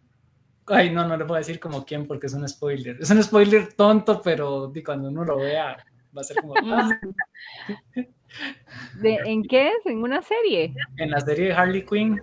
Ay, 0.69 0.91
no, 0.91 1.09
no 1.09 1.17
le 1.17 1.25
puedo 1.25 1.39
decir 1.39 1.59
como 1.59 1.85
quién 1.85 2.07
porque 2.07 2.29
es 2.29 2.35
un 2.35 2.49
spoiler. 2.49 2.99
Es 3.01 3.11
un 3.11 3.21
spoiler 3.21 3.73
tonto, 3.73 4.23
pero 4.23 4.73
cuando 4.85 5.09
uno 5.09 5.25
lo 5.25 5.39
vea, 5.39 5.85
va 6.17 6.21
a 6.21 6.23
ser 6.23 6.37
como. 6.37 6.55
¿En 9.03 9.43
qué 9.43 9.71
es? 9.71 9.87
¿En 9.87 10.05
una 10.05 10.23
serie? 10.23 10.73
En 10.99 11.11
la 11.11 11.21
serie 11.21 11.47
de 11.47 11.53
Harley 11.53 11.85
Quinn. 11.85 12.23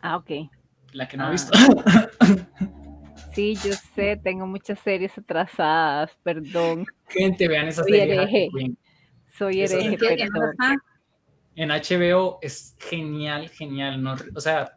Ah, 0.00 0.16
ok. 0.16 0.30
La 0.92 1.08
que 1.08 1.16
no 1.16 1.24
he 1.24 1.26
ah. 1.26 1.30
visto. 1.32 1.58
Sí, 3.32 3.56
yo 3.56 3.72
sé, 3.94 4.16
tengo 4.16 4.46
muchas 4.46 4.78
series 4.78 5.18
atrasadas, 5.18 6.16
perdón. 6.22 6.86
Gente, 7.08 7.48
vean 7.48 7.68
esa 7.68 7.84
serie. 7.84 8.14
Hereje. 8.14 8.50
Soy 9.36 9.62
hereje. 9.62 9.98
En 11.54 11.70
HBO 11.70 12.38
es 12.40 12.76
genial, 12.78 13.48
genial. 13.48 14.02
No, 14.02 14.16
o 14.34 14.40
sea, 14.40 14.76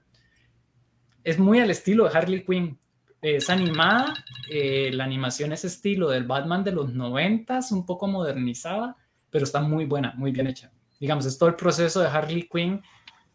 es 1.24 1.38
muy 1.38 1.60
al 1.60 1.70
estilo 1.70 2.06
de 2.06 2.18
Harley 2.18 2.44
Quinn. 2.44 2.80
Es 3.22 3.52
animada, 3.52 4.16
eh, 4.50 4.90
la 4.94 5.04
animación 5.04 5.52
es 5.54 5.64
estilo 5.64 6.10
del 6.10 6.24
Batman 6.24 6.64
de 6.64 6.72
los 6.72 6.92
noventas, 6.92 7.72
un 7.72 7.86
poco 7.86 8.08
modernizada, 8.08 8.98
pero 9.30 9.44
está 9.44 9.62
muy 9.62 9.86
buena, 9.86 10.14
muy 10.18 10.32
bien 10.32 10.48
hecha. 10.48 10.72
Digamos, 11.00 11.28
es 11.28 11.38
todo 11.38 11.50
el 11.50 11.56
proceso 11.56 12.02
de 12.02 12.08
Harley 12.08 12.50
Quinn 12.52 12.82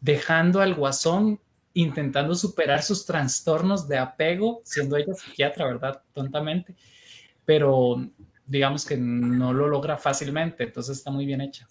dejando 0.01 0.59
al 0.59 0.75
guasón 0.75 1.39
intentando 1.73 2.33
superar 2.33 2.81
sus 2.81 3.05
trastornos 3.05 3.87
de 3.87 3.97
apego, 3.97 4.61
siendo 4.65 4.97
ella 4.97 5.13
psiquiatra, 5.13 5.65
¿verdad? 5.67 6.01
Tontamente, 6.11 6.75
pero 7.45 8.09
digamos 8.47 8.85
que 8.85 8.97
no 8.97 9.53
lo 9.53 9.67
logra 9.67 9.97
fácilmente, 9.97 10.63
entonces 10.63 10.97
está 10.97 11.11
muy 11.11 11.25
bien 11.25 11.41
hecha. 11.41 11.67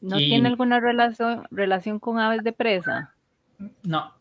¿No 0.00 0.16
tiene 0.16 0.48
alguna 0.48 0.80
relación, 0.80 1.46
relación 1.50 2.00
con 2.00 2.18
aves 2.18 2.42
de 2.42 2.52
presa? 2.52 3.14
No. 3.84 4.12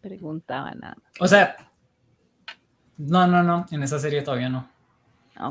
Preguntaba 0.00 0.70
nada. 0.72 0.96
O 1.18 1.26
sea, 1.26 1.56
no, 2.96 3.26
no, 3.26 3.42
no, 3.42 3.66
en 3.70 3.82
esa 3.82 3.98
serie 3.98 4.22
todavía 4.22 4.48
no. 4.48 4.70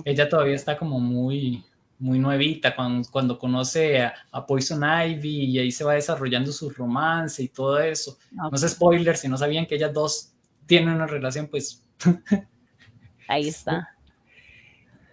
Ella 0.05 0.29
todavía 0.29 0.55
está 0.55 0.77
como 0.77 0.99
muy, 0.99 1.65
muy 1.97 2.17
nuevita, 2.19 2.75
cuando, 2.75 3.09
cuando 3.11 3.37
conoce 3.37 4.01
a, 4.01 4.45
Poison 4.47 4.81
Ivy 4.83 5.45
y 5.45 5.59
ahí 5.59 5.71
se 5.71 5.83
va 5.83 5.95
desarrollando 5.95 6.51
su 6.51 6.69
romance 6.69 7.43
y 7.43 7.49
todo 7.49 7.79
eso. 7.79 8.17
No 8.31 8.51
es 8.53 8.61
spoiler, 8.61 9.17
si 9.17 9.27
no 9.27 9.37
sabían 9.37 9.65
que 9.65 9.75
ellas 9.75 9.93
dos 9.93 10.33
tienen 10.65 10.95
una 10.95 11.07
relación, 11.07 11.47
pues... 11.47 11.83
ahí 13.27 13.49
está. 13.49 13.95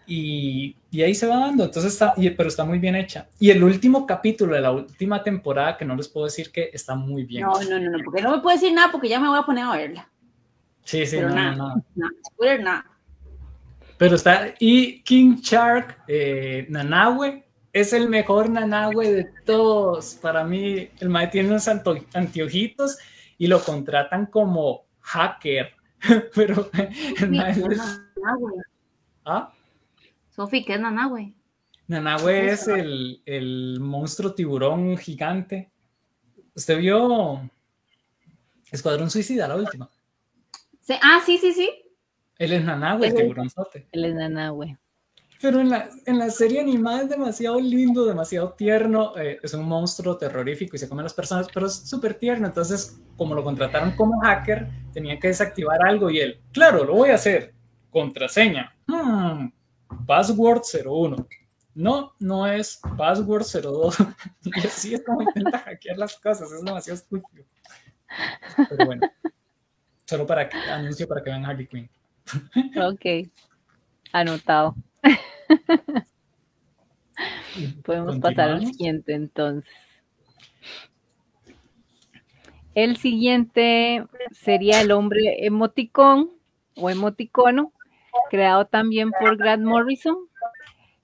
Y, 0.07 0.77
y, 0.91 1.03
ahí 1.03 1.15
se 1.15 1.27
va 1.27 1.39
dando, 1.39 1.65
entonces 1.65 1.93
está, 1.93 2.15
pero 2.37 2.49
está 2.49 2.65
muy 2.65 2.79
bien 2.79 2.95
hecha. 2.95 3.29
Y 3.41 3.51
el 3.51 3.65
último 3.65 4.07
capítulo 4.07 4.55
de 4.55 4.61
la 4.61 4.71
última 4.71 5.23
temporada, 5.23 5.77
que 5.77 5.85
no 5.85 5.97
les 5.97 6.09
puedo 6.09 6.27
decir 6.27 6.53
que 6.53 6.71
está 6.73 6.95
muy 6.95 7.25
bien. 7.25 7.43
No, 7.43 7.61
no, 7.63 7.81
no, 7.81 7.91
no 7.91 7.99
porque 8.05 8.23
no 8.23 8.37
me 8.37 8.43
puedo 8.43 8.57
decir 8.57 8.73
nada 8.73 8.93
porque 8.93 9.09
ya 9.09 9.19
me 9.19 9.29
voy 9.29 9.39
a 9.39 9.43
poner 9.43 9.65
a 9.65 9.77
verla. 9.77 10.09
Sí, 10.85 11.05
sí, 11.05 11.21
no, 11.21 11.31
nada, 11.31 11.57
no, 11.57 11.85
no. 11.97 12.09
spoiler, 12.29 12.63
nada. 12.63 12.87
Pero 13.99 14.15
está, 14.15 14.55
y 14.61 15.03
King 15.03 15.37
Shark, 15.41 15.99
eh, 16.07 16.67
Nanahue, 16.69 17.45
es 17.73 17.93
el 17.93 18.09
mejor 18.09 18.49
Nanahue 18.49 19.11
de 19.11 19.25
todos. 19.45 20.15
Para 20.15 20.45
mí, 20.45 20.89
el 21.01 21.09
mae 21.09 21.27
tiene 21.27 21.49
unos 21.49 21.67
anteojitos 21.69 22.99
y 23.37 23.47
lo 23.47 23.63
contratan 23.63 24.27
como 24.27 24.87
hacker. 25.01 25.73
Pero 26.35 26.71
el 27.19 27.31
mae. 27.31 27.55
¿Ah? 29.25 29.53
Sofi, 30.37 30.65
¿qué 30.65 30.75
es 30.75 30.81
Nanahue? 30.81 31.33
Nanahue 31.89 32.51
es 32.51 32.69
el, 32.69 33.23
el 33.25 33.79
monstruo 33.81 34.35
tiburón 34.35 34.99
gigante. 34.99 35.71
¿Usted 36.55 36.79
vio 36.79 37.51
Escuadrón 38.71 39.11
Suicida, 39.11 39.49
la 39.49 39.57
última? 39.57 39.89
Sí, 40.81 40.95
ah, 41.03 41.21
sí, 41.25 41.39
sí, 41.39 41.53
sí. 41.55 41.71
Él 42.39 42.53
es 42.53 42.63
Nanahue, 42.63 43.07
el 43.07 43.15
tiburonzote. 43.15 43.89
Él 43.93 44.05
es 44.05 44.15
Nanahue. 44.15 44.77
Pero 45.41 45.61
en 45.61 45.71
la, 45.71 45.89
en 46.05 46.19
la 46.19 46.29
serie 46.29 46.61
animada 46.61 47.03
es 47.03 47.09
demasiado 47.09 47.59
lindo, 47.59 48.05
demasiado 48.05 48.53
tierno. 48.53 49.17
Eh, 49.17 49.39
es 49.43 49.55
un 49.55 49.65
monstruo 49.67 50.19
terrorífico 50.19 50.77
y 50.77 50.79
se 50.79 50.89
come 50.89 51.01
a 51.01 51.05
las 51.05 51.15
personas, 51.15 51.47
pero 51.53 51.67
es 51.67 51.75
súper 51.75 52.15
tierno. 52.15 52.47
Entonces, 52.47 53.01
como 53.17 53.35
lo 53.35 53.43
contrataron 53.43 53.93
como 53.93 54.21
hacker, 54.21 54.69
tenía 54.93 55.19
que 55.19 55.29
desactivar 55.29 55.83
algo 55.83 56.11
y 56.11 56.21
él, 56.21 56.41
claro, 56.53 56.85
lo 56.85 56.95
voy 56.95 57.11
a 57.11 57.15
hacer. 57.15 57.55
Contraseña. 57.91 58.75
Hmm, 58.87 59.49
password 60.07 60.63
01. 60.85 61.27
No, 61.75 62.15
no 62.19 62.47
es 62.47 62.81
password 62.97 63.45
02. 63.45 63.97
y 64.45 64.67
así 64.67 64.95
es 64.95 65.05
como 65.05 65.23
intenta 65.23 65.59
hackear 65.59 65.99
las 65.99 66.17
cosas. 66.17 66.51
Es 66.51 66.65
demasiado 66.65 66.97
estúpido. 66.97 67.45
Pero 68.69 68.87
bueno, 68.87 69.03
solo 70.05 70.27
para 70.27 70.49
que 70.49 70.57
anuncio 70.57 71.07
para 71.07 71.23
que 71.23 71.31
vean 71.31 71.45
Harley 71.45 71.67
Quinn. 71.67 71.91
Ok, 72.83 73.29
anotado. 74.13 74.75
Podemos 77.85 78.19
pasar 78.19 78.51
al 78.51 78.67
siguiente 78.67 79.15
entonces. 79.15 79.73
El 82.75 82.99
siguiente 82.99 84.05
sería 84.33 84.83
el 84.83 84.91
hombre 84.91 85.47
emoticón 85.47 86.33
o 86.75 86.91
emoticono, 86.91 87.73
creado 88.31 88.67
también 88.67 89.11
por 89.13 89.37
Grant 89.37 89.65
Morrison. 89.65 90.17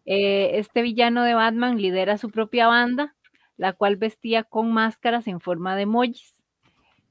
Eh, 0.05 0.59
este 0.59 0.83
villano 0.83 1.23
de 1.23 1.35
Batman 1.35 1.79
lidera 1.79 2.19
su 2.19 2.31
propia 2.31 2.67
banda, 2.67 3.15
la 3.57 3.73
cual 3.73 3.97
vestía 3.97 4.43
con 4.45 4.73
máscaras 4.73 5.27
en 5.27 5.41
forma 5.41 5.77
de 5.77 5.83
emojis. 5.83 6.35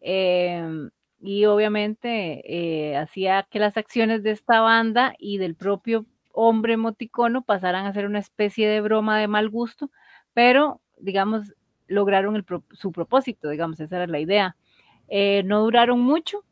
Em, 0.02 0.90
y 1.20 1.46
obviamente 1.46 2.42
eh, 2.46 2.98
hacía 2.98 3.48
que 3.50 3.60
las 3.60 3.78
acciones 3.78 4.24
de 4.24 4.32
esta 4.32 4.62
banda 4.62 5.14
y 5.20 5.38
del 5.38 5.56
propio 5.56 6.06
hombre 6.34 6.74
emoticono 6.74 7.44
pasaran 7.44 7.86
a 7.86 7.94
ser 7.94 8.06
una 8.06 8.20
especie 8.20 8.68
de 8.68 8.82
broma 8.82 9.20
de 9.20 9.28
mal 9.28 9.50
gusto, 9.50 9.92
pero 10.34 10.82
digamos, 10.98 11.54
lograron 11.88 12.44
su 12.72 12.92
propósito, 12.92 13.50
digamos, 13.50 13.80
esa 13.80 13.98
era 13.98 14.08
la 14.08 14.20
idea. 14.20 14.56
Eh, 15.08 15.44
no 15.44 15.62
duraron 15.62 16.00
mucho, 16.00 16.44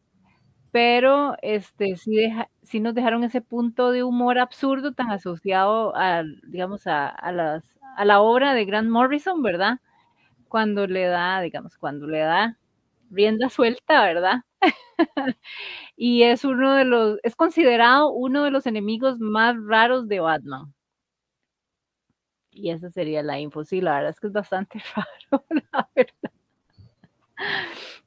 pero 0.71 1.35
este, 1.41 1.95
sí, 1.95 2.31
sí, 2.63 2.79
nos 2.79 2.93
dejaron 2.93 3.23
ese 3.23 3.41
punto 3.41 3.91
de 3.91 4.03
humor 4.03 4.39
absurdo 4.39 4.93
tan 4.93 5.11
asociado 5.11 5.95
a, 5.95 6.23
digamos, 6.47 6.87
a, 6.87 7.07
a, 7.07 7.31
las, 7.31 7.63
a 7.97 8.05
la 8.05 8.21
obra 8.21 8.53
de 8.53 8.65
Grant 8.65 8.89
Morrison, 8.89 9.41
¿verdad? 9.41 9.79
Cuando 10.47 10.87
le 10.87 11.05
da, 11.05 11.41
digamos, 11.41 11.77
cuando 11.77 12.07
le 12.07 12.19
da 12.19 12.57
rienda 13.11 13.49
suelta, 13.49 14.03
¿verdad? 14.03 14.43
y 15.97 16.23
es 16.23 16.45
uno 16.45 16.73
de 16.75 16.85
los, 16.85 17.19
es 17.23 17.35
considerado 17.35 18.11
uno 18.11 18.43
de 18.43 18.51
los 18.51 18.65
enemigos 18.67 19.19
más 19.19 19.55
raros 19.67 20.07
de 20.07 20.19
Batman. 20.19 20.73
Y 22.51 22.71
esa 22.71 22.89
sería 22.89 23.23
la 23.23 23.39
info. 23.39 23.63
Sí, 23.63 23.81
la 23.81 23.95
verdad 23.95 24.09
es 24.11 24.19
que 24.19 24.27
es 24.27 24.33
bastante 24.33 24.81
raro, 24.95 25.45
la 25.71 25.89
verdad. 25.95 26.31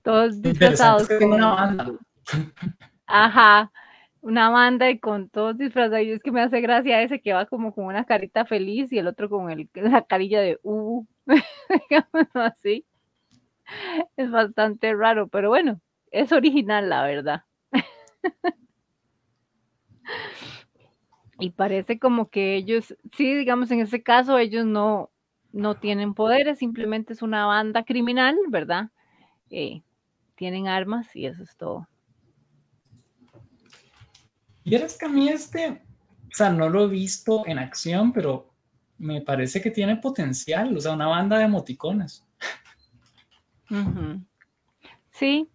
Todos 0.02 0.42
disfrazados. 0.42 1.08
Ajá, 3.06 3.70
una 4.20 4.50
banda 4.50 4.90
y 4.90 4.98
con 4.98 5.28
todos 5.28 5.58
disfrazados. 5.58 6.06
Es 6.06 6.20
que 6.22 6.32
me 6.32 6.40
hace 6.42 6.60
gracia 6.60 7.02
ese 7.02 7.20
que 7.20 7.32
va 7.32 7.46
como 7.46 7.74
con 7.74 7.86
una 7.86 8.04
carita 8.04 8.44
feliz 8.46 8.92
y 8.92 8.98
el 8.98 9.06
otro 9.08 9.28
con 9.28 9.50
el, 9.50 9.68
la 9.74 10.02
carilla 10.02 10.40
de 10.40 10.58
uh, 10.62 11.04
así. 12.34 12.86
Es 14.16 14.30
bastante 14.30 14.94
raro, 14.94 15.28
pero 15.28 15.48
bueno, 15.50 15.80
es 16.10 16.32
original, 16.32 16.88
la 16.88 17.04
verdad. 17.04 17.44
y 21.38 21.50
parece 21.50 21.98
como 21.98 22.30
que 22.30 22.56
ellos, 22.56 22.96
sí, 23.16 23.34
digamos, 23.34 23.70
en 23.70 23.80
ese 23.80 24.02
caso 24.02 24.38
ellos 24.38 24.64
no, 24.66 25.10
no 25.52 25.74
tienen 25.76 26.14
poderes, 26.14 26.58
simplemente 26.58 27.12
es 27.12 27.22
una 27.22 27.46
banda 27.46 27.84
criminal, 27.84 28.36
¿verdad? 28.48 28.90
Eh, 29.50 29.82
tienen 30.36 30.68
armas 30.68 31.14
y 31.16 31.26
eso 31.26 31.42
es 31.42 31.56
todo. 31.56 31.88
Y 34.64 34.74
eres 34.74 34.96
que 34.96 35.06
a 35.06 35.08
mí 35.08 35.28
este, 35.28 35.82
o 36.32 36.34
sea, 36.34 36.50
no 36.50 36.68
lo 36.68 36.84
he 36.84 36.88
visto 36.88 37.44
en 37.46 37.58
acción, 37.58 38.12
pero 38.12 38.52
me 38.98 39.20
parece 39.20 39.60
que 39.60 39.70
tiene 39.70 39.96
potencial, 39.96 40.76
o 40.76 40.80
sea, 40.80 40.92
una 40.92 41.08
banda 41.08 41.38
de 41.38 41.44
emoticones. 41.44 42.24
Sí, 45.10 45.50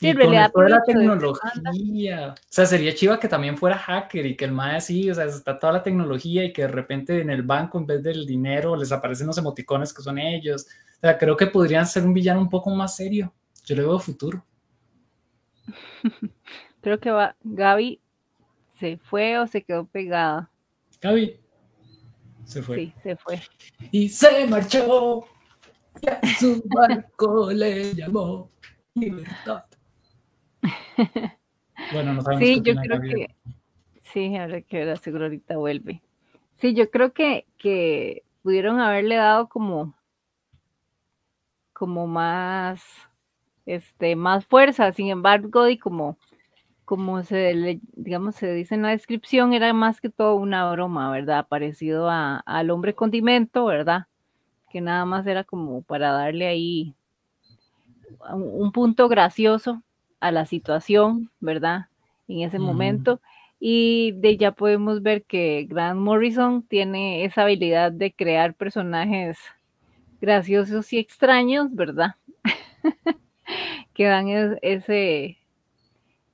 Sí, 0.00 0.08
en 0.08 0.16
realidad. 0.16 0.50
Toda 0.52 0.68
la 0.68 0.82
tecnología. 0.82 2.34
O 2.34 2.46
sea, 2.48 2.66
sería 2.66 2.94
chiva 2.94 3.20
que 3.20 3.28
también 3.28 3.56
fuera 3.56 3.76
hacker 3.76 4.24
y 4.24 4.36
que 4.36 4.46
el 4.46 4.52
MAE 4.52 4.76
así, 4.76 5.10
o 5.10 5.14
sea, 5.14 5.26
está 5.26 5.58
toda 5.58 5.74
la 5.74 5.82
tecnología 5.82 6.44
y 6.44 6.52
que 6.52 6.62
de 6.62 6.68
repente 6.68 7.20
en 7.20 7.30
el 7.30 7.42
banco, 7.42 7.78
en 7.78 7.86
vez 7.86 8.02
del 8.02 8.26
dinero, 8.26 8.76
les 8.76 8.92
aparecen 8.92 9.26
los 9.26 9.38
emoticones 9.38 9.92
que 9.92 10.02
son 10.02 10.18
ellos. 10.18 10.66
O 10.96 11.00
sea, 11.00 11.18
creo 11.18 11.36
que 11.36 11.46
podrían 11.46 11.86
ser 11.86 12.04
un 12.04 12.14
villano 12.14 12.40
un 12.40 12.48
poco 12.48 12.70
más 12.70 12.96
serio. 12.96 13.34
Yo 13.64 13.76
le 13.76 13.82
veo 13.82 13.98
futuro. 13.98 14.44
creo 16.80 16.98
que 17.00 17.10
va, 17.10 17.36
Gaby 17.42 18.00
se 18.74 18.96
fue 18.96 19.38
o 19.38 19.46
se 19.46 19.62
quedó 19.62 19.84
pegada. 19.84 20.50
Gaby 21.00 21.38
se 22.44 22.62
fue. 22.62 22.76
Sí, 22.76 22.94
se 23.02 23.16
fue. 23.16 23.40
Y 23.90 24.08
se 24.08 24.46
marchó. 24.46 25.24
Y 26.02 26.08
a 26.08 26.20
su 26.38 26.62
barco 26.74 27.52
le 27.52 27.94
llamó 27.94 28.50
libertad. 28.94 29.64
bueno, 31.92 32.14
no 32.14 32.22
sabemos 32.22 32.44
Sí, 32.44 32.60
yo 32.62 32.74
creo 32.74 33.00
que. 33.00 33.34
Sí, 34.02 34.36
ahora 34.36 34.60
que 34.62 34.80
ahora 34.80 34.96
seguro 34.96 35.24
ahorita 35.24 35.56
vuelve. 35.56 36.02
Sí, 36.56 36.74
yo 36.74 36.90
creo 36.90 37.12
que, 37.12 37.46
que 37.58 38.24
pudieron 38.42 38.80
haberle 38.80 39.16
dado 39.16 39.48
como 39.48 39.94
como 41.72 42.06
más 42.06 42.82
este 43.64 44.16
más 44.16 44.44
fuerza, 44.44 44.92
sin 44.92 45.08
embargo, 45.08 45.68
y 45.68 45.78
como 45.78 46.18
como 46.90 47.22
se 47.22 47.78
digamos 47.92 48.34
se 48.34 48.52
dice 48.52 48.74
en 48.74 48.82
la 48.82 48.88
descripción, 48.88 49.52
era 49.52 49.72
más 49.72 50.00
que 50.00 50.10
todo 50.10 50.34
una 50.34 50.68
broma, 50.72 51.08
¿verdad? 51.12 51.46
Parecido 51.46 52.10
a, 52.10 52.38
al 52.38 52.68
hombre 52.70 52.96
condimento, 52.96 53.64
¿verdad? 53.66 54.08
Que 54.70 54.80
nada 54.80 55.04
más 55.04 55.24
era 55.28 55.44
como 55.44 55.82
para 55.82 56.10
darle 56.10 56.48
ahí 56.48 56.96
un 58.32 58.72
punto 58.72 59.08
gracioso 59.08 59.84
a 60.18 60.32
la 60.32 60.46
situación, 60.46 61.30
¿verdad? 61.38 61.86
En 62.26 62.40
ese 62.40 62.58
momento. 62.58 63.20
Y 63.60 64.10
de 64.16 64.36
ya 64.36 64.50
podemos 64.50 65.00
ver 65.00 65.22
que 65.22 65.68
Grant 65.70 66.00
Morrison 66.00 66.64
tiene 66.64 67.24
esa 67.24 67.42
habilidad 67.42 67.92
de 67.92 68.12
crear 68.12 68.52
personajes 68.54 69.38
graciosos 70.20 70.92
y 70.92 70.98
extraños, 70.98 71.72
¿verdad? 71.72 72.16
que 73.94 74.06
dan 74.06 74.26
ese, 74.60 75.39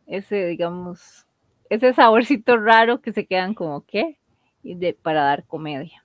ese, 0.07 0.47
digamos, 0.47 1.27
ese 1.71 1.93
saborcito 1.93 2.57
raro 2.57 3.01
que 3.01 3.13
se 3.13 3.27
quedan 3.27 3.55
como, 3.55 3.85
¿qué? 3.85 4.19
Y 4.63 4.75
de, 4.75 4.95
para 4.95 5.23
dar 5.23 5.45
comedia. 5.47 6.03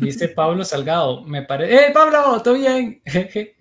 Dice 0.00 0.28
Pablo 0.28 0.64
Salgado, 0.64 1.22
me 1.22 1.42
parece, 1.42 1.74
¡eh, 1.74 1.90
Pablo! 1.92 2.40
¿Todo 2.42 2.54
bien? 2.54 3.02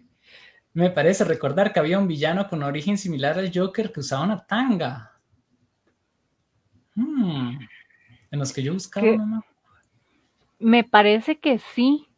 Me 0.73 0.89
parece 0.89 1.23
recordar 1.23 1.71
que 1.71 1.79
había 1.79 1.97
un 1.97 2.07
villano 2.07 2.49
con 2.49 2.61
origen 2.61 2.97
similar 2.97 3.39
al 3.39 3.49
Joker 3.53 3.93
que 3.93 4.01
usaba 4.01 4.25
una 4.25 4.45
tanga. 4.45 5.13
Hmm. 6.95 7.59
En 8.29 8.39
los 8.39 8.51
que 8.51 8.61
yo 8.61 8.73
buscaba. 8.73 9.07
Me 10.59 10.83
parece 10.83 11.39
que 11.39 11.59
sí. 11.59 12.09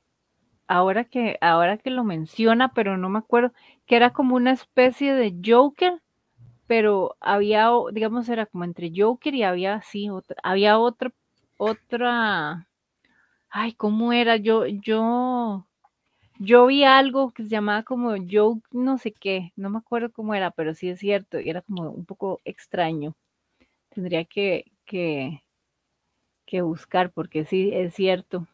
Ahora 0.67 1.03
que, 1.03 1.38
ahora 1.39 1.78
que 1.78 1.91
lo 1.91 2.03
menciona, 2.03 2.73
pero 2.73 2.97
no 2.97 3.09
me 3.09 3.19
acuerdo, 3.19 3.53
que 3.86 3.95
era 3.95 4.11
como 4.11 4.36
una 4.36 4.53
especie 4.53 5.13
de 5.13 5.36
Joker, 5.45 6.01
pero 6.68 7.15
había, 7.22 7.70
digamos, 7.93 8.30
era 8.30 8.45
como 8.45 8.65
entre 8.65 8.91
Joker 8.95 9.34
y 9.34 9.43
había, 9.43 9.82
sí, 9.82 10.09
otra, 10.09 10.36
había 10.43 10.78
otra, 10.78 11.11
otra, 11.57 12.68
ay, 13.49 13.74
¿cómo 13.74 14.13
era? 14.13 14.36
Yo, 14.38 14.65
yo, 14.68 15.65
yo 16.39 16.68
vi 16.68 16.84
algo 16.84 17.32
que 17.32 17.43
se 17.43 17.49
llamaba 17.49 17.84
como 17.84 18.15
Joke 18.30 18.68
no 18.72 18.97
sé 18.97 19.13
qué, 19.13 19.53
no 19.55 19.70
me 19.70 19.80
acuerdo 19.80 20.11
cómo 20.11 20.36
era, 20.36 20.51
pero 20.51 20.74
sí 20.74 20.89
es 20.89 20.99
cierto, 20.99 21.38
era 21.38 21.61
como 21.61 21.89
un 21.89 22.05
poco 22.05 22.41
extraño. 22.45 23.15
Tendría 23.89 24.26
que, 24.26 24.65
que, 24.86 25.41
buscar 26.61 27.11
porque 27.11 27.45
sí 27.45 27.72
es 27.74 27.93
cierto. 27.95 28.47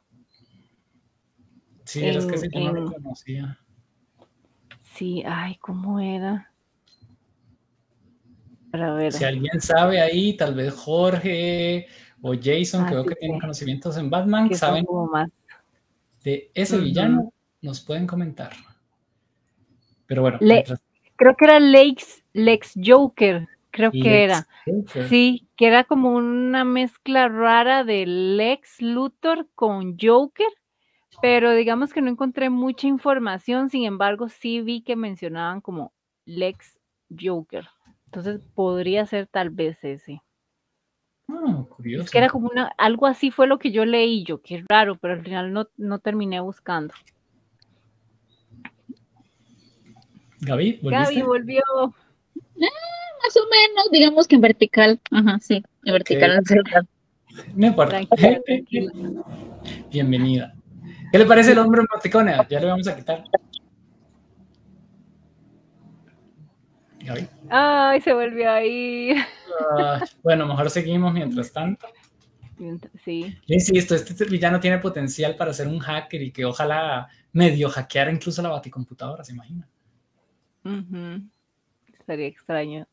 Sí, 1.86 2.08
es 2.08 2.26
que 2.26 2.38
sí, 2.38 2.48
no 2.54 2.74
lo 2.74 2.94
conocía. 2.94 3.60
Sí, 4.94 5.24
ay, 5.26 5.56
¿cómo 5.58 6.00
era? 6.00 6.53
Para 8.74 8.92
ver. 8.96 9.14
Si 9.14 9.24
alguien 9.24 9.62
sabe 9.62 10.02
ahí, 10.02 10.36
tal 10.36 10.56
vez 10.56 10.74
Jorge 10.74 11.86
o 12.24 12.34
Jason, 12.34 12.86
creo 12.88 13.02
ah, 13.02 13.06
que 13.08 13.14
tienen 13.14 13.40
conocimientos 13.40 13.96
en 13.98 14.10
Batman, 14.10 14.52
saben 14.56 14.84
más. 15.12 15.30
de 16.24 16.50
ese 16.56 16.80
villano 16.80 17.32
nos 17.62 17.82
pueden 17.82 18.08
comentar. 18.08 18.52
Pero 20.08 20.24
bueno. 20.24 20.40
Creo 21.18 21.36
que 21.36 21.46
era 21.46 21.60
Lex, 21.60 22.24
Lex 22.34 22.74
Joker, 22.84 23.48
creo 23.70 23.92
que 23.92 24.24
era. 24.24 24.48
Sí, 25.08 25.48
que 25.56 25.68
era 25.68 25.84
como 25.84 26.10
una 26.10 26.64
mezcla 26.64 27.28
rara 27.28 27.84
de 27.84 28.08
Lex 28.08 28.82
Luthor 28.82 29.48
con 29.54 30.00
Joker, 30.02 30.50
pero 31.22 31.52
digamos 31.52 31.94
que 31.94 32.02
no 32.02 32.10
encontré 32.10 32.50
mucha 32.50 32.88
información, 32.88 33.70
sin 33.70 33.84
embargo 33.84 34.30
sí 34.30 34.62
vi 34.62 34.82
que 34.82 34.96
mencionaban 34.96 35.62
como 35.62 35.94
Lex 36.26 36.80
Joker. 37.22 37.68
Entonces 38.16 38.42
podría 38.54 39.08
ser 39.08 39.26
tal 39.26 39.50
vez 39.50 39.84
ese. 39.84 40.22
Ah, 41.28 41.66
curioso. 41.68 42.06
Es 42.06 42.12
que 42.12 42.20
era 42.20 42.30
como 42.30 42.48
una, 42.48 42.72
algo 42.78 43.08
así 43.08 43.32
fue 43.32 43.48
lo 43.48 43.58
que 43.58 43.72
yo 43.72 43.86
leí 43.86 44.24
yo, 44.24 44.40
que 44.40 44.58
es 44.58 44.66
raro, 44.70 44.98
pero 44.98 45.16
al 45.16 45.24
final 45.24 45.52
no, 45.52 45.68
no 45.78 45.98
terminé 45.98 46.40
buscando. 46.40 46.94
Gaby, 50.42 50.80
¿volviste? 50.84 51.16
Gaby 51.16 51.22
volvió. 51.24 51.64
Ah, 51.76 52.70
más 53.24 53.36
o 53.36 53.50
menos, 53.50 53.90
digamos 53.92 54.28
que 54.28 54.36
en 54.36 54.42
vertical. 54.42 55.02
Ajá, 55.10 55.40
sí, 55.40 55.64
en 55.84 55.94
vertical. 55.94 56.44
No 57.56 57.66
importa. 57.66 58.00
Bienvenida. 59.90 60.54
¿Qué 61.12 61.18
le 61.18 61.26
parece 61.26 61.54
el 61.54 61.58
hombre 61.58 61.82
emoticone? 61.82 62.36
Ya 62.48 62.60
le 62.60 62.68
vamos 62.68 62.88
a 62.88 62.96
quitar. 62.96 63.24
Ay, 67.50 68.02
se 68.02 68.14
volvió 68.14 68.50
ahí. 68.52 69.16
Ah, 69.78 70.04
bueno, 70.24 70.46
mejor 70.48 70.70
seguimos 70.70 71.14
mientras 71.14 71.52
tanto. 71.52 71.88
Sí. 73.04 73.38
Yo 73.48 73.56
insisto, 73.56 73.96
este 73.96 74.26
villano 74.26 74.60
tiene 74.60 74.78
potencial 74.78 75.36
para 75.36 75.54
ser 75.54 75.68
un 75.68 75.80
hacker 75.80 76.22
y 76.22 76.32
que 76.32 76.46
ojalá 76.46 77.08
medio 77.32 77.70
hackeara 77.70 78.12
incluso 78.12 78.42
la 78.42 78.50
baticomputadora, 78.50 79.24
¿se 79.24 79.34
imagina? 79.34 79.68
Sería 82.06 82.28
extraño. 82.28 82.88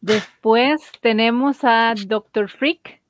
Después 0.00 0.80
tenemos 1.00 1.58
a 1.64 1.94
Doctor 2.06 2.48
Freak. 2.48 3.00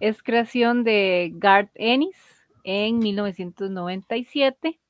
Es 0.00 0.22
creación 0.22 0.82
de 0.82 1.30
Garth 1.34 1.70
Ennis 1.74 2.16
en 2.64 2.98
1997. 2.98 4.80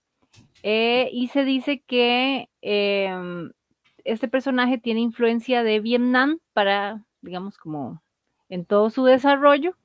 Eh, 0.62 1.10
y 1.12 1.28
se 1.28 1.44
dice 1.44 1.82
que 1.86 2.48
em, 2.62 3.50
este 4.04 4.28
personaje 4.28 4.78
tiene 4.78 5.00
influencia 5.00 5.62
de 5.62 5.80
Vietnam 5.80 6.38
para, 6.52 7.04
digamos, 7.20 7.58
como 7.58 8.02
en 8.48 8.64
todo 8.64 8.90
su 8.90 9.04
desarrollo, 9.04 9.76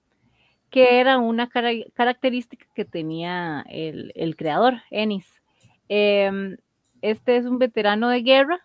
que 0.70 1.00
era 1.00 1.18
una 1.18 1.50
característica 1.50 2.68
que 2.74 2.86
tenía 2.86 3.66
el, 3.70 4.36
creador, 4.36 4.82
Ennis. 4.92 5.42
Em, 5.88 6.58
este 7.02 7.38
es 7.38 7.46
un 7.46 7.60
veterano 7.60 8.10
de 8.10 8.22
guerra 8.22 8.60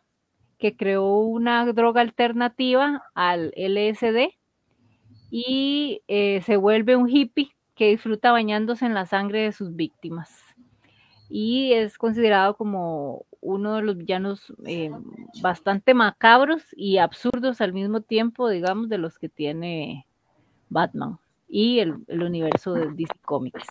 que 0.58 0.76
creó 0.76 1.18
una 1.18 1.64
droga 1.72 2.00
alternativa 2.00 3.04
al 3.14 3.52
LSD 3.56 4.34
y 5.30 6.02
eh, 6.08 6.42
se 6.42 6.56
vuelve 6.56 6.96
un 6.96 7.08
hippie 7.08 7.54
que 7.74 7.88
disfruta 7.88 8.32
bañándose 8.32 8.84
en 8.84 8.94
la 8.94 9.06
sangre 9.06 9.42
de 9.42 9.52
sus 9.52 9.74
víctimas. 9.74 10.41
Y 11.34 11.72
es 11.72 11.96
considerado 11.96 12.58
como 12.58 13.24
uno 13.40 13.76
de 13.76 13.82
los 13.82 13.96
villanos 13.96 14.52
eh, 14.66 14.90
bastante 15.40 15.94
macabros 15.94 16.62
y 16.76 16.98
absurdos 16.98 17.62
al 17.62 17.72
mismo 17.72 18.02
tiempo, 18.02 18.50
digamos, 18.50 18.90
de 18.90 18.98
los 18.98 19.18
que 19.18 19.30
tiene 19.30 20.06
Batman 20.68 21.18
y 21.48 21.78
el, 21.78 21.94
universo 22.08 22.74
de 22.74 22.90
DC 22.92 23.14
Comics. 23.24 23.66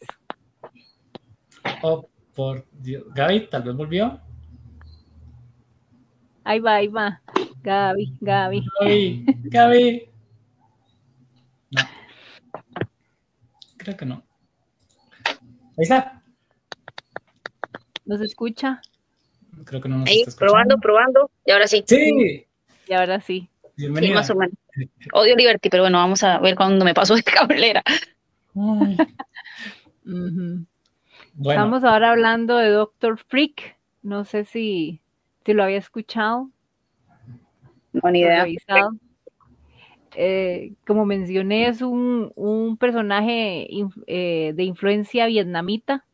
Oh, 1.83 2.07
por 2.33 2.65
Dios. 2.71 3.03
Gaby, 3.13 3.47
tal 3.47 3.61
vez 3.61 3.75
volvió. 3.75 4.19
Ahí 6.43 6.59
va, 6.59 6.75
ahí 6.75 6.87
va. 6.87 7.21
Gaby, 7.61 8.17
Gaby. 8.21 8.65
Gaby, 8.79 9.25
Gaby. 9.43 10.07
No. 11.73 11.81
Creo 13.77 13.95
que 13.95 14.05
no. 14.05 14.23
Ahí 15.77 15.83
está. 15.83 16.20
¿Nos 18.11 18.19
escucha? 18.19 18.81
Creo 19.63 19.79
que 19.79 19.87
no 19.87 19.99
nos 19.99 20.09
Ahí, 20.09 20.25
probando, 20.37 20.77
probando. 20.79 21.31
Y 21.45 21.51
ahora 21.51 21.65
sí. 21.65 21.81
Sí. 21.87 22.45
Y 22.85 22.93
ahora 22.93 23.21
sí. 23.21 23.47
Bienvenida. 23.77 24.11
Sí, 24.11 24.15
más 24.15 24.29
o 24.31 24.35
menos. 24.35 24.53
Odio 25.13 25.33
Liberty, 25.37 25.69
pero 25.69 25.83
bueno, 25.83 25.97
vamos 25.97 26.21
a 26.21 26.37
ver 26.39 26.55
cuándo 26.55 26.83
me 26.83 26.93
paso 26.93 27.15
de 27.15 27.23
cablera. 27.23 27.81
Estamos 31.39 31.85
ahora 31.85 32.11
hablando 32.11 32.57
de 32.57 32.71
Doctor 32.71 33.17
Freak. 33.17 33.77
No 34.01 34.25
sé 34.25 34.43
si, 34.43 34.99
si 35.45 35.53
lo 35.53 35.63
había 35.63 35.77
escuchado. 35.77 36.49
No, 37.93 38.11
ni 38.11 38.19
idea. 38.19 38.45
Eh, 40.15 40.73
como 40.85 41.05
mencioné, 41.05 41.69
es 41.69 41.81
un, 41.81 42.33
un 42.35 42.75
personaje 42.75 43.69
eh, 44.07 44.51
de 44.53 44.63
influencia 44.65 45.27
vietnamita 45.27 46.05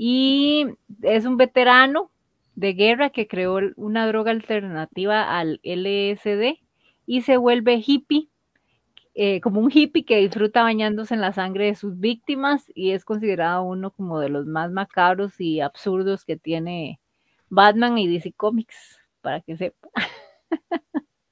y 0.00 0.64
es 1.02 1.24
un 1.24 1.36
veterano 1.36 2.12
de 2.54 2.72
guerra 2.74 3.10
que 3.10 3.26
creó 3.26 3.58
una 3.74 4.06
droga 4.06 4.30
alternativa 4.30 5.36
al 5.36 5.60
LSD 5.64 6.60
y 7.04 7.22
se 7.22 7.36
vuelve 7.36 7.82
hippie, 7.84 8.28
eh, 9.16 9.40
como 9.40 9.60
un 9.60 9.72
hippie 9.74 10.04
que 10.04 10.18
disfruta 10.18 10.62
bañándose 10.62 11.14
en 11.14 11.20
la 11.20 11.32
sangre 11.32 11.66
de 11.66 11.74
sus 11.74 11.98
víctimas 11.98 12.70
y 12.76 12.92
es 12.92 13.04
considerado 13.04 13.64
uno 13.64 13.90
como 13.90 14.20
de 14.20 14.28
los 14.28 14.46
más 14.46 14.70
macabros 14.70 15.40
y 15.40 15.60
absurdos 15.60 16.24
que 16.24 16.36
tiene 16.36 17.00
Batman 17.48 17.98
y 17.98 18.06
DC 18.06 18.32
Comics, 18.34 19.00
para 19.20 19.40
que 19.40 19.56
sepa. 19.56 19.88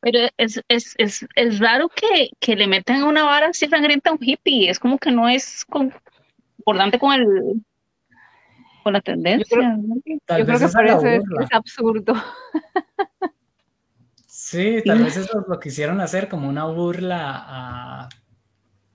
Pero 0.00 0.28
es, 0.38 0.60
es, 0.66 0.94
es, 0.98 1.24
es 1.36 1.58
raro 1.60 1.88
que, 1.88 2.30
que, 2.40 2.56
le 2.56 2.66
metan 2.66 3.04
una 3.04 3.22
vara 3.22 3.48
así 3.48 3.68
sangrienta 3.68 4.10
a 4.10 4.14
un 4.14 4.18
hippie, 4.20 4.68
es 4.68 4.80
como 4.80 4.98
que 4.98 5.12
no 5.12 5.28
es 5.28 5.64
concordante 5.66 6.98
con 6.98 7.12
el, 7.12 7.62
con 8.86 8.92
la 8.92 9.00
tendencia. 9.00 9.76
Yo 10.38 10.46
creo, 10.46 10.60
que 10.60 10.68
parece 10.68 11.16
es 11.16 11.48
absurdo. 11.50 12.14
Sí, 14.28 14.80
tal 14.84 15.02
vez 15.02 15.16
eso 15.16 15.44
lo 15.48 15.58
quisieron 15.58 16.00
hacer 16.00 16.28
como 16.28 16.48
una 16.48 16.66
burla 16.66 17.44
a... 17.48 18.08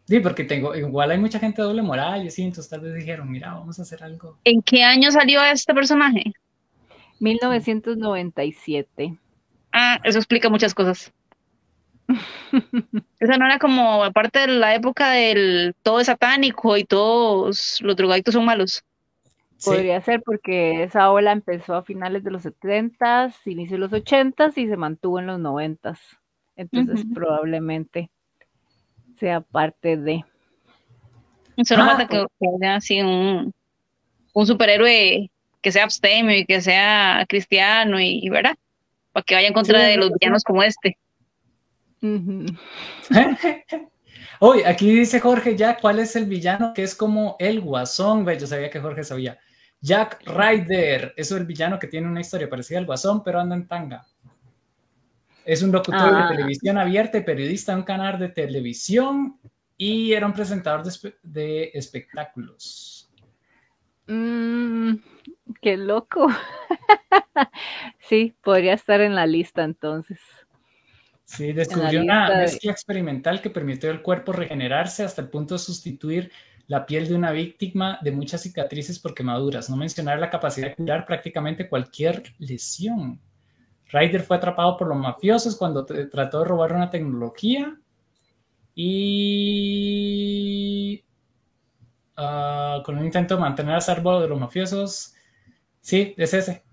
Sí, 0.07 0.21
porque 0.21 0.45
tengo, 0.45 0.73
igual 0.75 1.11
hay 1.11 1.17
mucha 1.17 1.39
gente 1.39 1.61
de 1.61 1.67
doble 1.67 1.81
moral 1.81 2.23
y 2.23 2.27
así, 2.27 2.43
entonces 2.43 2.69
tal 2.69 2.79
vez 2.79 2.93
dijeron, 2.93 3.29
mira, 3.29 3.53
vamos 3.55 3.77
a 3.77 3.81
hacer 3.81 4.01
algo. 4.01 4.37
¿En 4.45 4.61
qué 4.61 4.83
año 4.83 5.11
salió 5.11 5.43
este 5.43 5.73
personaje? 5.73 6.23
1997. 7.19 9.17
Ah, 9.73 9.99
eso 10.05 10.19
explica 10.19 10.47
muchas 10.47 10.73
cosas. 10.73 11.11
Esa 13.19 13.37
no 13.37 13.45
era 13.45 13.59
como 13.59 14.05
aparte 14.05 14.39
de 14.39 14.47
la 14.47 14.73
época 14.73 15.11
del 15.11 15.75
todo 15.83 15.99
es 15.99 16.07
satánico 16.07 16.77
y 16.77 16.85
todos 16.85 17.81
los 17.81 17.95
drogaditos 17.97 18.35
son 18.35 18.45
malos. 18.45 18.85
Podría 19.63 20.01
ser 20.01 20.21
porque 20.23 20.83
esa 20.83 21.11
ola 21.11 21.31
empezó 21.31 21.75
a 21.75 21.83
finales 21.83 22.23
de 22.23 22.31
los 22.31 22.43
70s, 22.43 23.33
inicio 23.45 23.75
de 23.75 23.79
los 23.79 23.91
80s 23.91 24.57
y 24.57 24.67
se 24.67 24.77
mantuvo 24.77 25.19
en 25.19 25.27
los 25.27 25.39
90s. 25.39 25.99
Entonces 26.55 27.05
probablemente 27.13 28.09
sea 29.17 29.41
parte 29.41 29.97
de. 29.97 30.25
Solo 31.63 31.85
falta 31.85 32.07
que, 32.07 32.25
haya 32.59 32.75
así 32.75 33.01
un, 33.01 33.53
un 34.33 34.47
superhéroe 34.47 35.29
que 35.61 35.71
sea 35.71 35.83
abstemio 35.83 36.37
y 36.37 36.45
que 36.45 36.61
sea 36.61 37.25
cristiano 37.29 37.99
y, 37.99 38.27
¿verdad? 38.29 38.55
Para 39.11 39.23
que 39.23 39.35
vaya 39.35 39.47
en 39.47 39.53
contra 39.53 39.81
de 39.83 39.97
los 39.97 40.11
villanos 40.11 40.43
como 40.43 40.63
este. 40.63 40.97
Hoy, 44.39 44.63
aquí 44.65 44.91
dice 44.91 45.19
Jorge 45.19 45.55
ya 45.55 45.77
cuál 45.77 45.99
es 45.99 46.15
el 46.15 46.25
villano 46.25 46.73
que 46.73 46.83
es 46.83 46.95
como 46.95 47.35
el 47.39 47.61
guasón. 47.61 48.25
Yo 48.37 48.47
sabía 48.47 48.71
que 48.71 48.79
Jorge 48.79 49.03
sabía. 49.03 49.39
Jack 49.81 50.21
Ryder, 50.27 51.13
es 51.17 51.31
el 51.31 51.45
villano 51.45 51.79
que 51.79 51.87
tiene 51.87 52.07
una 52.07 52.21
historia 52.21 52.47
parecida 52.47 52.77
al 52.77 52.85
Guasón, 52.85 53.23
pero 53.23 53.39
anda 53.39 53.55
en 53.55 53.67
tanga. 53.67 54.05
Es 55.43 55.63
un 55.63 55.71
locutor 55.71 56.13
de 56.13 56.21
ah. 56.21 56.27
televisión 56.29 56.77
abierta 56.77 57.17
y 57.17 57.23
periodista 57.23 57.71
en 57.71 57.79
un 57.79 57.83
canal 57.83 58.19
de 58.19 58.29
televisión 58.29 59.39
y 59.75 60.13
era 60.13 60.27
un 60.27 60.33
presentador 60.33 60.83
de, 61.23 61.71
espectáculos. 61.73 63.11
Mm, 64.05 64.97
qué 65.59 65.77
loco. 65.77 66.27
sí, 68.07 68.35
podría 68.43 68.75
estar 68.75 69.01
en 69.01 69.15
la 69.15 69.25
lista 69.25 69.63
entonces. 69.63 70.19
Sí, 71.25 71.53
descubrió 71.53 72.01
una 72.01 72.27
mezcla 72.27 72.71
experimental 72.71 73.41
que 73.41 73.49
permitió 73.49 73.89
al 73.89 74.03
cuerpo 74.03 74.33
regenerarse 74.33 75.03
hasta 75.03 75.21
el 75.21 75.29
punto 75.29 75.55
de 75.55 75.59
sustituir 75.59 76.31
la 76.71 76.85
piel 76.85 77.05
de 77.09 77.15
una 77.15 77.31
víctima 77.31 77.99
de 78.01 78.13
muchas 78.13 78.43
cicatrices 78.43 78.97
por 78.97 79.13
quemaduras, 79.13 79.69
no 79.69 79.75
mencionar 79.75 80.19
la 80.19 80.29
capacidad 80.29 80.69
de 80.69 80.75
curar 80.75 81.05
prácticamente 81.05 81.67
cualquier 81.67 82.23
lesión. 82.39 83.19
Ryder 83.91 84.21
fue 84.21 84.37
atrapado 84.37 84.77
por 84.77 84.87
los 84.87 84.97
mafiosos 84.97 85.57
cuando 85.57 85.85
trató 85.85 86.39
de 86.39 86.45
robar 86.45 86.71
una 86.71 86.89
tecnología 86.89 87.77
y 88.73 89.03
ah, 92.15 92.81
con 92.85 92.97
un 92.97 93.03
intento 93.03 93.35
de 93.35 93.41
mantener 93.41 93.75
a 93.75 93.81
salvo 93.81 94.21
de 94.21 94.29
los 94.29 94.39
mafiosos. 94.39 95.13
Sí, 95.81 96.13
es 96.15 96.33
ese. 96.33 96.63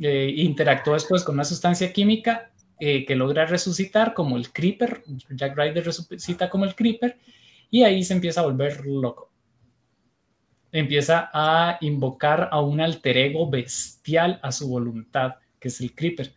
Eh, 0.00 0.34
interactuó 0.36 0.94
después 0.94 1.22
con 1.22 1.36
una 1.36 1.44
sustancia 1.44 1.92
química 1.92 2.50
eh, 2.80 3.04
que 3.06 3.14
logra 3.14 3.46
resucitar 3.46 4.14
como 4.14 4.36
el 4.36 4.50
Creeper. 4.52 5.04
Jack 5.30 5.56
Ryder 5.56 5.84
resucita 5.84 6.50
como 6.50 6.64
el 6.64 6.74
Creeper 6.74 7.18
y 7.70 7.84
ahí 7.84 8.02
se 8.02 8.14
empieza 8.14 8.40
a 8.40 8.46
volver 8.46 8.84
loco 8.84 9.30
empieza 10.74 11.30
a 11.32 11.78
invocar 11.82 12.48
a 12.50 12.60
un 12.60 12.80
alter 12.80 13.16
ego 13.16 13.48
bestial 13.48 14.40
a 14.42 14.50
su 14.50 14.68
voluntad, 14.68 15.36
que 15.60 15.68
es 15.68 15.80
el 15.80 15.94
Creeper. 15.94 16.34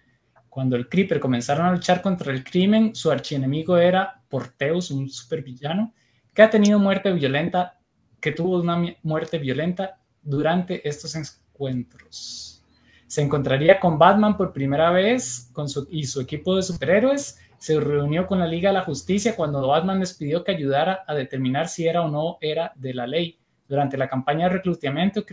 Cuando 0.48 0.76
el 0.76 0.88
Creeper 0.88 1.20
comenzaron 1.20 1.66
a 1.66 1.72
luchar 1.72 2.04
contra 2.04 2.32
el 2.32 2.44
crimen, 2.44 2.94
su 2.94 3.10
archienemigo 3.10 3.80
era 3.80 4.22
Porteus, 4.30 4.92
un 4.92 5.10
supervillano, 5.10 5.92
que 6.36 6.44
ha 6.44 6.52
tenido 6.52 6.78
muerte 6.78 7.12
violenta, 7.14 7.80
que 8.22 8.32
tuvo 8.32 8.62
una 8.62 8.96
muerte 9.02 9.40
violenta 9.40 9.98
durante 10.22 10.88
estos 10.88 11.16
encuentros. 11.16 12.64
Se 13.08 13.24
encontraría 13.24 13.80
con 13.80 13.98
Batman 13.98 14.38
por 14.38 14.54
primera 14.54 14.92
vez 14.92 15.50
con 15.52 15.68
su, 15.68 15.88
y 15.90 16.04
su 16.04 16.22
equipo 16.22 16.56
de 16.56 16.62
superhéroes. 16.62 17.40
Se 17.58 17.80
reunió 17.80 18.28
con 18.28 18.38
la 18.38 18.46
Liga 18.46 18.70
de 18.70 18.76
la 18.76 18.84
Justicia 18.84 19.36
cuando 19.36 19.68
Batman 19.68 20.00
les 20.00 20.14
pidió 20.14 20.44
que 20.44 20.52
ayudara 20.52 21.04
a 21.08 21.16
determinar 21.16 21.70
si 21.70 21.88
era 21.88 22.04
o 22.04 22.12
no 22.12 22.38
era 22.40 22.72
de 22.76 22.94
la 22.94 23.08
ley 23.08 23.40
Durante 23.68 23.97
la 23.97 24.09
campaña 24.09 24.47
de 24.47 24.55
reclutamiento, 24.55 25.26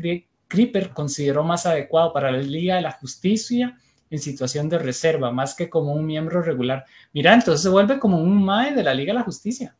Creeper 0.48 0.90
consideró 0.90 1.44
más 1.44 1.66
adecuado 1.66 2.12
para 2.12 2.30
la 2.30 2.38
Liga 2.38 2.76
de 2.76 2.82
la 2.82 2.92
Justicia 2.92 3.78
en 4.10 4.18
situación 4.18 4.68
de 4.68 4.78
reserva, 4.78 5.32
más 5.32 5.54
que 5.54 5.70
como 5.70 5.92
un 5.92 6.06
miembro 6.06 6.42
regular. 6.42 6.84
Mira, 7.12 7.34
entonces 7.34 7.62
se 7.62 7.68
vuelve 7.68 7.98
como 7.98 8.18
un 8.18 8.44
MAE 8.44 8.74
de 8.74 8.82
la 8.82 8.94
Liga 8.94 9.12
de 9.12 9.18
la 9.18 9.24
Justicia. 9.24 9.76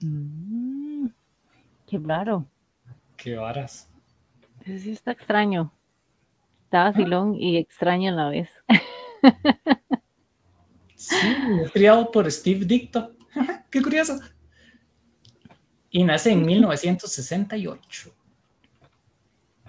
Mm, 0.00 1.06
qué 1.86 1.98
raro. 1.98 2.46
Qué 3.16 3.36
varas. 3.36 3.88
Sí, 4.64 4.90
está 4.90 5.12
extraño. 5.12 5.72
Está 6.64 6.84
vacilón 6.84 7.36
y 7.36 7.56
extraño 7.56 8.12
a 8.12 8.16
la 8.16 8.28
vez. 8.28 8.50
sí, 10.94 11.16
criado 11.72 12.10
por 12.10 12.30
Steve 12.30 12.64
Dicto. 12.64 13.12
qué 13.70 13.80
curioso. 13.80 14.18
Y 15.90 16.04
nace 16.04 16.32
en 16.32 16.44
1968. 16.44 18.12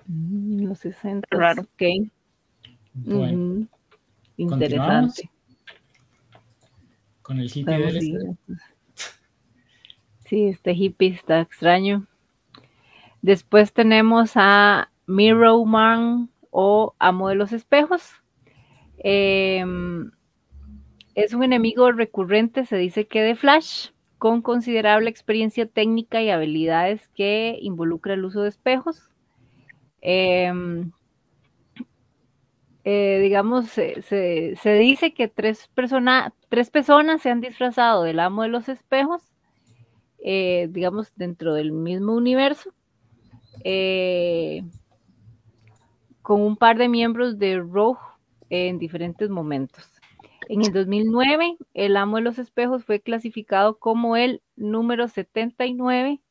Mm, 0.07 0.67
los 0.67 0.79
60. 0.79 1.27
Raro. 1.31 1.61
Ok. 1.63 2.09
Bueno, 2.93 3.67
Interesante. 4.37 5.29
Con 7.21 7.39
el 7.39 7.51
hippie 7.53 7.77
del 7.77 7.97
este. 7.97 8.37
Sí, 10.25 10.47
este 10.47 10.73
hippie 10.73 11.09
está 11.09 11.41
extraño. 11.41 12.05
Después 13.21 13.73
tenemos 13.73 14.31
a 14.35 14.91
Mirror 15.05 15.65
Man 15.65 16.29
o 16.51 16.93
Amo 16.99 17.29
de 17.29 17.35
los 17.35 17.51
Espejos. 17.51 18.11
Em, 18.99 20.11
es 21.15 21.33
un 21.33 21.43
enemigo 21.43 21.91
recurrente, 21.91 22.65
se 22.65 22.77
dice 22.77 23.07
que 23.07 23.21
de 23.21 23.35
Flash, 23.35 23.89
con 24.17 24.41
considerable 24.41 25.09
experiencia 25.09 25.65
técnica 25.67 26.21
y 26.21 26.29
habilidades 26.29 27.07
que 27.09 27.57
involucra 27.61 28.13
el 28.15 28.25
uso 28.25 28.41
de 28.41 28.49
espejos. 28.49 29.09
Em, 30.01 30.91
eh, 32.83 33.19
digamos, 33.21 33.67
se, 33.67 34.55
dice 34.79 35.13
que 35.13 35.27
tres, 35.27 35.69
tres 36.49 36.69
personas 36.69 37.21
se 37.21 37.29
han 37.29 37.41
disfrazado 37.41 38.03
del 38.03 38.19
amo 38.19 38.43
de 38.43 38.47
los 38.47 38.69
espejos, 38.69 39.21
eh, 40.23 40.67
digamos, 40.71 41.11
dentro 41.15 41.53
del 41.53 41.71
mismo 41.71 42.13
universo, 42.13 42.73
eh, 43.63 44.63
con 46.21 46.41
un 46.41 46.55
par 46.57 46.77
de 46.77 46.87
miembros 46.87 47.37
de 47.37 47.59
Rogue 47.59 47.99
en 48.49 48.79
diferentes 48.79 49.29
momentos. 49.29 49.96
En 50.49 50.61
el 50.61 50.71
2009, 50.71 51.57
el 51.73 51.97
amo 51.97 52.17
de 52.17 52.23
los 52.23 52.39
espejos 52.39 52.85
fue 52.85 53.01
clasificado 53.01 53.77
como 53.77 54.15
el 54.15 54.41
número 54.55 55.07
79 55.07 56.21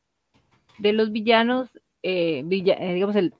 de 0.79 0.93
los 0.93 1.12
villanos, 1.12 1.79
digamos, 2.03 3.17
el 3.17 3.35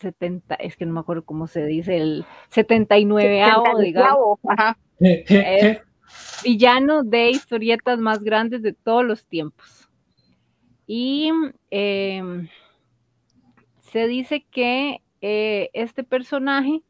70, 0.00 0.54
es 0.56 0.76
que 0.76 0.86
no 0.86 0.92
me 0.92 1.00
acuerdo 1.00 1.24
cómo 1.24 1.46
se 1.46 1.64
dice, 1.66 1.96
el 1.96 2.24
79 2.50 3.42
avo, 3.42 3.78
digamos. 3.78 4.38
villano 6.44 7.02
de 7.02 7.30
historietas 7.30 7.98
más 7.98 8.22
grandes 8.22 8.62
de 8.62 8.72
todos 8.72 9.04
los 9.04 9.24
tiempos. 9.26 9.88
Y 10.86 11.30
em, 11.70 12.48
se 13.80 14.06
dice 14.06 14.46
que 14.50 15.02
eh, 15.20 15.70
este 15.74 16.04
personaje 16.04 16.82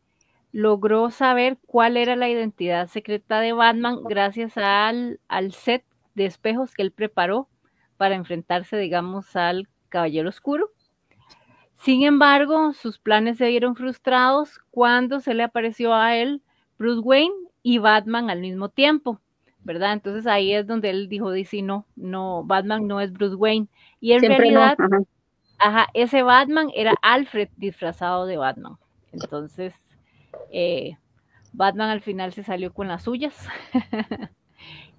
logró 0.58 1.10
saber 1.10 1.56
cuál 1.66 1.96
era 1.96 2.16
la 2.16 2.28
identidad 2.28 2.88
secreta 2.88 3.38
de 3.38 3.52
Batman 3.52 4.02
gracias 4.02 4.56
al, 4.56 5.20
al 5.28 5.52
set 5.52 5.84
de 6.16 6.26
espejos 6.26 6.74
que 6.74 6.82
él 6.82 6.90
preparó 6.90 7.48
para 7.96 8.16
enfrentarse, 8.16 8.76
digamos, 8.76 9.36
al 9.36 9.68
Caballero 9.88 10.28
Oscuro. 10.28 10.70
Sin 11.74 12.02
embargo, 12.02 12.72
sus 12.72 12.98
planes 12.98 13.38
se 13.38 13.46
vieron 13.46 13.76
frustrados 13.76 14.58
cuando 14.72 15.20
se 15.20 15.32
le 15.32 15.44
apareció 15.44 15.94
a 15.94 16.16
él 16.16 16.42
Bruce 16.76 17.02
Wayne 17.02 17.36
y 17.62 17.78
Batman 17.78 18.28
al 18.28 18.40
mismo 18.40 18.68
tiempo, 18.68 19.20
¿verdad? 19.60 19.92
Entonces 19.92 20.26
ahí 20.26 20.52
es 20.52 20.66
donde 20.66 20.90
él 20.90 21.08
dijo, 21.08 21.30
dice, 21.30 21.62
no, 21.62 21.86
no, 21.94 22.42
Batman 22.42 22.88
no 22.88 23.00
es 23.00 23.12
Bruce 23.12 23.36
Wayne. 23.36 23.68
Y 24.00 24.10
en 24.10 24.22
realidad, 24.22 24.76
ajá. 25.60 25.86
ese 25.94 26.24
Batman 26.24 26.68
era 26.74 26.94
Alfred 27.00 27.48
disfrazado 27.56 28.26
de 28.26 28.38
Batman. 28.38 28.76
Entonces, 29.12 29.72
eh, 30.50 30.96
Batman 31.52 31.90
al 31.90 32.00
final 32.00 32.32
se 32.32 32.42
salió 32.42 32.72
con 32.72 32.88
las 32.88 33.04
suyas. 33.04 33.34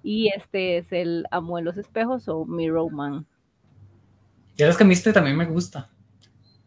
y 0.02 0.28
este 0.28 0.78
es 0.78 0.92
el 0.92 1.26
amo 1.30 1.56
de 1.56 1.62
los 1.62 1.76
espejos 1.76 2.28
o 2.28 2.44
Mirror 2.44 2.92
Man. 2.92 3.26
Ya 4.56 4.68
es 4.68 4.76
que 4.76 4.84
a 4.84 4.86
mí 4.86 4.92
este 4.92 5.12
también 5.12 5.36
me 5.36 5.46
gusta. 5.46 5.90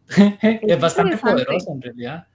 es, 0.42 0.80
bastante 0.80 1.18
poderoso 1.18 1.72
en 1.72 1.82
realidad. 1.82 2.28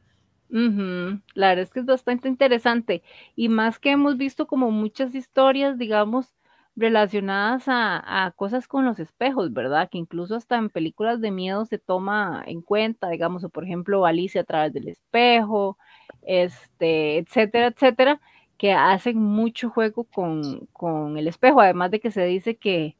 La 0.51 1.49
verdad 1.49 1.59
es 1.59 1.71
que 1.71 1.81
es 1.81 1.87
bastante 1.87 2.29
interesante 2.29 3.03
y 3.37 3.49
más 3.49 3.79
que 3.79 3.91
hemos 3.91 4.17
visto 4.17 4.47
como 4.47 4.71
muchas 4.71 5.15
historias, 5.15 5.77
digamos, 5.79 6.35
relacionadas 6.75 7.65
a, 7.67 8.33
cosas 8.37 8.69
con 8.69 8.85
los 8.85 8.99
espejos, 8.99 9.53
¿verdad? 9.53 9.89
Que 9.91 9.99
incluso 9.99 10.37
hasta 10.37 10.57
en 10.57 10.71
películas 10.71 11.21
de 11.21 11.33
miedo 11.33 11.67
se 11.67 11.79
toma 11.79 12.43
en 12.47 12.63
cuenta, 12.63 13.09
digamos, 13.09 13.45
o 13.45 13.51
por 13.51 13.65
ejemplo 13.65 14.07
Alicia 14.07 14.43
a 14.43 14.45
través 14.45 14.73
del 14.73 14.89
espejo, 14.89 15.77
este, 16.29 17.19
etcétera, 17.19 17.69
etcétera, 17.69 18.21
que 18.59 18.73
hacen 18.73 19.19
mucho 19.19 19.71
juego 19.71 20.05
con, 20.05 20.69
con 20.73 21.17
el 21.19 21.27
espejo, 21.29 21.61
además 21.61 21.91
de 21.91 22.01
que 22.01 22.11
se 22.11 22.25
dice 22.27 22.57
que, 22.57 22.97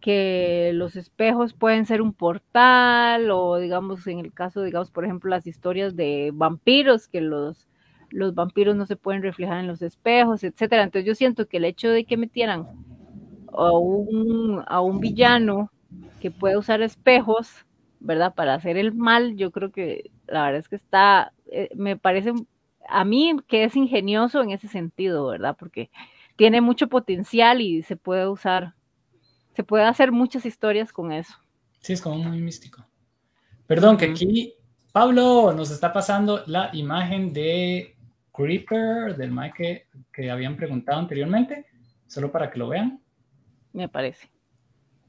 que 0.00 0.72
los 0.74 0.96
espejos 0.96 1.54
pueden 1.54 1.86
ser 1.86 2.02
un 2.02 2.12
portal 2.14 3.30
o 3.30 3.58
digamos 3.58 4.06
en 4.08 4.20
el 4.20 4.32
caso, 4.32 4.62
digamos, 4.62 4.90
por 4.90 5.04
ejemplo, 5.04 5.30
las 5.30 5.46
historias 5.46 5.96
de 5.96 6.30
vampiros, 6.34 7.08
que 7.08 7.20
los, 7.20 7.68
los 8.10 8.34
vampiros 8.34 8.76
no 8.76 8.86
se 8.86 8.96
pueden 8.96 9.22
reflejar 9.22 9.60
en 9.60 9.68
los 9.68 9.82
espejos, 9.82 10.44
etcétera. 10.44 10.82
Entonces 10.84 11.06
yo 11.06 11.14
siento 11.14 11.46
que 11.48 11.58
el 11.58 11.66
hecho 11.66 11.90
de 11.90 12.04
que 12.04 12.16
metieran 12.16 12.66
a 13.52 13.72
un, 13.72 14.62
a 14.66 14.80
un 14.80 15.00
villano 15.00 15.70
que 16.20 16.30
puede 16.30 16.56
usar 16.56 16.82
espejos, 16.82 17.66
¿verdad? 18.00 18.34
Para 18.34 18.54
hacer 18.54 18.76
el 18.78 18.94
mal, 18.94 19.36
yo 19.36 19.50
creo 19.50 19.70
que 19.72 20.10
la 20.26 20.44
verdad 20.44 20.60
es 20.60 20.68
que 20.68 20.76
está, 20.76 21.32
eh, 21.46 21.68
me 21.76 21.96
parece 21.96 22.32
a 22.88 23.04
mí 23.04 23.36
que 23.48 23.64
es 23.64 23.76
ingenioso 23.76 24.42
en 24.42 24.50
ese 24.50 24.68
sentido, 24.68 25.26
¿verdad? 25.26 25.56
Porque 25.58 25.90
tiene 26.36 26.60
mucho 26.60 26.88
potencial 26.88 27.60
y 27.60 27.82
se 27.82 27.96
puede 27.96 28.28
usar 28.28 28.74
se 29.54 29.64
puede 29.64 29.84
hacer 29.84 30.12
muchas 30.12 30.46
historias 30.46 30.92
con 30.92 31.12
eso. 31.12 31.34
Sí, 31.80 31.92
es 31.92 32.00
como 32.00 32.16
muy 32.16 32.40
místico. 32.40 32.84
Perdón, 33.66 33.96
que 33.96 34.06
aquí 34.06 34.54
Pablo 34.92 35.52
nos 35.52 35.70
está 35.70 35.92
pasando 35.92 36.42
la 36.46 36.70
imagen 36.72 37.32
de 37.32 37.96
Creeper, 38.32 39.16
del 39.16 39.30
Mike 39.30 39.88
que, 40.12 40.30
habían 40.30 40.56
preguntado 40.56 40.98
anteriormente, 40.98 41.66
solo 42.06 42.30
para 42.30 42.50
que 42.50 42.58
lo 42.58 42.68
vean. 42.68 43.00
Me 43.72 43.88
parece. 43.88 44.30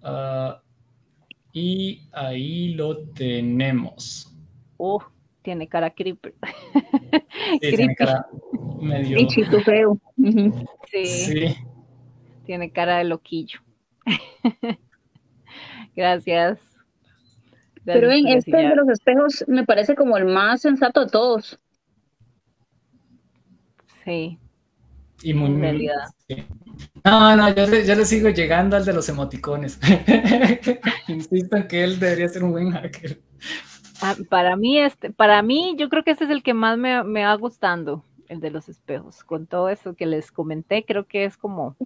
Ah, 0.01 0.61
y 1.53 2.07
ahí 2.11 2.73
lo 2.73 2.97
tenemos. 3.09 4.33
Oh, 4.77 5.03
tiene 5.43 5.67
cara 5.67 5.91
Creeper. 5.91 6.33
Sí, 7.61 7.75
tiene 7.75 7.95
cara 7.95 8.25
medio... 8.81 9.17
feo. 9.63 9.99
sí. 10.91 11.05
sí. 11.05 11.55
Tiene 12.45 12.71
cara 12.71 12.97
de 12.97 13.03
loquillo. 13.05 13.59
Gracias. 15.95 16.59
Pero 17.85 18.11
en 18.11 18.27
este 18.27 18.55
de 18.55 18.75
los 18.75 18.89
espejos 18.89 19.43
me 19.47 19.65
parece 19.65 19.95
como 19.95 20.17
el 20.17 20.25
más 20.25 20.61
sensato 20.61 21.05
de 21.05 21.11
todos. 21.11 21.59
Sí. 24.05 24.37
Y 25.21 25.33
muy, 25.33 25.59
realidad. 25.59 26.07
No, 27.05 27.35
no, 27.35 27.53
yo 27.53 27.65
le, 27.67 28.05
sigo 28.05 28.29
llegando 28.29 28.75
al 28.75 28.85
de 28.85 28.93
los 28.93 29.07
emoticones. 29.09 29.79
Insisto 31.07 31.57
en 31.57 31.67
que 31.67 31.83
él 31.83 31.99
debería 31.99 32.27
ser 32.27 32.43
un 32.43 32.51
buen 32.51 32.71
hacker. 32.71 33.21
Ah, 34.05 34.17
para 34.29 34.57
mí, 34.57 34.77
este, 34.79 35.11
para 35.11 35.41
mí, 35.41 35.75
yo 35.77 35.87
creo 35.87 36.03
que 36.03 36.11
este 36.11 36.25
es 36.25 36.29
el 36.29 36.43
que 36.43 36.53
más 36.53 36.77
me, 36.77 37.05
me 37.05 37.23
va 37.23 37.33
gustando, 37.35 38.03
el 38.27 38.41
de 38.41 38.51
los 38.51 38.67
espejos. 38.67 39.23
Con 39.23 39.47
todo 39.47 39.69
eso 39.69 39.95
que 39.95 40.05
les 40.05 40.29
comenté, 40.29 40.83
creo 40.83 41.07
que 41.07 41.23
es 41.23 41.37
como 41.37 41.77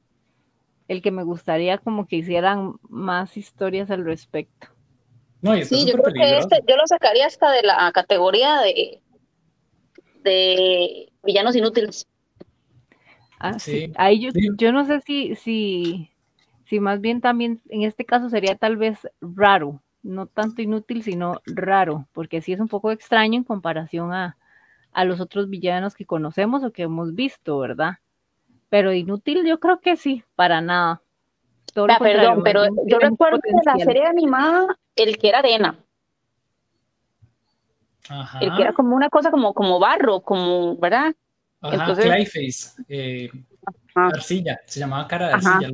el 0.87 1.03
que 1.03 1.11
me 1.11 1.21
gustaría 1.21 1.77
como 1.77 2.07
que 2.07 2.15
hicieran 2.15 2.73
más 2.89 3.37
historias 3.37 3.91
al 3.91 4.03
respecto. 4.03 4.67
No, 5.43 5.55
sí, 5.63 5.85
yo 5.85 5.93
creo 6.01 6.11
que 6.11 6.37
este, 6.39 6.63
yo 6.67 6.75
lo 6.75 6.87
sacaría 6.87 7.27
hasta 7.27 7.51
de 7.51 7.61
la 7.61 7.91
categoría 7.91 8.61
de, 8.61 8.99
de 10.23 11.11
villanos 11.23 11.55
inútiles. 11.55 12.07
Ah, 13.37 13.59
sí. 13.59 13.91
Ahí 13.95 14.19
yo, 14.21 14.31
yo 14.57 14.71
no 14.71 14.85
sé 14.85 15.01
si, 15.01 15.35
si, 15.35 16.09
si 16.65 16.79
más 16.79 16.99
bien 16.99 17.21
también 17.21 17.61
en 17.69 17.83
este 17.83 18.05
caso 18.05 18.27
sería 18.29 18.55
tal 18.55 18.75
vez 18.77 19.07
raro, 19.21 19.83
no 20.07 20.25
tanto 20.25 20.61
inútil, 20.61 21.03
sino 21.03 21.41
raro, 21.45 22.07
porque 22.13 22.41
sí 22.41 22.53
es 22.53 22.59
un 22.59 22.67
poco 22.67 22.91
extraño 22.91 23.37
en 23.37 23.43
comparación 23.43 24.13
a, 24.13 24.37
a 24.91 25.05
los 25.05 25.19
otros 25.19 25.49
villanos 25.49 25.95
que 25.95 26.05
conocemos 26.05 26.63
o 26.63 26.71
que 26.71 26.83
hemos 26.83 27.13
visto, 27.13 27.59
¿verdad? 27.59 27.99
pero 28.69 28.93
inútil 28.93 29.45
yo 29.45 29.59
creo 29.59 29.79
que 29.79 29.95
sí, 29.95 30.23
para 30.35 30.61
nada. 30.61 31.01
Ah, 31.75 31.99
perdón, 31.99 32.41
pero 32.43 32.65
yo 32.87 32.97
recuerdo 32.97 33.39
de 33.43 33.51
la 33.63 33.75
serie 33.85 34.05
animada 34.05 34.77
el 34.95 35.17
que 35.17 35.29
era 35.29 35.39
arena. 35.39 35.77
El 38.41 38.55
que 38.55 38.61
era 38.61 38.73
como 38.73 38.95
una 38.95 39.09
cosa 39.09 39.29
como, 39.29 39.53
como 39.53 39.79
barro, 39.79 40.21
como, 40.21 40.75
¿verdad? 40.77 41.13
Ajá, 41.61 41.75
Entonces, 41.75 42.05
Clayface, 42.05 42.83
eh, 42.87 43.29
arcilla, 43.93 44.59
se 44.65 44.79
llamaba 44.79 45.07
cara 45.07 45.27
de 45.27 45.33
arcilla. 45.33 45.67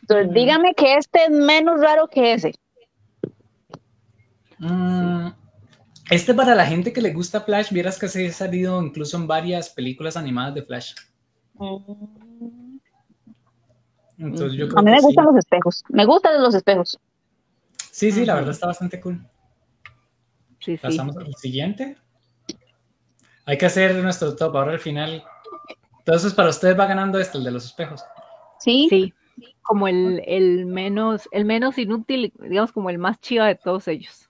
Entonces, 0.00 0.32
dígame 0.32 0.74
que 0.74 0.96
este 0.96 1.24
es 1.24 1.30
menos 1.30 1.80
raro 1.80 2.08
que 2.08 2.32
ese. 2.32 2.54
Mm, 4.60 5.32
este 6.10 6.34
para 6.34 6.54
la 6.54 6.66
gente 6.66 6.92
que 6.92 7.00
le 7.00 7.12
gusta 7.12 7.40
Flash, 7.40 7.72
vieras 7.72 7.98
que 7.98 8.08
se 8.08 8.28
ha 8.28 8.32
salido 8.32 8.82
incluso 8.82 9.16
en 9.16 9.26
varias 9.26 9.70
películas 9.70 10.16
animadas 10.16 10.54
de 10.54 10.62
Flash. 10.62 10.94
Entonces, 14.18 14.52
yo 14.52 14.68
creo 14.68 14.78
a 14.78 14.82
mí 14.82 14.90
me 14.90 15.00
gustan 15.00 15.24
los 15.24 15.36
espejos. 15.36 15.84
Me 15.88 16.04
gustan 16.04 16.42
los 16.42 16.54
espejos. 16.54 16.98
Sí, 17.90 18.12
sí, 18.12 18.26
la 18.26 18.34
verdad 18.34 18.50
está 18.50 18.66
bastante 18.66 19.00
cool. 19.00 19.26
Sí, 20.60 20.76
Pasamos 20.76 21.16
al 21.16 21.34
siguiente. 21.36 21.96
Hay 23.46 23.56
que 23.56 23.66
hacer 23.66 23.94
nuestro 23.96 24.36
top. 24.36 24.56
Ahora 24.56 24.72
al 24.72 24.78
final. 24.78 25.24
Entonces, 25.98 26.34
para 26.34 26.50
ustedes 26.50 26.78
va 26.78 26.86
ganando 26.86 27.18
este, 27.18 27.38
el 27.38 27.44
de 27.44 27.50
los 27.50 27.64
espejos. 27.64 28.04
Sí. 28.58 28.88
Sí. 28.90 29.14
Como 29.62 29.88
el, 29.88 30.22
el 30.26 30.66
menos, 30.66 31.28
el 31.32 31.46
menos 31.46 31.78
inútil, 31.78 32.32
digamos, 32.40 32.72
como 32.72 32.90
el 32.90 32.98
más 32.98 33.20
chiva 33.20 33.46
de 33.46 33.54
todos 33.54 33.88
ellos. 33.88 34.29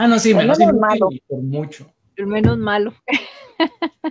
Ah, 0.00 0.08
no, 0.08 0.18
sí, 0.18 0.32
menos 0.34 0.58
malo. 0.58 1.10
por 1.28 1.42
mucho. 1.42 1.92
El 2.16 2.26
menos 2.26 2.56
malo. 2.56 2.94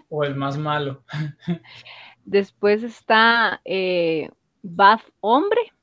o 0.09 0.23
el 0.23 0.35
más 0.35 0.55
malo. 0.55 1.03
Después 2.25 2.83
está 2.83 3.59
eh, 3.65 4.29
Bath 4.61 5.01
Hombre, 5.19 5.73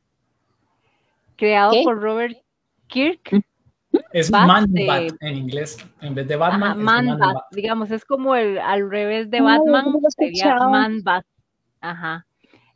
creado 1.35 1.75
por 1.83 2.01
Robert 2.01 2.39
Kirk. 2.87 3.43
Es 4.13 4.31
Man 4.31 4.73
Bat 4.87 5.13
en 5.23 5.37
inglés, 5.39 5.77
en 6.01 6.15
vez 6.15 6.29
de 6.29 6.37
Batman. 6.37 6.81
man, 6.81 7.19
Bat, 7.19 7.39
digamos, 7.51 7.91
es 7.91 8.05
como 8.05 8.37
el 8.37 8.59
al 8.61 8.89
revés 8.89 9.29
de 9.29 9.41
Batman, 9.41 9.87
sería 10.17 10.57
Man 10.69 11.03
Bat. 11.03 11.27
Ajá. 11.81 12.25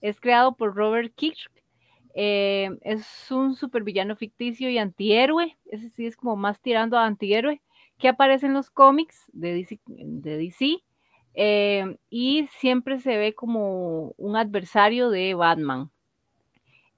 Es 0.01 0.19
creado 0.19 0.57
por 0.57 0.75
Robert 0.75 1.13
Kirk. 1.15 1.60
Eh, 2.15 2.71
es 2.83 3.31
un 3.31 3.55
supervillano 3.55 4.17
ficticio 4.17 4.69
y 4.71 4.79
antihéroe. 4.79 5.57
Ese 5.67 5.91
sí 5.91 6.07
es 6.07 6.17
como 6.17 6.37
más 6.37 6.61
tirando 6.61 6.99
a 6.99 7.07
antihéroe 7.07 7.61
que 7.99 8.09
aparece 8.09 8.47
en 8.47 8.55
los 8.55 8.71
cómics 8.71 9.27
de 9.33 9.67
DC. 10.23 10.83
Eh, 11.35 11.97
y 12.09 12.49
siempre 12.59 12.99
se 12.99 13.17
ve 13.17 13.35
como 13.35 14.15
un 14.17 14.37
adversario 14.37 15.11
de 15.11 15.35
Batman. 15.35 15.91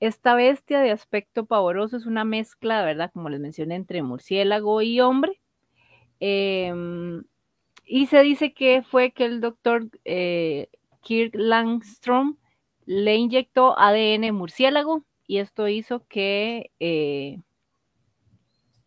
Esta 0.01 0.35
bestia 0.35 0.81
de 0.81 0.91
aspecto 0.91 1.47
pavoroso 1.47 1.97
es 1.97 2.07
una 2.07 2.25
mezcla, 2.25 2.85
¿verdad? 2.85 3.11
Como 3.13 3.29
les 3.29 3.41
mencioné, 3.41 3.77
entre 3.77 4.03
murciélago 4.03 4.83
y 4.83 5.01
hombre. 5.01 5.41
Em, 6.19 7.25
y 7.85 8.07
se 8.07 8.23
dice 8.23 8.53
que 8.53 8.83
fue 8.83 9.13
que 9.13 9.25
el 9.27 9.41
doctor 9.41 9.89
eh, 10.05 10.69
Kirk 11.03 11.35
Langstrom 11.35 12.37
le 12.87 13.17
inyectó 13.17 13.79
ADN 13.79 14.33
murciélago 14.33 15.05
y 15.27 15.39
esto 15.39 15.69
hizo 15.69 16.07
que 16.09 16.71
eh, 16.81 17.39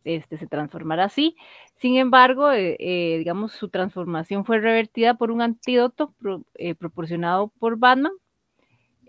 este, 0.03 0.37
se 0.37 0.47
transformara 0.47 1.05
así. 1.05 1.35
Sin 1.75 1.97
embargo, 1.97 2.51
eh, 2.51 3.15
digamos, 3.17 3.53
su 3.53 3.69
transformación 3.69 4.45
fue 4.45 4.59
revertida 4.59 5.15
por 5.15 5.31
un 5.31 5.41
antídoto 5.41 6.13
proporcionado 6.79 7.49
por 7.59 7.77
Batman. 7.77 8.13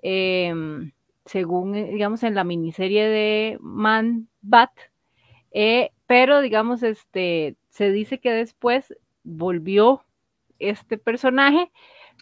Em, 0.02 0.92
según, 1.24 1.74
eh, 1.74 1.90
digamos, 1.92 2.22
en 2.22 2.34
la 2.34 2.44
miniserie 2.44 3.08
de 3.08 3.58
Man 3.60 4.28
Bat, 4.40 4.70
eh, 5.50 5.90
pero, 6.06 6.40
digamos, 6.40 6.82
este, 6.82 7.56
se 7.70 7.90
dice 7.90 8.20
que 8.20 8.30
después 8.30 8.94
volvió 9.24 10.04
este 10.58 10.98
personaje, 10.98 11.72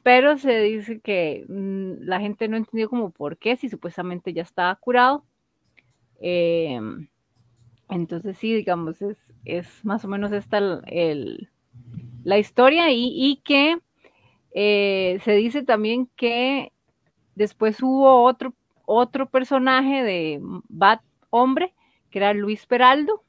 pero 0.05 0.37
se 0.37 0.61
dice 0.61 1.01
que 1.01 1.47
mm, 1.49 2.05
la 2.07 2.21
gente 2.21 2.47
no 2.47 2.59
entendió 2.59 2.91
como 2.91 3.11
por 3.11 3.39
qué, 3.39 3.57
si 3.57 3.71
supuestamente 3.71 4.35
ya 4.35 4.43
estaba 4.43 4.77
curado. 4.77 5.25
Em, 6.21 7.09
entonces 7.89 8.37
sí, 8.37 8.53
digamos, 8.55 8.99
es, 9.45 9.85
más 9.85 10.05
o 10.05 10.09
menos 10.09 10.31
esta 10.33 10.61
la 10.61 12.39
historia 12.39 12.91
y, 12.91 13.41
que 13.45 13.79
eh, 14.53 15.21
se 15.25 15.33
dice 15.33 15.63
también 15.63 16.09
que 16.17 16.73
después 17.35 17.83
hubo 17.83 18.23
otro 18.25 18.55
otro 18.87 19.29
personaje 19.31 20.03
de 20.03 20.39
Bat 20.69 21.01
Hombre, 21.31 21.73
que 22.11 22.19
era 22.19 22.35
Luis 22.35 22.67
Peraldo, 22.67 23.25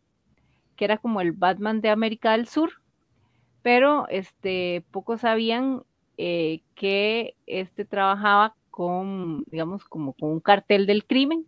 que 0.75 0.83
era 0.83 0.97
como 0.97 1.21
el 1.21 1.31
Batman 1.31 1.79
de 1.79 1.89
América 1.89 2.33
del 2.33 2.47
Sur, 2.47 2.81
pero 3.61 4.07
este, 4.09 4.83
pocos 4.91 5.21
sabían 5.21 5.83
eh, 6.17 6.61
que 6.75 7.35
este 7.47 7.85
trabajaba 7.85 8.55
con, 8.71 9.43
digamos, 9.47 9.85
como 9.85 10.13
con 10.13 10.31
un 10.31 10.39
cartel 10.39 10.85
del 10.85 11.05
crimen, 11.05 11.45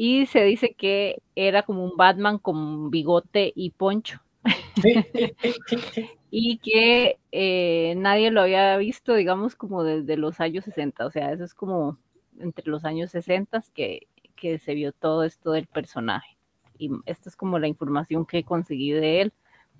y 0.00 0.26
se 0.26 0.44
dice 0.44 0.74
que 0.74 1.20
era 1.34 1.64
como 1.64 1.84
un 1.84 1.96
Batman 1.96 2.38
con 2.38 2.88
bigote 2.88 3.52
y 3.56 3.70
poncho. 3.70 4.20
y 6.30 6.58
que 6.58 7.18
eh, 7.32 7.94
nadie 7.96 8.30
lo 8.30 8.42
había 8.42 8.76
visto, 8.76 9.14
digamos, 9.14 9.56
como 9.56 9.82
desde 9.82 10.16
los 10.16 10.38
años 10.38 10.64
60. 10.66 11.04
O 11.04 11.10
sea, 11.10 11.32
eso 11.32 11.42
es 11.42 11.52
como 11.52 11.98
entre 12.38 12.70
los 12.70 12.84
años 12.84 13.10
60 13.10 13.60
que, 13.74 14.06
que 14.36 14.60
se 14.60 14.74
vio 14.74 14.92
todo 14.92 15.24
esto 15.24 15.50
del 15.50 15.66
personaje. 15.66 16.36
Y 16.78 16.90
esta 17.06 17.28
es 17.28 17.34
como 17.34 17.58
la 17.58 17.66
información 17.66 18.24
que 18.24 18.44
conseguí 18.44 18.92
de 18.92 19.22
él, 19.22 19.32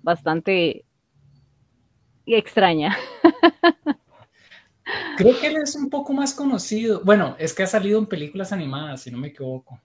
bastante 0.03 0.83
extraña. 2.35 2.97
Creo 5.17 5.39
que 5.39 5.47
él 5.47 5.57
es 5.57 5.75
un 5.75 5.89
poco 5.89 6.13
más 6.13 6.33
conocido. 6.33 7.01
Bueno, 7.03 7.35
es 7.37 7.53
que 7.53 7.63
ha 7.63 7.67
salido 7.67 7.99
en 7.99 8.07
películas 8.07 8.51
animadas, 8.51 9.01
si 9.01 9.11
no 9.11 9.17
me 9.17 9.27
equivoco. 9.27 9.79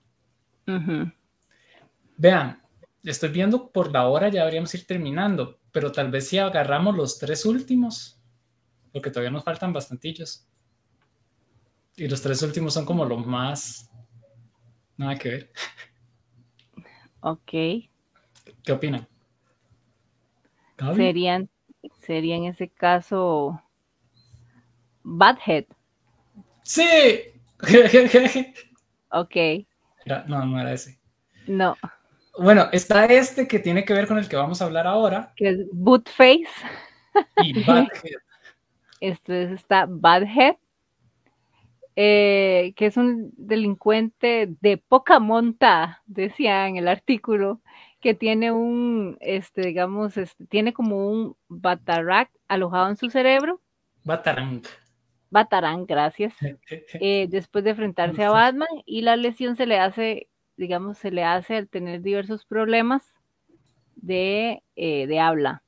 Vean, 2.17 2.61
estoy 3.03 3.29
viendo 3.29 3.69
por 3.69 3.91
la 3.91 4.07
hora, 4.07 4.29
ya 4.29 4.39
deberíamos 4.39 4.73
ir 4.73 4.87
terminando, 4.87 5.59
pero 5.71 5.91
tal 5.91 6.09
vez 6.09 6.27
si 6.27 6.37
agarramos 6.37 6.95
los 6.95 7.19
tres 7.19 7.45
últimos, 7.45 8.19
porque 8.91 9.11
todavía 9.11 9.31
nos 9.31 9.43
faltan 9.43 9.73
bastantillos. 9.73 10.47
Y 11.97 12.07
los 12.07 12.21
tres 12.21 12.41
últimos 12.41 12.73
son 12.73 12.85
como 12.85 13.05
los 13.05 13.25
más... 13.25 13.89
Nada 14.97 15.15
que 15.17 15.29
ver. 15.29 15.51
Ok. 17.19 17.51
¿Qué 18.63 18.71
opinan? 18.71 19.07
Serían, 20.95 21.49
sería 22.01 22.35
en 22.35 22.45
ese 22.45 22.69
caso 22.69 23.61
Badhead. 25.03 25.65
Sí. 26.63 26.87
ok. 29.11 29.35
no, 30.27 30.45
no 30.45 30.59
era 30.59 30.73
ese. 30.73 30.99
No. 31.47 31.77
Bueno, 32.37 32.67
está 32.71 33.05
este 33.05 33.47
que 33.47 33.59
tiene 33.59 33.85
que 33.85 33.93
ver 33.93 34.07
con 34.07 34.17
el 34.17 34.27
que 34.27 34.35
vamos 34.35 34.61
a 34.61 34.65
hablar 34.65 34.87
ahora. 34.87 35.33
Que 35.35 35.49
es 35.49 35.59
Bootface. 35.71 36.47
Y 37.43 37.63
Badhead. 37.63 37.87
Este 39.01 39.53
está 39.53 39.85
Badhead. 39.87 40.55
Eh, 41.97 42.73
que 42.75 42.87
es 42.87 42.97
un 42.97 43.31
delincuente 43.37 44.49
de 44.59 44.77
poca 44.77 45.19
monta, 45.19 46.01
decía 46.05 46.67
en 46.67 46.75
el 46.75 46.89
artículo, 46.89 47.61
que 48.05 48.13
tiene 48.13 48.51
un, 48.51 49.17
este, 49.19 49.65
digamos, 49.65 50.15
este, 50.15 50.45
tiene 50.45 50.73
como 50.73 51.09
un 51.09 51.35
batarang 51.47 52.27
alojado 52.47 52.89
en 52.89 52.97
su 52.97 53.09
cerebro. 53.09 53.59
Batarang. 54.03 54.61
Batarang, 55.31 55.87
gracias. 55.87 56.35
Eh, 57.01 57.25
después 57.27 57.63
de 57.63 57.71
enfrentarse 57.71 58.23
a 58.23 58.29
Batman 58.29 58.67
y 58.85 59.01
la 59.01 59.15
lesión 59.15 59.55
se 59.55 59.65
le 59.65 59.79
hace, 59.79 60.27
digamos, 60.55 60.99
se 60.99 61.09
le 61.09 61.23
hace 61.23 61.55
al 61.55 61.67
tener 61.67 62.03
diversos 62.03 62.45
problemas 62.45 63.11
de, 63.95 64.61
eh, 64.75 65.07
de 65.07 65.19
habla. 65.19 65.63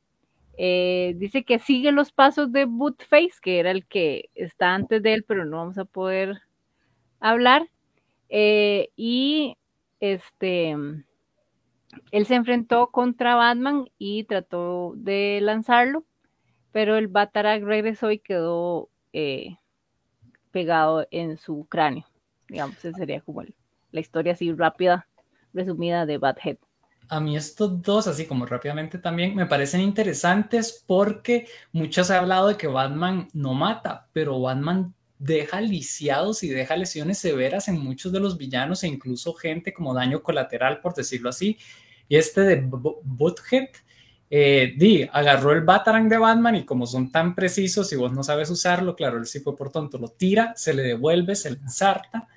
Eh, 0.59 1.15
dice 1.17 1.43
que 1.43 1.57
sigue 1.57 1.91
los 1.91 2.11
pasos 2.11 2.51
de 2.51 2.65
Bootface, 2.65 3.39
que 3.41 3.57
era 3.57 3.71
el 3.71 3.88
que 3.88 4.29
está 4.35 4.75
antes 4.75 5.01
de 5.01 5.15
él, 5.15 5.25
pero 5.27 5.43
no 5.43 5.57
vamos 5.57 5.79
a 5.79 5.85
poder 5.85 6.39
hablar. 7.19 7.67
Y 8.29 9.57
este, 9.99 10.75
él 12.11 12.25
se 12.25 12.35
enfrentó 12.35 12.87
contra 12.91 13.35
Batman 13.35 13.89
y 13.97 14.23
trató 14.25 14.93
de 14.95 15.39
lanzarlo, 15.41 16.05
pero 16.71 16.97
el 16.97 17.07
Batarang 17.07 17.63
regresó 17.63 18.11
y 18.11 18.19
quedó 18.19 18.89
eh, 19.13 19.57
pegado 20.51 21.07
en 21.11 21.37
su 21.37 21.65
cráneo. 21.69 22.05
Digamos, 22.47 22.83
esa 22.83 22.97
sería 22.97 23.21
como 23.21 23.43
la 23.43 23.99
historia 23.99 24.33
así 24.33 24.53
rápida, 24.53 25.07
resumida 25.53 26.05
de 26.05 26.17
Bathead 26.17 26.57
a 27.09 27.19
mí 27.19 27.37
estos 27.37 27.81
dos, 27.81 28.07
así 28.07 28.25
como 28.25 28.45
rápidamente 28.45 28.97
también, 28.97 29.35
me 29.35 29.45
parecen 29.45 29.81
interesantes 29.81 30.83
porque 30.85 31.47
muchos 31.71 32.11
han 32.11 32.17
hablado 32.17 32.49
de 32.49 32.57
que 32.57 32.67
Batman 32.67 33.29
no 33.33 33.53
mata, 33.53 34.09
pero 34.13 34.39
Batman 34.41 34.93
deja 35.19 35.61
lisiados 35.61 36.43
y 36.43 36.49
deja 36.49 36.75
lesiones 36.75 37.17
severas 37.17 37.67
en 37.67 37.79
muchos 37.79 38.11
de 38.11 38.19
los 38.19 38.37
villanos 38.37 38.83
e 38.83 38.87
incluso 38.87 39.33
gente 39.33 39.73
como 39.73 39.93
daño 39.93 40.21
colateral, 40.21 40.81
por 40.81 40.93
decirlo 40.93 41.29
así. 41.29 41.57
Y 42.08 42.16
este 42.18 42.41
de 42.41 42.55
Butthead 42.66 43.70
Eh, 44.30 44.74
di, 44.78 45.08
agarró 45.10 45.53
el 45.53 45.62
Batarang 45.62 46.10
de 46.10 46.18
Batman 46.18 46.55
y 46.58 46.66
como 46.66 46.86
son 46.86 47.12
tan 47.12 47.34
precisos 47.34 47.93
y 47.93 47.95
vos 47.95 48.12
no 48.12 48.24
sabes 48.24 48.49
usarlo, 48.49 48.93
claro, 48.93 49.18
él 49.20 49.26
sí 49.26 49.39
fue 49.39 49.55
por 49.55 49.72
tonto, 49.72 49.97
lo 49.97 50.10
tira, 50.10 50.53
se 50.58 50.74
le 50.74 50.84
devuelve, 50.84 51.34
se 51.34 51.51
le 51.51 51.58
ensarta 51.60 52.28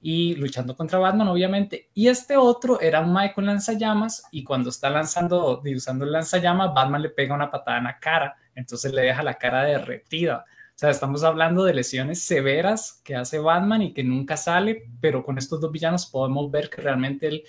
y 0.00 0.34
luchando 0.34 0.76
contra 0.76 0.98
Batman, 0.98 1.28
obviamente. 1.28 1.90
Y 1.94 2.08
este 2.08 2.36
otro 2.36 2.80
era 2.80 3.00
un 3.00 3.12
Mae 3.12 3.32
con 3.34 3.46
lanzallamas 3.46 4.24
y 4.32 4.42
cuando 4.44 4.70
está 4.70 4.90
lanzando, 4.90 5.62
usando 5.76 6.04
el 6.04 6.12
lanzallamas, 6.12 6.74
Batman 6.74 7.02
le 7.02 7.10
pega 7.10 7.34
una 7.34 7.50
patada 7.50 7.78
en 7.78 7.84
la 7.84 7.98
cara, 8.00 8.36
entonces 8.56 8.92
le 8.92 9.02
deja 9.02 9.22
la 9.22 9.34
cara 9.34 9.62
derretida. 9.64 10.44
O 10.74 10.78
sea, 10.78 10.90
estamos 10.90 11.22
hablando 11.24 11.64
de 11.64 11.74
lesiones 11.74 12.22
severas 12.22 13.00
que 13.04 13.14
hace 13.16 13.38
Batman 13.38 13.82
y 13.82 13.92
que 13.92 14.04
nunca 14.04 14.36
sale, 14.36 14.84
pero 15.00 15.24
con 15.24 15.38
estos 15.38 15.60
dos 15.60 15.70
villanos 15.72 16.06
podemos 16.06 16.50
ver 16.50 16.68
que 16.70 16.82
realmente 16.82 17.28
él 17.28 17.42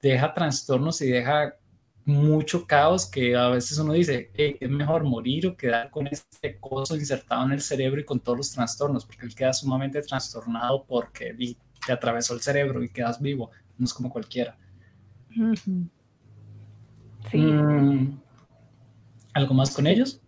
deja 0.00 0.32
trastornos 0.32 1.00
y 1.00 1.08
deja 1.08 1.54
mucho 2.04 2.66
caos 2.66 3.06
que 3.06 3.36
a 3.36 3.48
veces 3.48 3.76
uno 3.78 3.92
dice, 3.92 4.30
es 4.34 4.70
mejor 4.70 5.04
morir 5.04 5.46
o 5.46 5.56
quedar 5.56 5.90
con 5.90 6.06
este 6.06 6.58
coso 6.58 6.96
insertado 6.96 7.44
en 7.44 7.52
el 7.52 7.60
cerebro 7.60 8.00
y 8.00 8.04
con 8.04 8.18
todos 8.18 8.38
los 8.38 8.52
trastornos, 8.52 9.04
porque 9.04 9.26
él 9.26 9.34
queda 9.34 9.52
sumamente 9.52 10.00
trastornado 10.00 10.84
porque 10.86 11.36
te 11.86 11.92
atravesó 11.92 12.34
el 12.34 12.40
cerebro 12.40 12.82
y 12.82 12.88
quedas 12.88 13.20
vivo, 13.20 13.50
no 13.76 13.84
es 13.84 13.92
como 13.92 14.10
cualquiera. 14.10 14.56
Sí. 17.30 17.36
Mm, 17.36 18.18
¿Algo 19.34 19.54
más 19.54 19.74
con 19.74 19.86
ellos? 19.86 20.22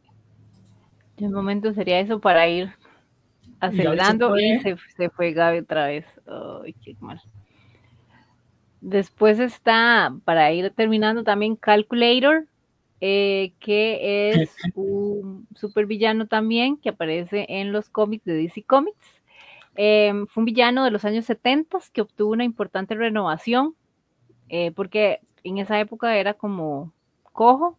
De 1.17 1.29
momento 1.29 1.73
sería 1.73 2.01
eso 2.01 2.21
para 2.21 2.47
ir 2.47 2.71
acelerando 3.59 4.39
y, 4.39 4.59
se, 4.61 5.11
fue 5.11 5.33
Gaby 5.33 5.61
otra 5.61 5.87
vez. 5.87 6.05
Ay, 6.63 6.75
qué 6.75 6.95
mal. 7.01 7.21
Después 8.81 9.39
está, 9.39 10.15
para 10.25 10.53
ir 10.53 10.71
terminando, 10.71 11.23
también 11.23 11.57
Calculator, 11.57 12.47
eh, 13.03 13.53
que 13.61 14.31
es 14.31 14.57
un 14.75 15.47
supervillano 15.55 16.27
también 16.27 16.77
que 16.77 16.91
aparece 16.91 17.47
en 17.49 17.73
los 17.73 17.89
cómics 17.89 18.25
de 18.25 18.35
DC 18.35 18.63
Comics. 18.63 19.21
Em, 19.77 20.27
fue 20.27 20.43
un 20.43 20.45
villano 20.47 20.85
de 20.85 20.91
los 20.91 21.05
años 21.05 21.25
70 21.25 21.79
que 21.93 22.03
obtuvo 22.03 22.33
una 22.33 22.45
importante 22.45 22.95
renovación, 22.95 23.75
eh, 24.49 24.73
porque 24.73 25.21
en 25.45 25.59
esa 25.59 25.79
época 25.81 26.17
era 26.17 26.35
como 26.35 26.93
cojo, 27.33 27.79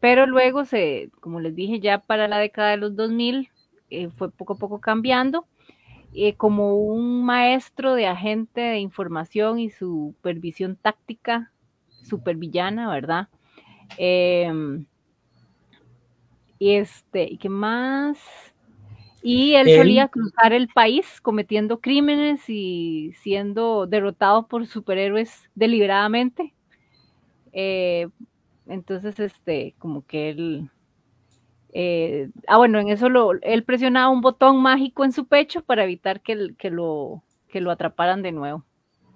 pero 0.00 0.26
luego 0.26 0.64
se, 0.64 1.10
como 1.20 1.40
les 1.40 1.54
dije, 1.54 1.80
ya 1.80 1.98
para 1.98 2.28
la 2.28 2.38
década 2.38 2.70
de 2.70 2.76
los 2.78 2.96
2000 2.96 3.48
eh, 3.90 4.08
fue 4.10 4.30
poco 4.30 4.54
a 4.54 4.58
poco 4.58 4.80
cambiando. 4.80 5.46
Eh, 6.14 6.34
como 6.34 6.76
un 6.76 7.24
maestro 7.24 7.94
de 7.94 8.06
agente 8.06 8.60
de 8.60 8.78
información 8.78 9.58
y 9.58 9.70
supervisión 9.70 10.76
táctica 10.76 11.52
supervillana, 12.02 12.90
¿verdad? 12.90 13.28
Y 16.58 16.72
este, 16.72 17.24
¿y 17.24 17.38
qué 17.38 17.48
más? 17.48 18.18
Y 19.22 19.54
él, 19.54 19.74
solía 19.76 20.08
cruzar 20.08 20.52
el 20.52 20.68
país 20.68 21.20
cometiendo 21.20 21.80
crímenes 21.80 22.48
y 22.48 23.12
siendo 23.20 23.86
derrotado 23.86 24.46
por 24.46 24.66
superhéroes 24.66 25.50
deliberadamente. 25.54 26.54
Eh, 27.52 28.08
entonces, 28.68 29.18
este, 29.18 29.74
como 29.78 30.06
que 30.06 30.30
él, 30.30 30.70
eh, 31.72 32.30
ah, 32.46 32.56
bueno, 32.56 32.78
en 32.78 32.88
eso 32.88 33.08
lo, 33.08 33.32
él 33.42 33.64
presionaba 33.64 34.08
un 34.08 34.20
botón 34.20 34.60
mágico 34.60 35.04
en 35.04 35.12
su 35.12 35.26
pecho 35.26 35.62
para 35.62 35.84
evitar 35.84 36.20
que, 36.20 36.54
que, 36.58 36.70
lo, 36.70 37.22
que 37.48 37.60
lo 37.60 37.70
atraparan 37.70 38.22
de 38.22 38.32
nuevo. 38.32 38.64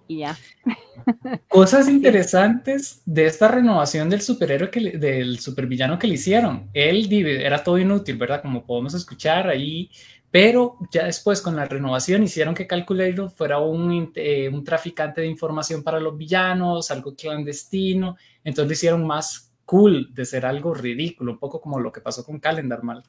Y 0.06 0.18
ya. 0.18 0.36
Cosas 1.48 1.88
interesantes 1.88 3.02
de 3.06 3.26
esta 3.26 3.48
renovación 3.48 4.10
del 4.10 4.20
superhéroe, 4.20 4.70
que 4.70 4.98
del 4.98 5.38
supervillano 5.38 5.98
que 5.98 6.08
le 6.08 6.14
hicieron. 6.14 6.68
Él 6.74 7.08
era 7.12 7.62
todo 7.62 7.78
inútil, 7.78 8.16
¿verdad? 8.16 8.42
Como 8.42 8.66
podemos 8.66 8.92
escuchar 8.94 9.48
ahí. 9.48 9.88
Pero 10.30 10.76
ya 10.92 11.06
después 11.06 11.40
con 11.40 11.56
la 11.56 11.64
renovación 11.64 12.22
hicieron 12.22 12.54
que 12.54 12.66
Calculator 12.66 13.30
fuera 13.30 13.58
un, 13.58 14.12
eh, 14.14 14.48
un 14.48 14.62
traficante 14.62 15.20
de 15.20 15.26
información 15.26 15.82
para 15.82 15.98
los 15.98 16.16
villanos, 16.16 16.90
algo 16.90 17.14
clandestino. 17.16 18.16
Entonces 18.44 18.68
lo 18.68 18.72
hicieron 18.72 19.06
más 19.06 19.49
cool 19.70 20.12
de 20.12 20.24
ser 20.24 20.46
algo 20.46 20.74
ridículo, 20.74 21.30
un 21.30 21.38
poco 21.38 21.60
como 21.60 21.78
lo 21.78 21.92
que 21.92 22.00
pasó 22.00 22.24
con 22.24 22.40
Calendarman. 22.40 23.04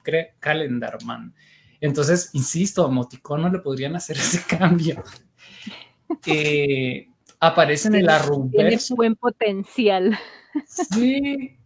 Entonces, 1.80 2.30
insisto, 2.34 2.86
a 2.86 2.88
Moticón 2.88 3.42
no 3.42 3.50
le 3.50 3.58
podrían 3.58 3.96
hacer 3.96 4.16
ese 4.20 4.44
cambio. 4.46 5.04
Eh, 6.24 7.08
aparece 7.40 7.88
en 7.88 7.96
el 7.96 8.10
Arrumverso. 8.10 8.94
Tiene 8.94 8.96
buen 8.96 9.16
potencial. 9.16 10.16
Sí. 10.68 11.58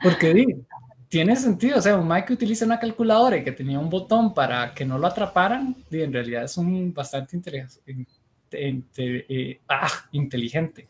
Porque 0.00 0.62
tiene 1.08 1.34
sentido. 1.34 1.78
O 1.78 1.82
sea, 1.82 1.96
un 1.96 2.06
Mike 2.06 2.26
que 2.28 2.34
utiliza 2.34 2.64
una 2.64 2.78
calculadora 2.78 3.38
y 3.38 3.42
que 3.42 3.50
tenía 3.50 3.80
un 3.80 3.90
botón 3.90 4.32
para 4.34 4.72
que 4.72 4.84
no 4.84 4.98
lo 4.98 5.08
atraparan, 5.08 5.74
en 5.90 6.12
realidad 6.12 6.44
es 6.44 6.56
un 6.56 6.94
bastante 6.94 7.66
eh, 8.52 9.60
ah, 9.68 9.88
inteligente. 10.12 10.86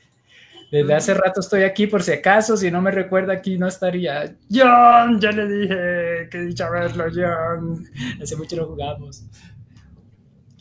Desde 0.73 0.95
hace 0.95 1.13
rato 1.13 1.41
estoy 1.41 1.65
aquí 1.65 1.87
por 1.87 2.03
si 2.03 2.13
acaso, 2.13 2.57
si 2.57 2.71
no 2.71 2.81
me 2.81 2.91
recuerda 2.91 3.35
aquí 3.35 3.59
no 3.59 3.69
estaría. 3.69 4.35
John, 4.51 5.21
ya 5.21 5.31
le 5.31 5.47
dije 5.47 6.29
que 6.31 6.39
dicha 6.47 6.71
verlo, 6.71 7.05
John. 7.15 7.85
Hace 8.23 8.37
mucho 8.37 8.57
no 8.57 8.65
jugamos. 8.65 9.23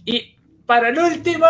Y 0.04 0.36
para 0.66 0.90
el 0.90 1.00
último, 1.00 1.46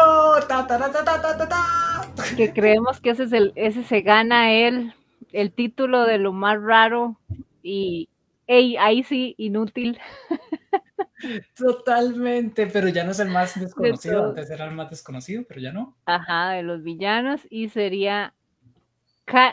que 2.38 2.54
creemos 2.54 3.02
que 3.02 3.10
ese 3.10 3.24
es 3.24 3.34
el, 3.34 3.52
ese 3.56 3.82
se 3.82 4.02
gana 4.02 4.54
él 4.54 4.94
el 5.32 5.52
título 5.54 6.06
de 6.06 6.20
lo 6.20 6.32
más 6.32 6.62
raro 6.62 7.20
y 7.64 8.10
ahí 8.48 9.02
sí, 9.02 9.34
inútil. 9.40 9.98
Totalmente, 11.56 12.68
pero 12.68 12.90
ya 12.90 13.04
no 13.04 13.10
es 13.10 13.20
el 13.20 13.30
más 13.30 13.60
desconocido, 13.60 14.26
antes 14.26 14.52
era 14.52 14.66
el 14.66 14.76
más 14.76 14.92
desconocido, 14.92 15.46
pero 15.48 15.62
ya 15.62 15.72
no. 15.72 15.98
Ajá, 16.06 16.52
de 16.52 16.62
los 16.62 16.84
villanos 16.84 17.42
y 17.50 17.70
sería 17.70 18.36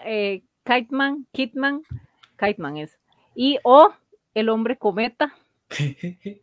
eh, 0.04 0.42
Kiteman, 0.64 1.26
Kitman, 1.32 1.82
Kiteman 2.38 2.76
es, 2.78 2.98
y 3.34 3.58
o 3.64 3.92
el 4.34 4.48
hombre 4.48 4.76
cometa, 4.76 5.34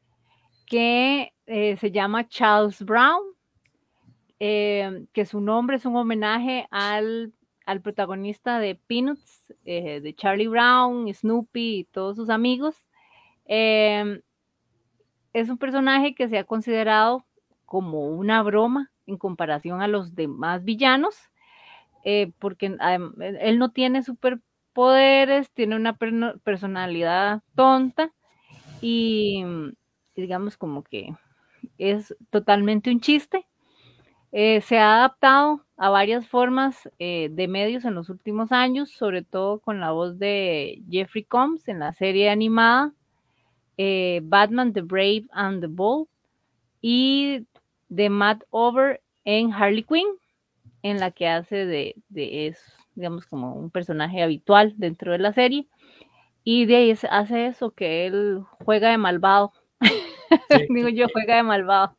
que 0.68 1.34
eh, 1.46 1.78
se 1.78 1.92
llama 1.92 2.28
Charles 2.28 2.82
Brown, 2.84 3.22
eh, 4.40 5.06
que 5.14 5.26
su 5.26 5.40
nombre 5.42 5.78
es 5.78 5.86
un 5.86 5.96
homenaje 5.96 6.68
al, 6.72 7.34
al 7.66 7.82
protagonista 7.82 8.60
de 8.60 8.76
Peanuts, 8.76 9.54
de 9.64 10.14
Charlie 10.18 10.48
Brown, 10.48 11.12
Snoopy 11.14 11.80
y 11.80 11.84
todos 11.86 12.16
sus 12.16 12.30
amigos. 12.30 12.76
es 13.46 14.20
un 15.50 15.58
personaje 15.58 16.16
que 16.16 16.28
se 16.28 16.38
ha 16.38 16.44
considerado 16.44 17.26
como 17.66 18.08
una 18.10 18.44
broma 18.44 18.92
en 19.08 19.18
comparación 19.18 19.82
a 19.82 19.88
los 19.88 20.16
demás 20.16 20.64
villanos 20.64 21.16
eh, 22.06 22.32
porque 22.38 22.78
él 23.42 23.58
no 23.58 23.72
tiene 23.72 24.04
superpoderes, 24.04 25.50
tiene 25.52 25.76
una 25.76 25.98
personalidad 26.44 27.42
tonta 27.56 28.14
y 28.80 29.44
digamos 30.16 30.56
como 30.56 30.84
que 30.84 31.16
es 31.80 32.16
totalmente 32.30 32.92
un 32.92 33.02
chiste. 33.02 33.48
Eh, 34.32 34.62
se 34.62 34.78
ha 34.78 34.98
adaptado 34.98 35.66
a 35.78 35.90
varias 35.90 36.28
formas 36.28 36.88
eh, 37.00 37.30
de 37.32 37.48
medios 37.48 37.86
en 37.86 37.96
los 37.96 38.10
últimos 38.10 38.52
años, 38.52 38.92
sobre 38.92 39.24
todo 39.24 39.60
con 39.60 39.80
la 39.80 39.90
voz 39.90 40.20
de 40.20 40.84
Jeffrey 40.88 41.24
Combs 41.24 41.68
en 41.68 41.80
la 41.80 41.92
serie 41.94 42.30
animada 42.30 42.94
Batman, 43.78 44.74
The 44.74 44.82
Brave 44.82 45.26
and 45.32 45.60
the 45.62 45.68
Bold 45.68 46.08
y 46.82 47.48
de 47.90 48.10
Matt 48.10 48.44
Over 48.52 49.02
en 49.24 49.52
Harley 49.52 49.84
Quinn 49.84 50.08
en 50.86 51.00
la 51.00 51.10
que 51.10 51.28
hace 51.28 51.66
de, 51.66 51.96
de 52.10 52.46
es, 52.46 52.60
digamos, 52.94 53.26
como 53.26 53.56
un 53.56 53.72
personaje 53.72 54.22
habitual 54.22 54.76
dentro 54.78 55.14
de 55.14 55.18
la 55.18 55.34
serie. 55.34 55.68
Y 56.44 56.68
de 56.68 56.76
ahí 56.76 56.96
hace 57.10 57.48
eso, 57.48 57.72
que 57.72 58.06
él 58.06 58.44
juega 58.64 58.92
de 58.92 59.00
malvado. 59.00 59.52
Digo 60.70 60.90
yo, 60.90 61.08
juega 61.12 61.38
de 61.38 61.44
malvado. 61.44 61.98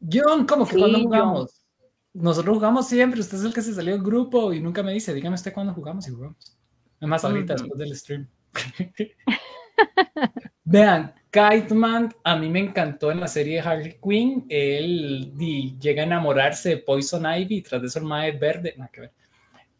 John, 0.00 0.44
¿cómo 0.44 0.66
que 0.66 0.76
cuando 0.76 0.98
jugamos? 0.98 1.64
Nosotros 2.12 2.56
jugamos 2.56 2.88
siempre, 2.88 3.20
usted 3.20 3.38
es 3.38 3.44
el 3.44 3.54
que 3.54 3.62
se 3.62 3.74
salió 3.74 3.92
del 3.92 4.02
grupo 4.02 4.52
y 4.52 4.58
nunca 4.58 4.82
me 4.82 4.92
dice, 4.92 5.14
dígame 5.14 5.36
usted 5.36 5.52
cuándo 5.52 5.72
jugamos 5.72 6.08
y 6.08 6.10
jugamos. 6.10 6.58
Además, 6.98 7.24
ahorita, 7.24 7.52
después 7.52 7.78
del 7.78 7.94
stream. 7.94 8.28
Vean, 10.64 11.14
Kiteman 11.36 12.14
a 12.24 12.36
mí 12.36 12.48
me 12.48 12.60
encantó 12.60 13.10
en 13.10 13.20
la 13.20 13.28
serie 13.28 13.56
de 13.56 13.68
Harley 13.68 13.98
Quinn. 14.02 14.46
Él 14.48 15.32
llega 15.78 16.02
a 16.02 16.06
enamorarse 16.06 16.70
de 16.70 16.76
Poison 16.78 17.26
Ivy, 17.26 17.60
tras 17.60 17.82
de 17.82 17.88
eso 17.88 17.98
el 17.98 18.06
mae 18.06 18.32
verde, 18.32 18.74
nada 18.78 18.90
que 18.90 19.00
ver. 19.02 19.12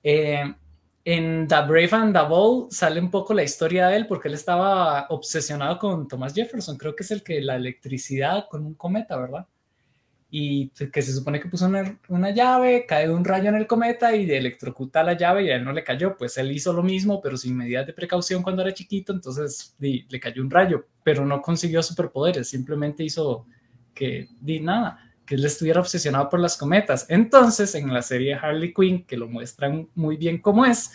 Eh, 0.03 0.55
en 1.05 1.47
The 1.49 1.63
Brave 1.63 1.91
and 1.93 2.15
the 2.15 2.25
Bold 2.29 2.73
sale 2.73 3.01
un 3.01 3.11
poco 3.11 3.33
la 3.33 3.43
historia 3.43 3.89
de 3.89 3.97
él 3.97 4.07
porque 4.07 4.29
él 4.29 4.35
estaba 4.35 5.07
obsesionado 5.09 5.79
con 5.79 6.07
Thomas 6.07 6.35
Jefferson. 6.35 6.77
Creo 6.77 6.95
que 6.95 7.05
es 7.05 7.11
el 7.11 7.23
que 7.23 7.41
la 7.41 7.57
electricidad 7.57 8.47
con 8.51 8.67
un 8.67 8.75
cometa, 8.75 9.17
¿verdad? 9.17 9.47
Y 10.39 10.69
que 10.69 11.01
se 11.01 11.15
supone 11.15 11.41
que 11.41 11.49
puso 11.49 11.67
una, 12.09 12.31
llave, 12.31 12.85
cae 12.87 13.09
un 13.09 13.25
rayo 13.25 13.49
en 13.49 13.55
el 13.55 13.67
cometa 13.67 14.15
y 14.15 14.31
electrocuta 14.31 15.03
la 15.03 15.15
llave 15.15 15.45
y 15.45 15.51
a 15.51 15.57
él 15.57 15.65
no 15.65 15.73
le 15.73 15.83
cayó. 15.83 16.15
Pues 16.15 16.37
él 16.37 16.53
hizo 16.53 16.75
lo 16.75 16.83
mismo, 16.83 17.23
pero 17.23 17.39
sin 17.39 17.57
medidas 17.57 17.87
de 17.87 17.95
precaución 17.95 18.43
cuando 18.43 18.61
era 18.61 18.75
chiquito, 18.75 19.15
entonces 19.15 19.75
le 19.79 20.21
cayó 20.21 20.43
un 20.43 20.51
rayo, 20.51 20.89
pero 21.03 21.25
no 21.25 21.41
consiguió 21.41 21.83
superpoderes, 21.83 22.51
simplemente 22.51 23.03
hizo 23.03 23.47
que, 23.95 24.29
di 24.39 24.61
nada, 24.61 25.11
que 25.25 25.37
él 25.37 25.45
estuviera 25.47 25.81
obsesionado 25.81 26.29
por 26.29 26.39
las 26.39 26.59
cometas. 26.59 27.07
Entonces, 27.09 27.75
en 27.75 27.91
la 27.91 28.03
serie 28.03 28.35
Harley 28.35 28.75
Quinn, 28.75 29.07
que 29.07 29.17
lo 29.17 29.29
muestran 29.29 29.89
muy 29.95 30.19
bien 30.19 30.43
cómo 30.43 30.67
es, 30.67 30.93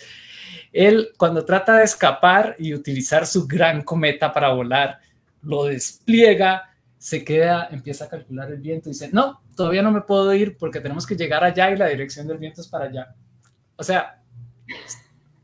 él 0.72 1.13
cuando 1.18 1.43
trata 1.43 1.77
de 1.77 1.85
escapar 1.85 2.55
y 2.59 2.76
utilizar 2.76 3.26
su 3.26 3.47
gran 3.47 3.81
cometa 3.81 4.31
para 4.31 4.53
volar, 4.53 4.99
lo 5.41 5.65
despliega 5.65 6.70
se 7.02 7.26
queda, 7.26 7.68
empieza 7.72 8.06
a 8.06 8.10
calcular 8.10 8.52
el 8.52 8.61
viento 8.61 8.88
y 8.88 8.91
dice, 8.91 9.10
no, 9.11 9.41
todavía 9.56 9.82
no 9.82 9.91
me 9.91 10.02
puedo 10.02 10.32
ir 10.36 10.56
porque 10.56 10.80
tenemos 10.80 11.07
que 11.07 11.15
llegar 11.15 11.44
allá 11.44 11.72
y 11.72 11.76
la 11.76 11.88
dirección 11.88 12.28
del 12.28 12.38
viento 12.38 12.61
es 12.61 12.68
para 12.68 12.86
allá. 12.86 13.15
O 13.76 13.82
sea, 13.82 14.22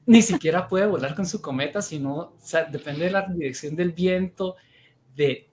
ni 0.05 0.21
siquiera 0.21 0.67
puede 0.67 0.85
volar 0.85 1.15
con 1.15 1.25
su 1.25 1.41
cometa, 1.41 1.81
sino, 1.81 2.15
o 2.15 2.37
sea, 2.39 2.65
depende 2.65 3.05
de 3.05 3.09
la 3.09 3.23
dirección 3.23 3.75
del 3.75 3.91
viento, 3.91 4.55
de 5.15 5.49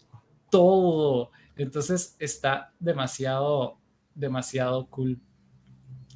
todo. 0.51 1.31
Entonces 1.57 2.17
está 2.19 2.75
demasiado, 2.79 3.79
demasiado 4.15 4.87
cool. 4.89 5.19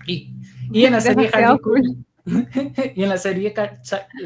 Y, 0.06 0.34
y 0.70 0.84
en 0.84 0.92
la 0.92 1.00
serie 1.00 1.30
Harley 1.32 1.58
Quinn, 1.64 2.06
y 2.94 3.04
en 3.04 3.08
la 3.08 3.16
serie 3.16 3.54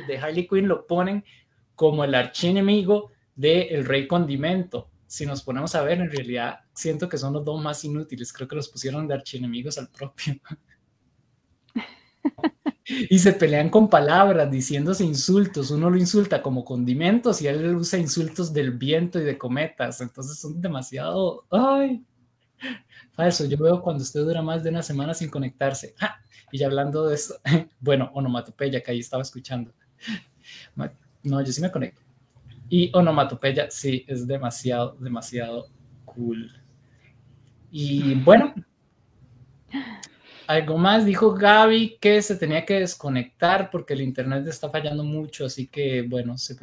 de 0.08 0.18
Harley 0.18 0.48
Quinn 0.48 0.66
lo 0.66 0.88
ponen 0.88 1.24
como 1.76 2.02
el 2.02 2.16
archienemigo 2.16 3.12
del 3.36 3.68
el 3.70 3.84
Rey 3.84 4.08
Condimento 4.08 4.88
si 5.12 5.26
nos 5.26 5.42
ponemos 5.42 5.74
a 5.74 5.82
ver, 5.82 6.00
en 6.00 6.10
realidad 6.10 6.60
siento 6.72 7.06
que 7.06 7.18
son 7.18 7.34
los 7.34 7.44
dos 7.44 7.62
más 7.62 7.84
inútiles. 7.84 8.32
Creo 8.32 8.48
que 8.48 8.56
los 8.56 8.70
pusieron 8.70 9.06
de 9.06 9.12
archienemigos 9.12 9.76
al 9.76 9.90
propio. 9.90 10.36
y 13.10 13.18
se 13.18 13.34
pelean 13.34 13.68
con 13.68 13.90
palabras, 13.90 14.50
diciéndose 14.50 15.04
insultos. 15.04 15.70
Uno 15.70 15.90
lo 15.90 15.98
insulta 15.98 16.40
como 16.40 16.64
condimentos 16.64 17.42
y 17.42 17.46
él 17.46 17.76
usa 17.76 17.98
insultos 17.98 18.54
del 18.54 18.70
viento 18.70 19.20
y 19.20 19.24
de 19.24 19.36
cometas. 19.36 20.00
Entonces 20.00 20.38
son 20.38 20.62
demasiado. 20.62 21.44
¡Ay! 21.50 22.02
Falso. 23.12 23.44
Yo 23.44 23.58
veo 23.58 23.82
cuando 23.82 24.04
usted 24.04 24.20
dura 24.20 24.40
más 24.40 24.64
de 24.64 24.70
una 24.70 24.82
semana 24.82 25.12
sin 25.12 25.28
conectarse. 25.28 25.94
Y 26.50 26.56
ya 26.56 26.68
hablando 26.68 27.06
de 27.08 27.16
esto, 27.16 27.34
bueno, 27.80 28.10
onomatopeya 28.14 28.82
que 28.82 28.92
ahí 28.92 29.00
estaba 29.00 29.22
escuchando. 29.22 29.74
No, 31.22 31.42
yo 31.44 31.52
sí 31.52 31.60
me 31.60 31.70
conecto. 31.70 32.00
Y 32.74 32.90
onomatopeya, 32.94 33.70
sí, 33.70 34.02
es 34.08 34.26
demasiado, 34.26 34.96
demasiado 34.98 35.68
cool. 36.06 36.50
Y 37.70 38.14
bueno, 38.14 38.54
algo 40.46 40.78
más, 40.78 41.04
dijo 41.04 41.34
Gaby 41.34 41.98
que 42.00 42.22
se 42.22 42.34
tenía 42.36 42.64
que 42.64 42.80
desconectar 42.80 43.70
porque 43.70 43.92
el 43.92 44.00
internet 44.00 44.46
está 44.46 44.70
fallando 44.70 45.04
mucho, 45.04 45.44
así 45.44 45.66
que 45.66 46.00
bueno, 46.00 46.38
se 46.38 46.56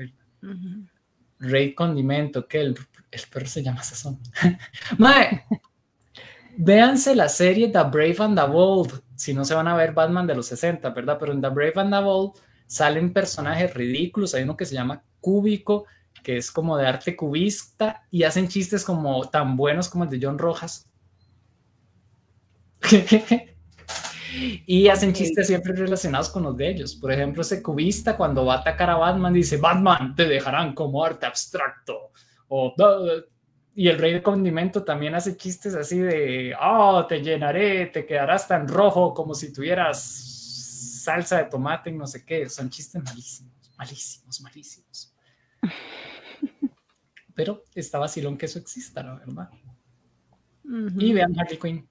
Rey 1.37 1.75
Condimento, 1.75 2.47
que 2.47 2.61
el, 2.61 2.75
perro 3.31 3.45
se 3.45 3.61
llama 3.61 3.83
Sazón. 3.83 4.19
Mae, 4.97 5.45
véanse 6.57 7.15
la 7.15 7.29
serie 7.29 7.67
The 7.67 7.83
Brave 7.83 8.17
and 8.17 8.35
the 8.35 8.47
Bold, 8.47 8.99
si 9.13 9.35
no 9.35 9.45
se 9.45 9.53
van 9.53 9.67
a 9.67 9.75
ver 9.75 9.93
Batman 9.93 10.25
de 10.25 10.33
los 10.33 10.47
60, 10.47 10.89
¿verdad? 10.89 11.17
Pero 11.19 11.33
en 11.33 11.41
The 11.41 11.49
Brave 11.49 11.73
and 11.75 11.93
the 11.93 12.01
Bold 12.01 12.31
salen 12.65 13.13
personajes 13.13 13.75
ridículos, 13.75 14.33
hay 14.33 14.41
uno 14.41 14.57
que 14.57 14.65
se 14.65 14.73
llama 14.73 15.03
Cúbico, 15.19 15.85
que 16.23 16.37
es 16.37 16.51
como 16.51 16.77
de 16.77 16.87
arte 16.87 17.15
cubista 17.15 18.07
y 18.11 18.23
hacen 18.23 18.47
chistes 18.47 18.83
como 18.83 19.27
tan 19.29 19.55
buenos 19.55 19.89
como 19.89 20.03
el 20.03 20.09
de 20.09 20.19
John 20.21 20.37
Rojas. 20.37 20.89
y 24.65 24.87
hacen 24.87 25.13
chistes 25.13 25.47
siempre 25.47 25.73
relacionados 25.73 26.29
con 26.29 26.43
los 26.43 26.55
de 26.55 26.69
ellos. 26.69 26.95
Por 26.95 27.11
ejemplo, 27.11 27.41
ese 27.41 27.61
cubista 27.61 28.15
cuando 28.15 28.45
va 28.45 28.55
a 28.55 28.59
atacar 28.59 28.89
a 28.89 28.95
Batman 28.95 29.33
dice, 29.33 29.57
Batman, 29.57 30.15
te 30.15 30.27
dejarán 30.27 30.73
como 30.73 31.03
arte 31.03 31.25
abstracto. 31.25 32.11
O, 32.47 32.73
y 33.75 33.87
el 33.87 33.97
rey 33.97 34.13
de 34.13 34.23
condimento 34.23 34.83
también 34.83 35.15
hace 35.15 35.37
chistes 35.37 35.75
así 35.75 35.99
de, 35.99 36.55
oh, 36.61 37.05
te 37.07 37.21
llenaré, 37.21 37.87
te 37.87 38.05
quedarás 38.05 38.47
tan 38.47 38.67
rojo 38.67 39.13
como 39.13 39.33
si 39.33 39.53
tuvieras 39.53 40.29
salsa 41.03 41.37
de 41.37 41.45
tomate 41.45 41.89
y 41.89 41.93
no 41.93 42.07
sé 42.07 42.25
qué. 42.25 42.49
Son 42.49 42.69
chistes 42.69 43.01
malísimos, 43.03 43.71
malísimos, 43.77 44.41
malísimos. 44.41 45.13
Pero 47.35 47.63
está 47.73 47.99
vacilón 47.99 48.37
que 48.37 48.47
eso 48.47 48.59
exista, 48.59 49.03
la 49.03 49.15
verdad. 49.15 49.49
Y 50.97 51.13
vean 51.13 51.39
Harley 51.39 51.57
Quinn. 51.57 51.87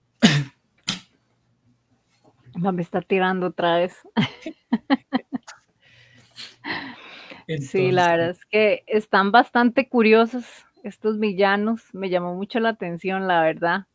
Me 2.55 2.83
está 2.83 3.01
tirando 3.03 3.47
otra 3.47 3.79
vez. 3.79 3.97
sí, 7.61 7.93
la 7.93 8.11
verdad 8.11 8.31
es 8.31 8.45
que 8.47 8.85
están 8.87 9.33
bastante 9.33 9.89
curiosos 9.89 10.45
estos 10.83 11.19
villanos. 11.19 11.95
Me 11.95 12.11
llamó 12.11 12.35
mucho 12.35 12.61
la 12.61 12.71
atención, 12.71 13.27
la 13.27 13.43
verdad. 13.43 13.87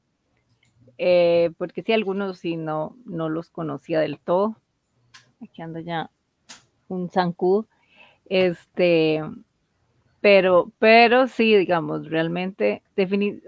Eh, 0.98 1.52
porque 1.58 1.84
sí, 1.84 1.94
algunos 1.94 2.40
sí 2.40 2.56
no, 2.56 2.98
no 3.06 3.30
los 3.30 3.50
conocía 3.50 4.00
del 4.00 4.20
todo. 4.20 4.58
Aquí 5.42 5.62
anda 5.62 5.82
ya 5.82 6.10
un 6.88 7.10
zancudo. 7.10 7.68
Este, 8.26 9.22
pero, 10.24 10.72
pero 10.80 11.28
sí, 11.28 11.54
digamos, 11.58 12.10
realmente, 12.10 12.82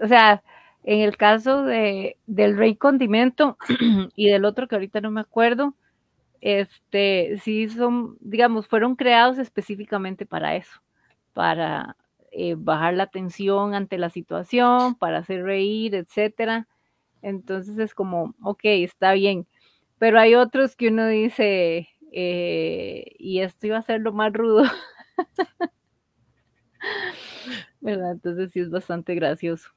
o 0.02 0.06
sea, 0.08 0.42
en 0.84 1.00
el 1.00 1.16
caso 1.16 1.62
de, 1.64 2.18
del 2.26 2.54
Rey 2.58 2.76
Condimento 2.76 3.56
y 4.14 4.28
del 4.28 4.44
otro 4.44 4.68
que 4.68 4.74
ahorita 4.74 5.00
no 5.00 5.10
me 5.10 5.22
acuerdo, 5.22 5.74
este, 6.42 7.38
sí 7.42 7.70
son, 7.70 8.18
digamos, 8.20 8.68
fueron 8.68 8.94
creados 8.94 9.38
específicamente 9.38 10.26
para 10.26 10.56
eso, 10.56 10.82
para 11.32 11.96
eh, 12.30 12.56
bajar 12.58 12.92
la 12.92 13.06
tensión 13.06 13.74
ante 13.74 13.96
la 13.96 14.10
situación, 14.10 14.96
para 14.96 15.20
hacer 15.20 15.44
reír, 15.44 15.94
etcétera. 15.94 16.68
Entonces 17.22 17.78
es 17.78 17.94
como, 17.94 18.34
ok, 18.42 18.60
está 18.64 19.14
bien. 19.14 19.46
Pero 19.98 20.20
hay 20.20 20.34
otros 20.34 20.76
que 20.76 20.88
uno 20.88 21.06
dice, 21.08 21.88
eh, 22.12 23.06
y 23.18 23.40
esto 23.40 23.66
iba 23.68 23.78
a 23.78 23.82
ser 23.82 24.02
lo 24.02 24.12
más 24.12 24.32
rudo. 24.34 24.64
¿Verdad? 27.80 28.12
Entonces 28.12 28.52
sí 28.52 28.60
es 28.60 28.70
bastante 28.70 29.14
gracioso. 29.14 29.70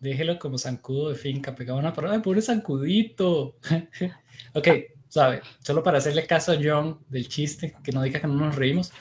Déjelo 0.00 0.38
como 0.38 0.58
zancudo 0.58 1.10
de 1.10 1.14
finca, 1.14 1.54
pegaba 1.54 1.78
una 1.78 1.92
palabra, 1.92 2.20
pobre 2.20 2.42
zancudito. 2.42 3.56
ok, 4.52 4.68
sabe, 5.08 5.40
solo 5.60 5.82
para 5.82 5.98
hacerle 5.98 6.26
caso 6.26 6.52
a 6.52 6.58
John 6.62 6.98
del 7.08 7.28
chiste, 7.28 7.74
que 7.82 7.92
no 7.92 8.02
diga 8.02 8.20
que 8.20 8.26
no 8.26 8.34
nos 8.34 8.56
reímos. 8.56 8.92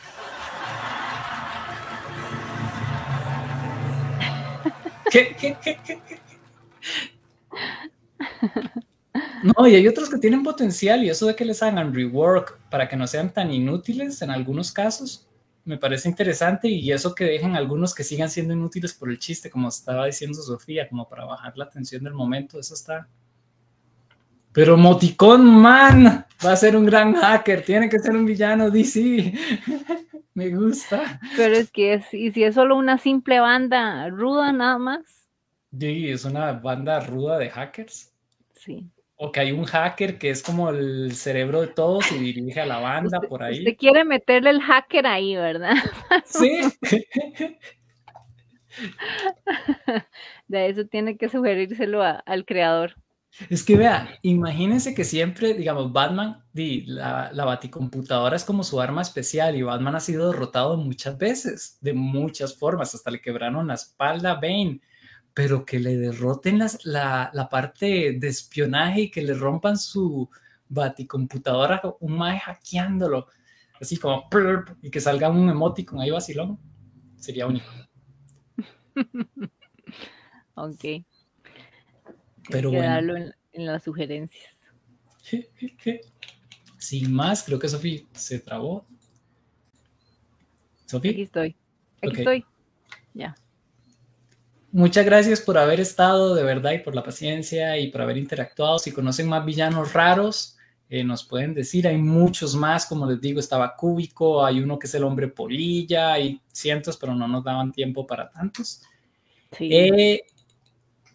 ¿Qué, 5.12 5.36
qué, 5.40 5.58
qué, 5.62 5.80
qué, 5.86 6.02
No, 9.44 9.68
y 9.68 9.76
hay 9.76 9.88
otros 9.88 10.10
que 10.10 10.18
tienen 10.18 10.42
potencial 10.42 11.04
y 11.04 11.10
eso 11.10 11.28
de 11.28 11.36
que 11.36 11.46
les 11.46 11.62
hagan 11.62 11.94
rework 11.94 12.58
para 12.70 12.88
que 12.88 12.96
no 12.96 13.06
sean 13.08 13.34
tan 13.34 13.52
inútiles 13.52 14.22
en 14.22 14.32
algunos 14.32 14.72
casos, 14.72 15.28
me 15.66 15.78
parece 15.78 16.10
interesante 16.10 16.68
y 16.68 16.92
eso 16.92 17.16
que 17.16 17.26
dejen 17.26 17.56
algunos 17.56 17.96
que 17.96 18.04
sigan 18.04 18.30
siendo 18.30 18.54
inútiles 18.54 18.94
por 18.94 19.10
el 19.10 19.20
chiste, 19.20 19.50
como 19.50 19.70
estaba 19.70 20.06
diciendo 20.06 20.42
Sofía, 20.42 20.90
como 20.90 21.08
para 21.08 21.26
bajar 21.26 21.58
la 21.58 21.70
tensión 21.70 22.04
del 22.04 22.14
momento, 22.14 22.60
eso 22.60 22.74
está. 22.74 23.08
Pero 24.52 24.78
Moticón 24.78 25.46
Man 25.46 26.26
va 26.46 26.52
a 26.52 26.56
ser 26.56 26.76
un 26.76 26.86
gran 26.86 27.14
hacker, 27.16 27.64
tiene 27.64 27.90
que 27.90 28.00
ser 28.00 28.16
un 28.16 28.26
villano 28.26 28.70
DC. 28.70 29.34
me 30.34 30.50
gusta. 30.50 31.20
Pero 31.36 31.56
es 31.56 31.72
que 31.72 31.96
es, 31.96 32.14
y 32.14 32.32
si 32.32 32.44
es 32.44 32.56
solo 32.56 32.76
una 32.76 32.98
simple 32.98 33.40
banda 33.40 34.10
ruda 34.10 34.52
nada 34.52 34.78
más. 34.78 35.28
Sí, 35.80 36.10
es 36.10 36.26
una 36.26 36.52
banda 36.52 37.00
ruda 37.00 37.40
de 37.40 37.50
hackers. 37.50 38.14
Sí 38.54 38.92
o 39.16 39.32
que 39.32 39.40
hay 39.40 39.52
un 39.52 39.66
hacker 39.66 40.18
que 40.18 40.30
es 40.30 40.42
como 40.42 40.70
el 40.70 41.14
cerebro 41.14 41.62
de 41.62 41.68
todos 41.68 42.12
y 42.12 42.18
dirige 42.18 42.62
a 42.62 42.66
la 42.66 42.80
banda 42.80 43.22
por 43.22 43.44
ahí. 43.44 43.60
Usted 43.60 43.78
quiere 43.78 44.04
meterle 44.04 44.50
el 44.50 44.62
hacker 44.62 45.08
ahí, 45.08 45.36
¿verdad? 45.36 45.76
Sí. 46.26 46.62
De 50.48 50.68
eso 50.68 50.86
tiene 50.86 51.16
que 51.16 51.30
sugerírselo 51.30 52.02
al 52.04 52.46
creador. 52.46 52.96
Es 53.50 53.64
que 53.64 53.78
vea, 53.78 54.20
imagínense 54.22 54.94
que 54.94 55.04
siempre, 55.04 55.54
digamos, 55.54 55.92
Batman, 55.92 56.44
la, 56.54 57.32
la 57.34 57.46
baticomputadora 57.46 58.36
es 58.36 58.44
como 58.44 58.64
su 58.64 58.80
arma 58.80 59.02
especial 59.02 59.56
y 59.56 59.64
Batman 59.64 59.96
ha 59.96 60.00
sido 60.00 60.32
derrotado 60.32 60.78
muchas 60.78 61.18
veces, 61.18 61.78
de 61.82 61.94
muchas 61.94 62.58
formas, 62.58 62.94
hasta 62.94 63.10
le 63.10 63.22
quebraron 63.22 63.68
la 63.68 63.76
espalda 63.76 64.32
a 64.32 64.36
Bane 64.36 64.82
pero 65.34 65.66
que 65.66 65.80
le 65.80 65.98
derroten 65.98 66.60
la, 66.84 67.32
la, 67.34 67.50
parte 67.50 68.14
de 68.20 68.28
espionaje 68.28 69.02
y 69.02 69.12
que 69.12 69.22
le 69.22 69.34
rompan 69.34 69.78
su 69.78 70.30
baticomputadora, 70.70 71.82
un 72.00 72.18
mae 72.18 72.40
hackeándolo, 72.40 73.28
así 73.82 73.98
como, 73.98 74.28
y 74.82 74.92
que 74.92 75.00
salga 75.00 75.30
un 75.30 75.50
emoticon 75.50 76.02
ahí 76.02 76.12
vacilón, 76.12 76.60
sería 77.18 77.48
único. 77.48 77.66
ok. 80.56 80.86
Pero 82.50 82.70
Hay 82.70 82.74
que 82.74 82.78
bueno. 82.78 82.82
darlo 82.84 83.18
en, 83.18 83.34
en 83.54 83.66
las 83.66 83.84
sugerencias. 83.84 84.54
Sin 86.78 87.14
más, 87.14 87.44
creo 87.44 87.58
que 87.58 87.70
Sofi 87.70 88.08
se 88.12 88.40
trabó. 88.40 88.86
Aquí 90.82 90.86
Sofi, 90.86 91.22
estoy. 91.22 91.56
Aquí 92.02 92.18
estoy. 92.18 92.46
Ya. 93.14 93.36
Muchas 94.74 95.06
gracias 95.06 95.40
por 95.40 95.58
haber 95.58 95.80
estado 95.80 96.36
de 96.36 96.44
verdad 96.44 96.72
y 96.72 96.80
por 96.80 96.96
la 96.96 97.04
paciencia 97.04 97.78
y 97.78 97.90
por 97.90 98.02
haber 98.02 98.18
interactuado. 98.18 98.80
Si 98.80 98.92
conocen 98.92 99.30
más 99.30 99.46
villanos 99.46 99.94
raros, 99.94 100.58
eh, 100.90 101.04
nos 101.04 101.24
pueden 101.24 101.54
decir. 101.54 101.88
Hay 101.88 101.98
muchos 101.98 102.56
más, 102.56 102.86
como 102.86 103.10
les 103.10 103.22
digo, 103.22 103.40
estaba 103.40 103.76
Cúbico, 103.76 104.44
hay 104.46 104.60
uno 104.60 104.78
que 104.78 104.88
es 104.88 104.96
el 104.96 105.04
hombre 105.04 105.30
polilla, 105.30 106.14
hay 106.14 106.42
cientos, 106.52 106.98
pero 106.98 107.16
no 107.16 107.28
nos 107.28 107.44
daban 107.44 107.72
tiempo 107.72 108.06
para 108.06 108.30
tantos. 108.30 108.82
Sí. 109.58 109.70
Eh, 109.72 110.22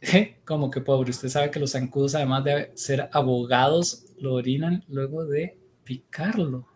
como 0.44 0.70
que 0.70 0.80
pobre, 0.80 1.10
usted 1.10 1.28
sabe 1.28 1.50
que 1.50 1.60
los 1.60 1.72
zancudos, 1.72 2.14
además 2.14 2.44
de 2.44 2.72
ser 2.74 3.10
abogados, 3.12 4.06
lo 4.18 4.34
orinan 4.34 4.84
luego 4.88 5.26
de 5.26 5.58
picarlo. 5.84 6.66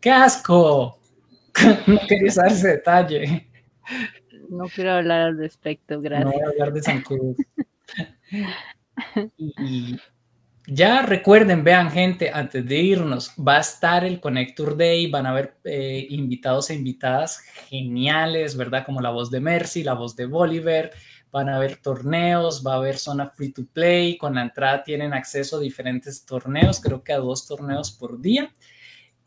¡Qué 0.00 0.10
asco! 0.10 0.98
no 1.86 1.98
quería 2.08 2.30
saber 2.30 2.52
ese 2.52 2.68
detalle. 2.68 3.48
No 4.48 4.66
quiero 4.68 4.92
hablar 4.92 5.20
al 5.22 5.38
respecto, 5.38 5.94
No 5.96 6.00
gracias. 6.02 6.32
voy 6.32 6.42
a 6.42 6.48
hablar 6.48 6.72
de 6.72 7.36
y, 9.36 9.54
y 9.58 10.00
ya 10.70 11.00
recuerden, 11.00 11.64
vean 11.64 11.90
gente, 11.90 12.30
antes 12.30 12.66
de 12.66 12.76
irnos, 12.76 13.32
va 13.38 13.56
a 13.56 13.60
estar 13.60 14.04
el 14.04 14.20
Connector 14.20 14.76
Day, 14.76 15.10
van 15.10 15.24
a 15.24 15.30
haber 15.30 15.56
eh, 15.64 16.06
invitados 16.10 16.68
e 16.68 16.74
invitadas 16.74 17.40
geniales, 17.70 18.54
¿verdad? 18.54 18.84
Como 18.84 19.00
la 19.00 19.08
voz 19.08 19.30
de 19.30 19.40
Mercy, 19.40 19.82
la 19.82 19.94
voz 19.94 20.14
de 20.14 20.26
Bolívar, 20.26 20.90
van 21.30 21.48
a 21.48 21.56
haber 21.56 21.76
torneos, 21.76 22.62
va 22.66 22.74
a 22.74 22.76
haber 22.76 22.98
zona 22.98 23.28
free 23.30 23.50
to 23.50 23.64
play, 23.72 24.18
con 24.18 24.34
la 24.34 24.42
entrada 24.42 24.82
tienen 24.82 25.14
acceso 25.14 25.56
a 25.56 25.60
diferentes 25.60 26.26
torneos, 26.26 26.80
creo 26.80 27.02
que 27.02 27.14
a 27.14 27.18
dos 27.18 27.46
torneos 27.46 27.90
por 27.90 28.20
día. 28.20 28.52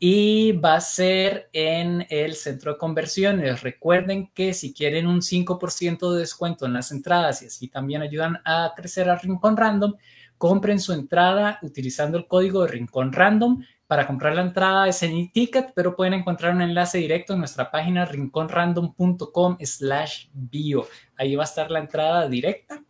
Y 0.04 0.50
va 0.50 0.74
a 0.74 0.80
ser 0.80 1.48
en 1.52 2.04
el 2.10 2.34
centro 2.34 2.72
de 2.72 2.78
conversiones. 2.78 3.62
Recuerden 3.62 4.32
que 4.34 4.52
si 4.52 4.74
quieren 4.74 5.06
un 5.06 5.20
5% 5.20 6.12
de 6.12 6.18
descuento 6.18 6.66
en 6.66 6.72
las 6.72 6.90
entradas 6.90 7.40
y 7.40 7.46
así 7.46 7.68
también 7.68 8.02
ayudan 8.02 8.38
a 8.44 8.72
crecer 8.74 9.08
a 9.08 9.14
Rincón 9.14 9.56
Random, 9.56 9.94
compren 10.38 10.80
su 10.80 10.92
entrada 10.92 11.60
utilizando 11.62 12.18
el 12.18 12.26
código 12.26 12.62
de 12.62 12.72
Rincón 12.72 13.12
Random. 13.12 13.62
Para 13.86 14.08
comprar 14.08 14.34
la 14.34 14.42
entrada 14.42 14.88
es 14.88 15.04
en 15.04 15.16
e-ticket, 15.16 15.72
pero 15.72 15.94
pueden 15.94 16.14
encontrar 16.14 16.52
un 16.52 16.62
enlace 16.62 16.98
directo 16.98 17.34
en 17.34 17.38
nuestra 17.38 17.70
página 17.70 18.04
rinconrandom.com 18.04 19.56
slash 19.60 20.26
bio. 20.32 20.84
Ahí 21.14 21.36
va 21.36 21.44
a 21.44 21.46
estar 21.46 21.70
la 21.70 21.78
entrada 21.78 22.28
directa 22.28 22.82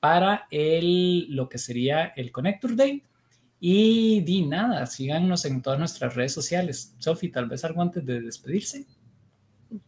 para 0.00 0.46
el, 0.50 1.26
lo 1.28 1.50
que 1.50 1.58
sería 1.58 2.14
el 2.16 2.32
Connector 2.32 2.74
Day. 2.74 3.02
Y 3.58 4.20
di 4.20 4.46
nada, 4.46 4.86
síganos 4.86 5.44
en 5.44 5.62
todas 5.62 5.78
nuestras 5.78 6.14
redes 6.14 6.32
sociales. 6.32 6.94
Sofi, 6.98 7.30
tal 7.30 7.48
vez 7.48 7.64
algo 7.64 7.82
antes 7.82 8.04
de 8.04 8.20
despedirse. 8.20 8.86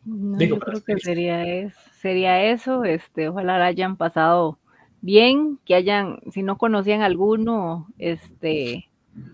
No, 0.05 0.39
Digo, 0.39 0.57
yo 0.57 0.61
creo 0.61 0.85
que 0.85 0.99
sería 0.99 1.45
eso, 1.45 1.78
sería 2.01 2.51
eso, 2.51 2.85
este, 2.85 3.28
ojalá 3.28 3.65
hayan 3.65 3.97
pasado 3.97 4.59
bien, 5.01 5.59
que 5.65 5.74
hayan, 5.74 6.20
si 6.32 6.43
no 6.43 6.59
conocían 6.59 7.03
alguno, 7.03 7.86
este, 7.99 8.89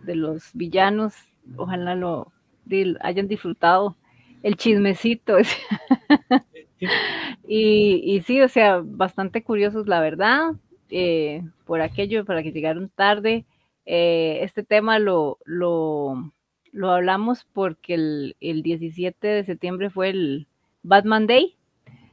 de 0.04 0.16
los 0.16 0.50
villanos, 0.52 1.14
ojalá 1.56 1.94
lo 1.94 2.32
hayan 3.00 3.28
disfrutado 3.28 3.96
el 4.42 4.56
chismecito. 4.56 5.38
y, 7.48 8.02
y 8.04 8.20
sí, 8.22 8.40
o 8.40 8.48
sea, 8.48 8.82
bastante 8.84 9.42
curiosos, 9.42 9.88
la 9.88 10.00
verdad, 10.00 10.52
eh, 10.90 11.42
por 11.64 11.80
aquello, 11.80 12.24
para 12.24 12.42
que 12.42 12.52
llegaron 12.52 12.90
tarde. 12.90 13.46
Eh, 13.86 14.38
este 14.42 14.62
tema 14.62 14.98
lo, 14.98 15.38
lo, 15.44 16.32
lo 16.72 16.90
hablamos 16.90 17.46
porque 17.52 17.94
el, 17.94 18.36
el 18.40 18.62
17 18.62 19.26
de 19.26 19.44
septiembre 19.44 19.90
fue 19.90 20.10
el 20.10 20.46
Batman 20.82 21.26
Day. 21.26 21.56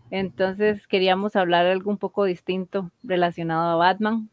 Entonces 0.09 0.87
queríamos 0.87 1.35
hablar 1.35 1.65
algo 1.65 1.89
un 1.89 1.97
poco 1.97 2.25
distinto 2.25 2.91
relacionado 3.03 3.69
a 3.69 3.75
Batman. 3.75 4.29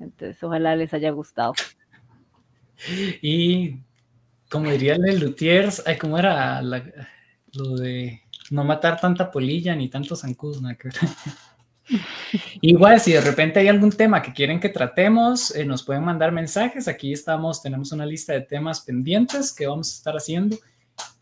Entonces 0.00 0.42
ojalá 0.42 0.74
les 0.74 0.92
haya 0.92 1.10
gustado. 1.10 1.54
Y 3.20 3.76
como 4.50 4.70
diría 4.70 4.94
el 4.94 5.20
Lutiers, 5.20 5.82
ay, 5.86 5.96
¿cómo 5.98 6.18
era 6.18 6.60
lo 6.60 7.76
de 7.76 8.22
no 8.50 8.64
matar 8.64 9.00
tanta 9.00 9.30
polilla 9.30 9.74
ni 9.76 9.88
tantos 9.88 10.20
zancudos? 10.20 10.62
ver. 10.62 10.78
Igual, 12.60 13.00
si 13.00 13.12
de 13.12 13.20
repente 13.20 13.60
hay 13.60 13.68
algún 13.68 13.90
tema 13.90 14.22
que 14.22 14.32
quieren 14.32 14.60
que 14.60 14.68
tratemos, 14.68 15.54
eh, 15.54 15.64
nos 15.64 15.82
pueden 15.82 16.04
mandar 16.04 16.32
mensajes. 16.32 16.88
Aquí 16.88 17.12
estamos, 17.12 17.62
tenemos 17.62 17.92
una 17.92 18.06
lista 18.06 18.32
de 18.32 18.42
temas 18.42 18.80
pendientes 18.80 19.52
que 19.52 19.66
vamos 19.66 19.90
a 19.90 19.96
estar 19.96 20.14
haciendo. 20.14 20.56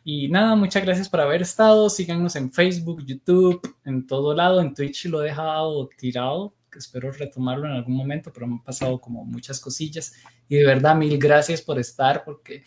Y 0.05 0.29
nada, 0.29 0.57
muchas 0.57 0.85
gracias 0.85 1.09
por 1.09 1.21
haber 1.21 1.43
estado. 1.43 1.91
Síganos 1.91 2.37
en 2.37 2.51
Facebook, 2.51 3.05
YouTube, 3.05 3.61
en 3.85 4.07
todo 4.07 4.35
lado. 4.35 4.61
En 4.61 4.75
Twitch 4.75 5.07
lo 5.07 5.23
he 5.23 5.27
dejado 5.27 5.89
tirado, 5.97 6.55
que 6.71 6.79
espero 6.79 7.13
retomarlo 7.13 7.67
en 7.67 7.73
algún 7.73 7.97
momento, 7.97 8.33
pero 8.33 8.47
me 8.47 8.55
han 8.55 8.63
pasado 8.63 9.01
como 9.01 9.25
muchas 9.25 9.61
cosillas. 9.61 10.15
Y 10.49 10.57
de 10.57 10.65
verdad, 10.65 10.97
mil 10.97 11.19
gracias 11.19 11.61
por 11.61 11.79
estar, 11.79 12.25
porque 12.25 12.65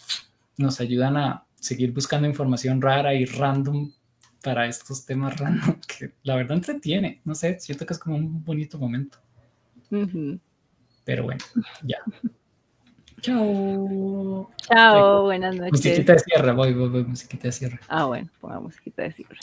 nos 0.58 0.80
ayudan 0.80 1.18
a 1.18 1.46
seguir 1.60 1.92
buscando 1.92 2.28
información 2.28 2.82
rara 2.82 3.14
y 3.14 3.26
random 3.26 3.92
para 4.44 4.68
estos 4.68 5.06
temas 5.06 5.36
random, 5.40 5.80
que 5.88 6.12
la 6.24 6.36
verdad 6.36 6.58
entretiene. 6.58 7.22
No 7.26 7.34
sé, 7.34 7.60
siento 7.60 7.86
que 7.86 7.94
es 7.94 8.00
como 8.00 8.18
un 8.18 8.44
bonito 8.44 8.78
momento. 8.78 9.18
Pero 11.06 11.24
bueno, 11.24 11.44
ya. 11.84 12.00
Chao. 13.22 14.52
Chao, 14.58 15.24
buenas 15.24 15.56
noches. 15.56 15.72
Musiquita 15.72 16.14
de 16.14 16.20
cierre, 16.20 16.52
voy, 16.52 16.74
voy, 16.74 16.90
voy, 16.90 17.04
musiquita 17.04 17.48
de 17.48 17.52
cierre. 17.52 17.80
Ah, 17.88 18.06
bueno, 18.06 18.30
pongamos 18.42 18.66
musiquita 18.66 19.04
de 19.04 19.14
cierre. 19.14 19.38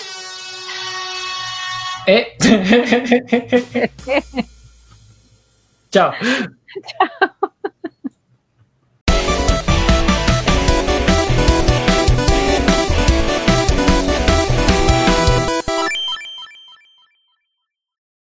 Eh. 2.07 2.37
Chao. 5.91 6.13
Chao. 6.99 7.31